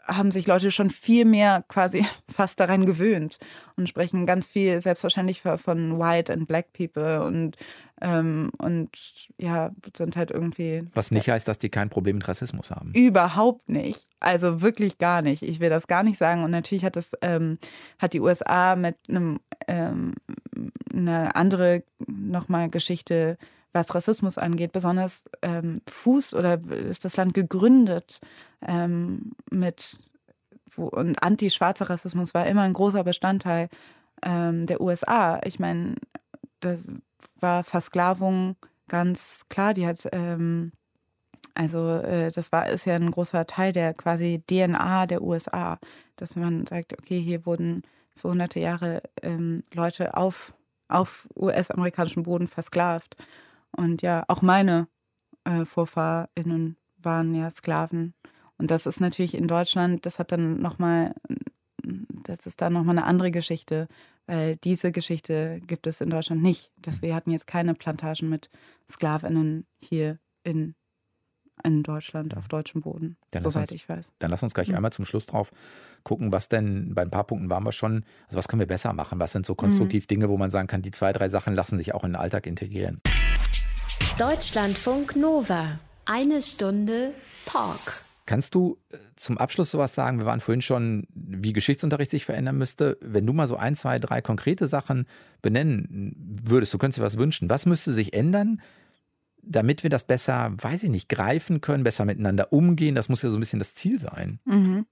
haben 0.07 0.31
sich 0.31 0.47
Leute 0.47 0.71
schon 0.71 0.91
viel 0.91 1.25
mehr 1.25 1.65
quasi 1.69 2.05
fast 2.29 2.61
daran 2.61 2.87
gewöhnt 2.87 3.39
und 3.77 3.89
sprechen 3.89 4.27
ganz 4.27 4.47
viel 4.47 4.81
selbstverständlich 4.81 5.43
von 5.43 5.99
White 5.99 6.33
and 6.33 6.49
Black 6.49 6.73
People 6.73 7.23
und 7.23 7.57
ähm, 8.01 8.51
und 8.59 8.91
ja, 9.39 9.71
sind 9.97 10.17
halt 10.17 10.31
irgendwie. 10.31 10.83
Was 10.95 11.11
nicht 11.11 11.29
heißt, 11.29 11.49
dass 11.49 11.59
die 11.59 11.69
kein 11.69 11.91
Problem 11.91 12.17
mit 12.17 12.29
Rassismus 12.29 12.71
haben. 12.71 12.93
Überhaupt 12.93 13.69
nicht. 13.69 14.07
Also 14.21 14.61
wirklich 14.61 14.99
gar 14.99 15.23
nicht. 15.23 15.43
Ich 15.43 15.61
will 15.61 15.71
das 15.71 15.89
gar 15.89 16.03
nicht 16.03 16.19
sagen. 16.19 16.45
Und 16.45 16.53
natürlich 16.53 16.85
hat 16.85 16.97
das, 16.97 17.13
ähm, 17.23 17.59
hat 17.99 18.13
die 18.13 18.21
USA 18.21 18.77
mit 18.77 18.97
einem 19.09 19.41
ähm, 19.67 20.15
eine 20.93 21.35
andere 21.35 21.83
nochmal 22.07 22.69
Geschichte, 22.71 23.37
was 23.79 23.95
Rassismus 23.95 24.39
angeht, 24.39 24.73
besonders 24.73 25.25
ähm, 25.43 25.75
Fuß 25.89 26.35
oder 26.35 26.61
ist 26.71 27.05
das 27.05 27.17
Land 27.17 27.35
gegründet 27.35 28.21
ähm, 28.67 29.33
mit 29.51 29.99
wo, 30.75 30.87
und 30.87 31.23
anti-schwarzer 31.23 31.91
Rassismus 31.91 32.35
war 32.35 32.47
immer 32.47 32.63
ein 32.63 32.73
großer 32.73 33.05
Bestandteil 33.05 33.69
ähm, 34.23 34.67
der 34.67 34.81
USA. 34.81 35.41
Ich 35.45 35.59
meine, 35.59 35.97
das 36.61 36.87
war 37.41 37.65
Versklavung 37.65 38.57
ganz 38.89 39.43
klar. 39.49 39.75
Die 39.75 39.87
hat, 39.87 40.09
ähm, 40.13 40.73
also 41.55 41.97
äh, 41.97 42.31
das 42.31 42.53
war, 42.53 42.69
ist 42.69 42.85
ja 42.85 42.95
ein 42.95 43.11
großer 43.11 43.47
Teil 43.47 43.73
der 43.73 43.95
quasi 43.95 44.43
DNA 44.47 45.07
der 45.07 45.23
USA, 45.23 45.79
dass 46.17 46.37
man 46.37 46.67
sagt, 46.67 46.95
okay, 46.99 47.21
hier 47.21 47.47
wurden 47.47 47.83
für 48.17 48.29
hunderte 48.29 48.61
Jahre 48.61 49.03
ähm, 49.23 49.63
Leute 49.73 50.17
auf, 50.17 50.55
auf 50.89 51.29
US-amerikanischem 51.37 52.25
Boden 52.25 52.49
versklavt. 52.49 53.17
Und 53.77 54.03
ja, 54.03 54.25
auch 54.29 54.43
meine 54.43 54.89
äh, 55.45 55.65
VorfahrInnen 55.65 56.77
waren 56.99 57.35
ja 57.35 57.51
Sklaven. 57.51 58.15
Und 58.57 58.71
das 58.71 58.87
ist 58.87 59.01
natürlich 59.01 59.35
in 59.35 59.47
Deutschland, 59.47 60.05
das 60.05 60.19
hat 60.19 60.33
dann 60.33 60.59
nochmal, 60.59 61.15
das 62.25 62.47
ist 62.47 62.61
dann 62.61 62.73
nochmal 62.73 62.99
eine 62.99 63.07
andere 63.07 63.31
Geschichte, 63.31 63.89
weil 64.27 64.57
diese 64.57 64.93
Geschichte 64.93 65.61
gibt 65.67 65.87
es 65.87 66.01
in 66.01 66.11
Deutschland 66.11 66.43
nicht. 66.43 66.73
Dass 66.77 67.01
wir 67.01 67.15
hatten 67.15 67.31
jetzt 67.31 67.47
keine 67.47 67.75
Plantagen 67.75 68.29
mit 68.29 68.51
SklavInnen 68.91 69.65
hier 69.81 70.19
in, 70.43 70.75
in 71.63 71.83
Deutschland, 71.83 72.37
auf 72.37 72.49
deutschem 72.49 72.83
Boden, 72.83 73.17
dann 73.31 73.45
soweit 73.45 73.71
uns, 73.71 73.73
ich 73.73 73.89
weiß. 73.89 74.13
Dann 74.19 74.31
lass 74.31 74.43
uns 74.43 74.55
gleich 74.55 74.69
mhm. 74.69 74.75
einmal 74.75 74.93
zum 74.93 75.05
Schluss 75.05 75.27
drauf 75.27 75.53
gucken, 76.03 76.33
was 76.33 76.49
denn, 76.49 76.95
bei 76.95 77.03
ein 77.03 77.11
paar 77.11 77.25
Punkten 77.25 77.51
waren 77.51 77.65
wir 77.65 77.73
schon, 77.73 78.05
also 78.27 78.39
was 78.39 78.49
können 78.49 78.61
wir 78.61 78.67
besser 78.67 78.93
machen? 78.93 79.19
Was 79.19 79.33
sind 79.33 79.47
so 79.47 79.55
konstruktiv 79.55 80.05
mhm. 80.05 80.09
Dinge, 80.09 80.29
wo 80.29 80.37
man 80.37 80.51
sagen 80.51 80.69
kann, 80.69 80.83
die 80.83 80.91
zwei, 80.91 81.13
drei 81.13 81.29
Sachen 81.29 81.55
lassen 81.55 81.79
sich 81.79 81.95
auch 81.95 82.05
in 82.05 82.13
den 82.13 82.17
Alltag 82.17 82.47
integrieren? 82.47 83.01
Deutschlandfunk 84.19 85.15
Nova. 85.15 85.79
Eine 86.05 86.43
Stunde 86.43 87.15
Talk. 87.47 88.03
Kannst 88.27 88.53
du 88.57 88.77
äh, 88.91 88.97
zum 89.15 89.39
Abschluss 89.39 89.71
sowas 89.71 89.95
sagen? 89.95 90.19
Wir 90.19 90.27
waren 90.27 90.41
vorhin 90.41 90.61
schon, 90.61 91.07
wie 91.15 91.53
Geschichtsunterricht 91.53 92.11
sich 92.11 92.25
verändern 92.25 92.59
müsste. 92.59 92.99
Wenn 93.01 93.27
du 93.27 93.33
mal 93.33 93.47
so 93.47 93.55
ein, 93.55 93.77
zwei, 93.77 94.01
drei 94.01 94.21
konkrete 94.21 94.67
Sachen 94.67 95.07
benennen 95.41 96.17
würdest, 96.43 96.75
du 96.75 96.79
könntest 96.79 96.99
dir 96.99 97.05
was 97.05 97.17
wünschen. 97.17 97.49
Was 97.49 97.65
müsste 97.65 97.93
sich 97.93 98.13
ändern, 98.13 98.61
damit 99.41 99.85
wir 99.85 99.91
das 99.91 100.03
besser, 100.03 100.53
weiß 100.57 100.83
ich 100.83 100.91
nicht, 100.91 101.09
greifen 101.09 101.61
können, 101.61 101.85
besser 101.85 102.05
miteinander 102.05 102.53
umgehen? 102.53 102.97
Das 102.97 103.09
muss 103.09 103.23
ja 103.23 103.31
so 103.31 103.37
ein 103.37 103.41
bisschen 103.41 103.61
das 103.61 103.77
Ziel 103.77 104.01
sein. 104.01 104.41
Mhm. 104.47 104.85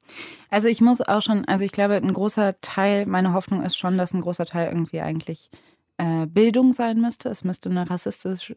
Also 0.51 0.69
ich 0.69 0.81
muss 0.81 1.01
auch 1.01 1.21
schon, 1.21 1.45
also 1.47 1.65
ich 1.65 1.73
glaube, 1.73 1.97
ein 1.97 2.13
großer 2.13 2.61
Teil, 2.61 3.07
meine 3.07 3.33
Hoffnung 3.33 3.65
ist 3.65 3.77
schon, 3.77 3.99
dass 3.99 4.15
ein 4.15 4.21
großer 4.21 4.47
Teil 4.47 4.69
irgendwie 4.69 5.01
eigentlich 5.01 5.51
äh, 5.99 6.27
Bildung 6.27 6.73
sein 6.73 7.01
müsste. 7.01 7.29
Es 7.29 7.43
müsste 7.43 7.71
eine 7.71 7.91
rassistisch, 7.91 8.55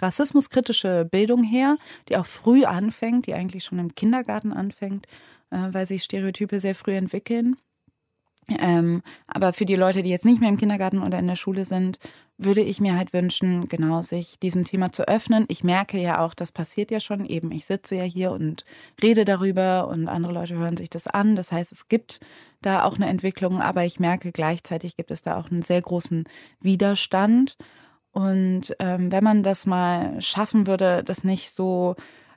rassismuskritische 0.00 1.06
Bildung 1.10 1.42
her, 1.42 1.76
die 2.08 2.16
auch 2.16 2.26
früh 2.26 2.64
anfängt, 2.64 3.26
die 3.26 3.34
eigentlich 3.34 3.64
schon 3.64 3.78
im 3.78 3.94
Kindergarten 3.94 4.52
anfängt, 4.52 5.06
äh, 5.50 5.68
weil 5.72 5.86
sich 5.86 6.02
Stereotype 6.02 6.60
sehr 6.60 6.74
früh 6.74 6.94
entwickeln. 6.94 7.56
Ähm, 8.58 9.02
aber 9.26 9.52
für 9.52 9.64
die 9.64 9.76
Leute, 9.76 10.02
die 10.02 10.10
jetzt 10.10 10.24
nicht 10.24 10.40
mehr 10.40 10.48
im 10.48 10.58
Kindergarten 10.58 11.02
oder 11.02 11.18
in 11.18 11.28
der 11.28 11.36
Schule 11.36 11.64
sind, 11.64 11.98
würde 12.42 12.62
ich 12.62 12.80
mir 12.80 12.96
halt 12.96 13.12
wünschen, 13.12 13.68
genau 13.68 14.00
sich 14.00 14.38
diesem 14.38 14.64
Thema 14.64 14.92
zu 14.92 15.06
öffnen. 15.06 15.44
Ich 15.48 15.62
merke 15.62 16.00
ja 16.00 16.24
auch, 16.24 16.32
das 16.32 16.52
passiert 16.52 16.90
ja 16.90 16.98
schon 16.98 17.26
eben. 17.26 17.52
Ich 17.52 17.66
sitze 17.66 17.96
ja 17.96 18.02
hier 18.02 18.32
und 18.32 18.64
rede 19.02 19.26
darüber 19.26 19.88
und 19.88 20.08
andere 20.08 20.32
Leute 20.32 20.54
hören 20.54 20.76
sich 20.76 20.88
das 20.88 21.06
an. 21.06 21.36
Das 21.36 21.52
heißt, 21.52 21.70
es 21.70 21.88
gibt 21.88 22.20
da 22.62 22.84
auch 22.84 22.96
eine 22.96 23.08
Entwicklung, 23.08 23.60
aber 23.60 23.84
ich 23.84 24.00
merke 24.00 24.32
gleichzeitig 24.32 24.96
gibt 24.96 25.10
es 25.10 25.20
da 25.20 25.38
auch 25.38 25.50
einen 25.50 25.62
sehr 25.62 25.82
großen 25.82 26.24
Widerstand. 26.60 27.56
Und 28.12 28.74
ähm, 28.78 29.12
wenn 29.12 29.24
man 29.24 29.42
das 29.42 29.66
mal 29.66 30.20
schaffen 30.20 30.66
würde, 30.66 31.04
das 31.04 31.22
nicht 31.22 31.54
so 31.54 31.94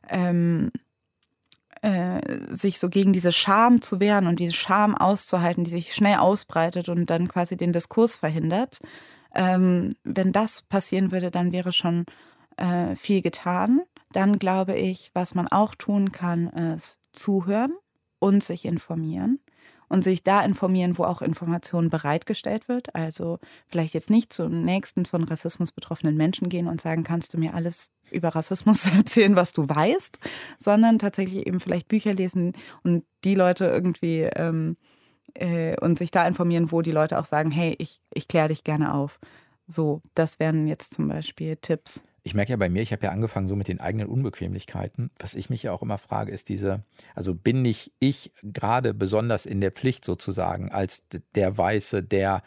ähm, 0.10 0.72
äh, 1.82 2.22
sich 2.54 2.80
so 2.80 2.90
gegen 2.90 3.14
diese 3.14 3.32
Scham 3.32 3.82
zu 3.82 4.00
wehren 4.00 4.28
und 4.28 4.40
diese 4.40 4.54
Scham 4.54 4.96
auszuhalten, 4.96 5.64
die 5.64 5.72
sich 5.72 5.96
schnell 5.96 6.18
ausbreitet 6.18 6.90
und 6.90 7.10
dann 7.10 7.28
quasi 7.28 7.58
den 7.58 7.74
Diskurs 7.74 8.16
verhindert, 8.16 8.80
ähm, 9.34 9.96
wenn 10.04 10.32
das 10.32 10.62
passieren 10.62 11.12
würde, 11.12 11.32
dann 11.32 11.52
wäre 11.52 11.72
schon 11.72 12.06
äh, 12.58 12.96
viel 12.96 13.22
getan. 13.22 13.82
Dann 14.12 14.38
glaube 14.38 14.76
ich, 14.76 15.10
was 15.14 15.34
man 15.34 15.48
auch 15.48 15.74
tun 15.74 16.12
kann, 16.12 16.48
ist 16.50 17.00
zuhören 17.12 17.74
und 18.20 18.44
sich 18.44 18.66
informieren 18.66 19.40
und 19.94 20.04
sich 20.04 20.24
da 20.24 20.44
informieren, 20.44 20.98
wo 20.98 21.04
auch 21.04 21.22
Information 21.22 21.92
bereitgestellt 21.92 22.68
wird. 22.68 22.96
Also 22.96 23.38
vielleicht 23.68 23.94
jetzt 23.94 24.10
nicht 24.10 24.34
zum 24.34 24.64
nächsten 24.66 25.06
von 25.06 25.24
Rassismus 25.24 25.72
betroffenen 25.72 26.18
Menschen 26.18 26.50
gehen 26.50 26.68
und 26.68 26.82
sagen, 26.82 27.04
kannst 27.04 27.36
du 27.36 27.38
mir 27.38 27.54
alles 27.54 27.92
über 28.10 28.30
Rassismus 28.30 28.88
erzählen, 28.98 29.36
was 29.36 29.54
du 29.54 29.70
weißt, 29.70 30.18
sondern 30.58 30.98
tatsächlich 30.98 31.46
eben 31.46 31.60
vielleicht 31.60 31.90
Bücher 31.90 32.12
lesen 32.12 32.54
und 32.82 33.04
die 33.24 33.36
Leute 33.36 33.66
irgendwie 33.66 34.22
ähm, 34.22 34.78
äh, 35.36 35.80
und 35.80 36.00
sich 36.00 36.10
da 36.10 36.28
informieren, 36.28 36.72
wo 36.72 36.82
die 36.82 36.92
Leute 36.92 37.20
auch 37.20 37.26
sagen, 37.26 37.52
hey, 37.52 37.76
ich, 37.78 38.02
ich 38.12 38.28
kläre 38.28 38.48
dich 38.48 38.64
gerne 38.64 38.96
auf. 38.96 39.20
So, 39.68 40.02
das 40.16 40.40
wären 40.40 40.66
jetzt 40.66 40.96
zum 40.96 41.08
Beispiel 41.08 41.56
Tipps. 41.58 42.04
Ich 42.26 42.34
merke 42.34 42.52
ja 42.52 42.58
bei 42.58 42.70
mir, 42.70 42.82
ich 42.82 42.94
habe 42.94 43.06
ja 43.06 43.12
angefangen 43.12 43.50
so 43.50 43.56
mit 43.58 43.68
den 43.68 43.82
eigenen 43.82 44.08
Unbequemlichkeiten. 44.08 45.12
Was 45.20 45.36
ich 45.36 45.50
mich 45.50 45.64
ja 45.64 45.74
auch 45.74 45.82
immer 45.82 45.98
frage, 45.98 46.32
ist 46.32 46.48
diese, 46.48 46.84
also 47.16 47.36
bin 47.36 47.62
nicht 47.62 47.92
ich 48.00 48.32
gerade 48.42 48.94
besonders 48.94 49.46
in 49.46 49.60
der 49.60 49.72
Pflicht 49.72 50.06
sozusagen 50.06 50.72
als 50.72 51.04
der 51.36 51.58
Weiße, 51.58 52.02
der 52.02 52.42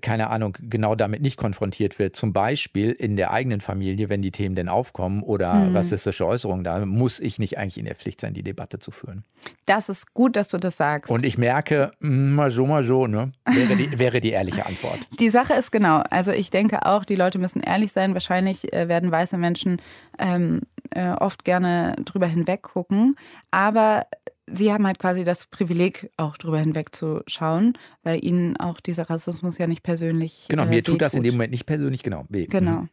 keine 0.00 0.30
Ahnung, 0.30 0.56
genau 0.60 0.94
damit 0.94 1.22
nicht 1.22 1.36
konfrontiert 1.36 1.98
wird. 1.98 2.16
Zum 2.16 2.32
Beispiel 2.32 2.92
in 2.92 3.16
der 3.16 3.30
eigenen 3.30 3.60
Familie, 3.60 4.08
wenn 4.08 4.22
die 4.22 4.30
Themen 4.30 4.54
denn 4.54 4.68
aufkommen 4.68 5.22
oder 5.22 5.54
mhm. 5.54 5.76
rassistische 5.76 6.26
Äußerungen, 6.26 6.64
da 6.64 6.84
muss 6.84 7.20
ich 7.20 7.38
nicht 7.38 7.58
eigentlich 7.58 7.78
in 7.78 7.84
der 7.84 7.94
Pflicht 7.94 8.20
sein, 8.20 8.34
die 8.34 8.42
Debatte 8.42 8.78
zu 8.78 8.90
führen. 8.90 9.24
Das 9.66 9.88
ist 9.88 10.14
gut, 10.14 10.36
dass 10.36 10.48
du 10.48 10.58
das 10.58 10.76
sagst. 10.76 11.10
Und 11.10 11.24
ich 11.24 11.38
merke, 11.38 11.90
mm, 12.00 12.34
mal 12.34 12.50
so, 12.50 12.66
mal 12.66 12.84
so, 12.84 13.06
ne? 13.06 13.32
Wäre 13.44 13.76
die, 13.76 13.86
wäre 13.98 14.20
die 14.20 14.30
ehrliche 14.30 14.66
Antwort. 14.66 15.00
Die 15.18 15.30
Sache 15.30 15.54
ist 15.54 15.72
genau, 15.72 16.02
also 16.10 16.32
ich 16.32 16.50
denke 16.50 16.86
auch, 16.86 17.04
die 17.04 17.16
Leute 17.16 17.38
müssen 17.38 17.60
ehrlich 17.60 17.92
sein. 17.92 18.14
Wahrscheinlich 18.14 18.72
äh, 18.72 18.88
werden 18.88 19.10
weiße 19.10 19.36
Menschen 19.36 19.80
ähm, 20.18 20.62
äh, 20.90 21.10
oft 21.10 21.44
gerne 21.44 21.96
drüber 22.04 22.26
hinweg 22.26 22.62
gucken. 22.62 23.16
Aber 23.50 24.06
Sie 24.46 24.72
haben 24.72 24.86
halt 24.86 24.98
quasi 24.98 25.24
das 25.24 25.46
Privileg, 25.46 26.10
auch 26.16 26.36
drüber 26.36 26.58
hinwegzuschauen, 26.58 27.76
weil 28.02 28.24
Ihnen 28.24 28.56
auch 28.56 28.80
dieser 28.80 29.10
Rassismus 29.10 29.58
ja 29.58 29.66
nicht 29.66 29.82
persönlich. 29.82 30.46
Genau, 30.48 30.64
äh, 30.64 30.66
mir 30.66 30.84
tut 30.84 31.02
das 31.02 31.14
in 31.14 31.22
dem 31.22 31.34
Moment 31.34 31.50
nicht 31.50 31.66
persönlich 31.66 32.02
genau 32.02 32.24
weh. 32.28 32.46
Genau. 32.46 32.82
Mhm. 32.82 32.88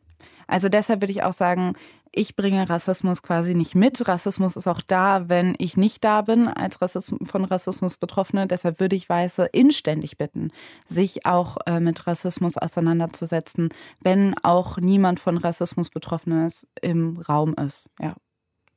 Also 0.47 0.70
deshalb 0.70 1.01
würde 1.01 1.12
ich 1.12 1.24
auch 1.24 1.34
sagen, 1.34 1.74
ich 2.12 2.36
bringe 2.36 2.70
Rassismus 2.70 3.24
quasi 3.24 3.56
nicht 3.56 3.76
mit. 3.76 4.08
Rassismus 4.08 4.56
ist 4.56 4.68
auch 4.68 4.82
da, 4.82 5.30
wenn 5.30 5.56
ich 5.58 5.78
nicht 5.78 6.04
da 6.04 6.22
bin 6.22 6.47
als 6.47 6.82
Rassismus, 6.82 7.28
von 7.28 7.43
Rassismus 7.45 7.97
Betroffene. 7.97 8.45
Deshalb 8.45 8.80
würde 8.80 8.95
ich 8.95 9.10
Weiße 9.10 9.45
inständig 9.45 10.18
bitten, 10.18 10.51
sich 10.88 11.26
auch 11.26 11.58
äh, 11.66 11.80
mit 11.80 12.06
Rassismus 12.06 12.58
auseinanderzusetzen, 12.58 13.70
wenn 14.01 14.36
auch 14.43 14.78
niemand 14.78 15.20
von 15.20 15.38
Rassismus 15.38 15.89
Betroffenes 15.89 16.68
im 16.82 17.18
Raum 17.18 17.56
ist. 17.56 17.89
Ja 17.99 18.16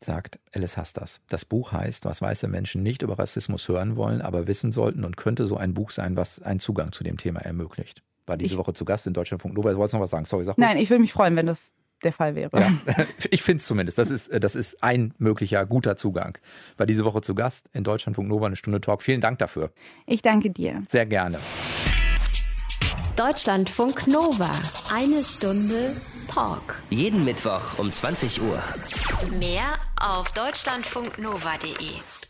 sagt 0.03 0.39
Alice 0.53 0.77
Hastas. 0.77 1.21
Das 1.29 1.45
Buch 1.45 1.73
heißt, 1.73 2.05
was 2.05 2.23
weiße 2.23 2.49
Menschen 2.49 2.83
nicht 2.83 3.03
über 3.03 3.19
Rassismus 3.19 3.69
hören 3.69 3.97
wollen, 3.97 4.21
aber 4.21 4.47
wissen 4.47 4.73
sollten 4.73 5.05
und 5.05 5.17
könnte 5.17 5.47
so 5.47 5.57
ein 5.57 5.75
Buch 5.75 5.91
sein, 5.91 6.17
was 6.17 6.41
einen 6.41 6.61
Zugang 6.61 6.93
zu 6.93 7.05
dem 7.05 7.17
Thema 7.17 7.41
ermöglicht. 7.41 8.03
War 8.27 8.37
diese 8.37 8.55
ich, 8.55 8.59
Woche 8.59 8.73
zu 8.73 8.85
Gast 8.85 9.07
in 9.07 9.13
Deutschlandfunk 9.13 9.55
Nova. 9.55 9.71
Du 9.71 9.79
wolltest 9.79 9.95
noch 9.95 10.01
was 10.01 10.11
sagen? 10.11 10.25
Sorry, 10.25 10.45
sag 10.45 10.59
Nein, 10.59 10.77
ich 10.79 10.91
würde 10.91 11.01
mich 11.01 11.13
freuen, 11.13 11.37
wenn 11.37 11.47
das 11.47 11.73
der 12.03 12.13
Fall 12.13 12.35
wäre. 12.35 12.59
Ja, 12.59 12.73
ich 13.31 13.43
finde 13.43 13.61
es 13.61 13.67
zumindest. 13.67 13.99
Das 13.99 14.11
ist, 14.11 14.31
das 14.43 14.55
ist 14.55 14.83
ein 14.83 15.15
möglicher 15.19 15.65
guter 15.65 15.97
Zugang. 15.97 16.39
War 16.77 16.87
diese 16.87 17.05
Woche 17.05 17.21
zu 17.21 17.35
Gast 17.35 17.71
in 17.73 17.85
Deutschlandfunk 17.85 18.29
Nova, 18.29 18.47
eine 18.47 18.57
Stunde 18.57 18.81
Talk. 18.81 19.03
Vielen 19.03 19.21
Dank 19.21 19.39
dafür. 19.39 19.71
Ich 20.07 20.23
danke 20.23 20.51
dir. 20.51 20.83
Sehr 20.87 21.07
gerne. 21.07 21.39
Deutschlandfunk 23.17 24.07
Nova. 24.09 24.51
Eine 24.93 25.25
Stunde 25.25 25.95
Talk. 26.27 26.77
Jeden 26.91 27.25
Mittwoch 27.25 27.79
um 27.79 27.93
20 27.93 28.41
Uhr. 28.43 28.63
Mehr 29.39 29.79
auf 30.01 30.31
deutschlandfunknova.de. 30.33 32.26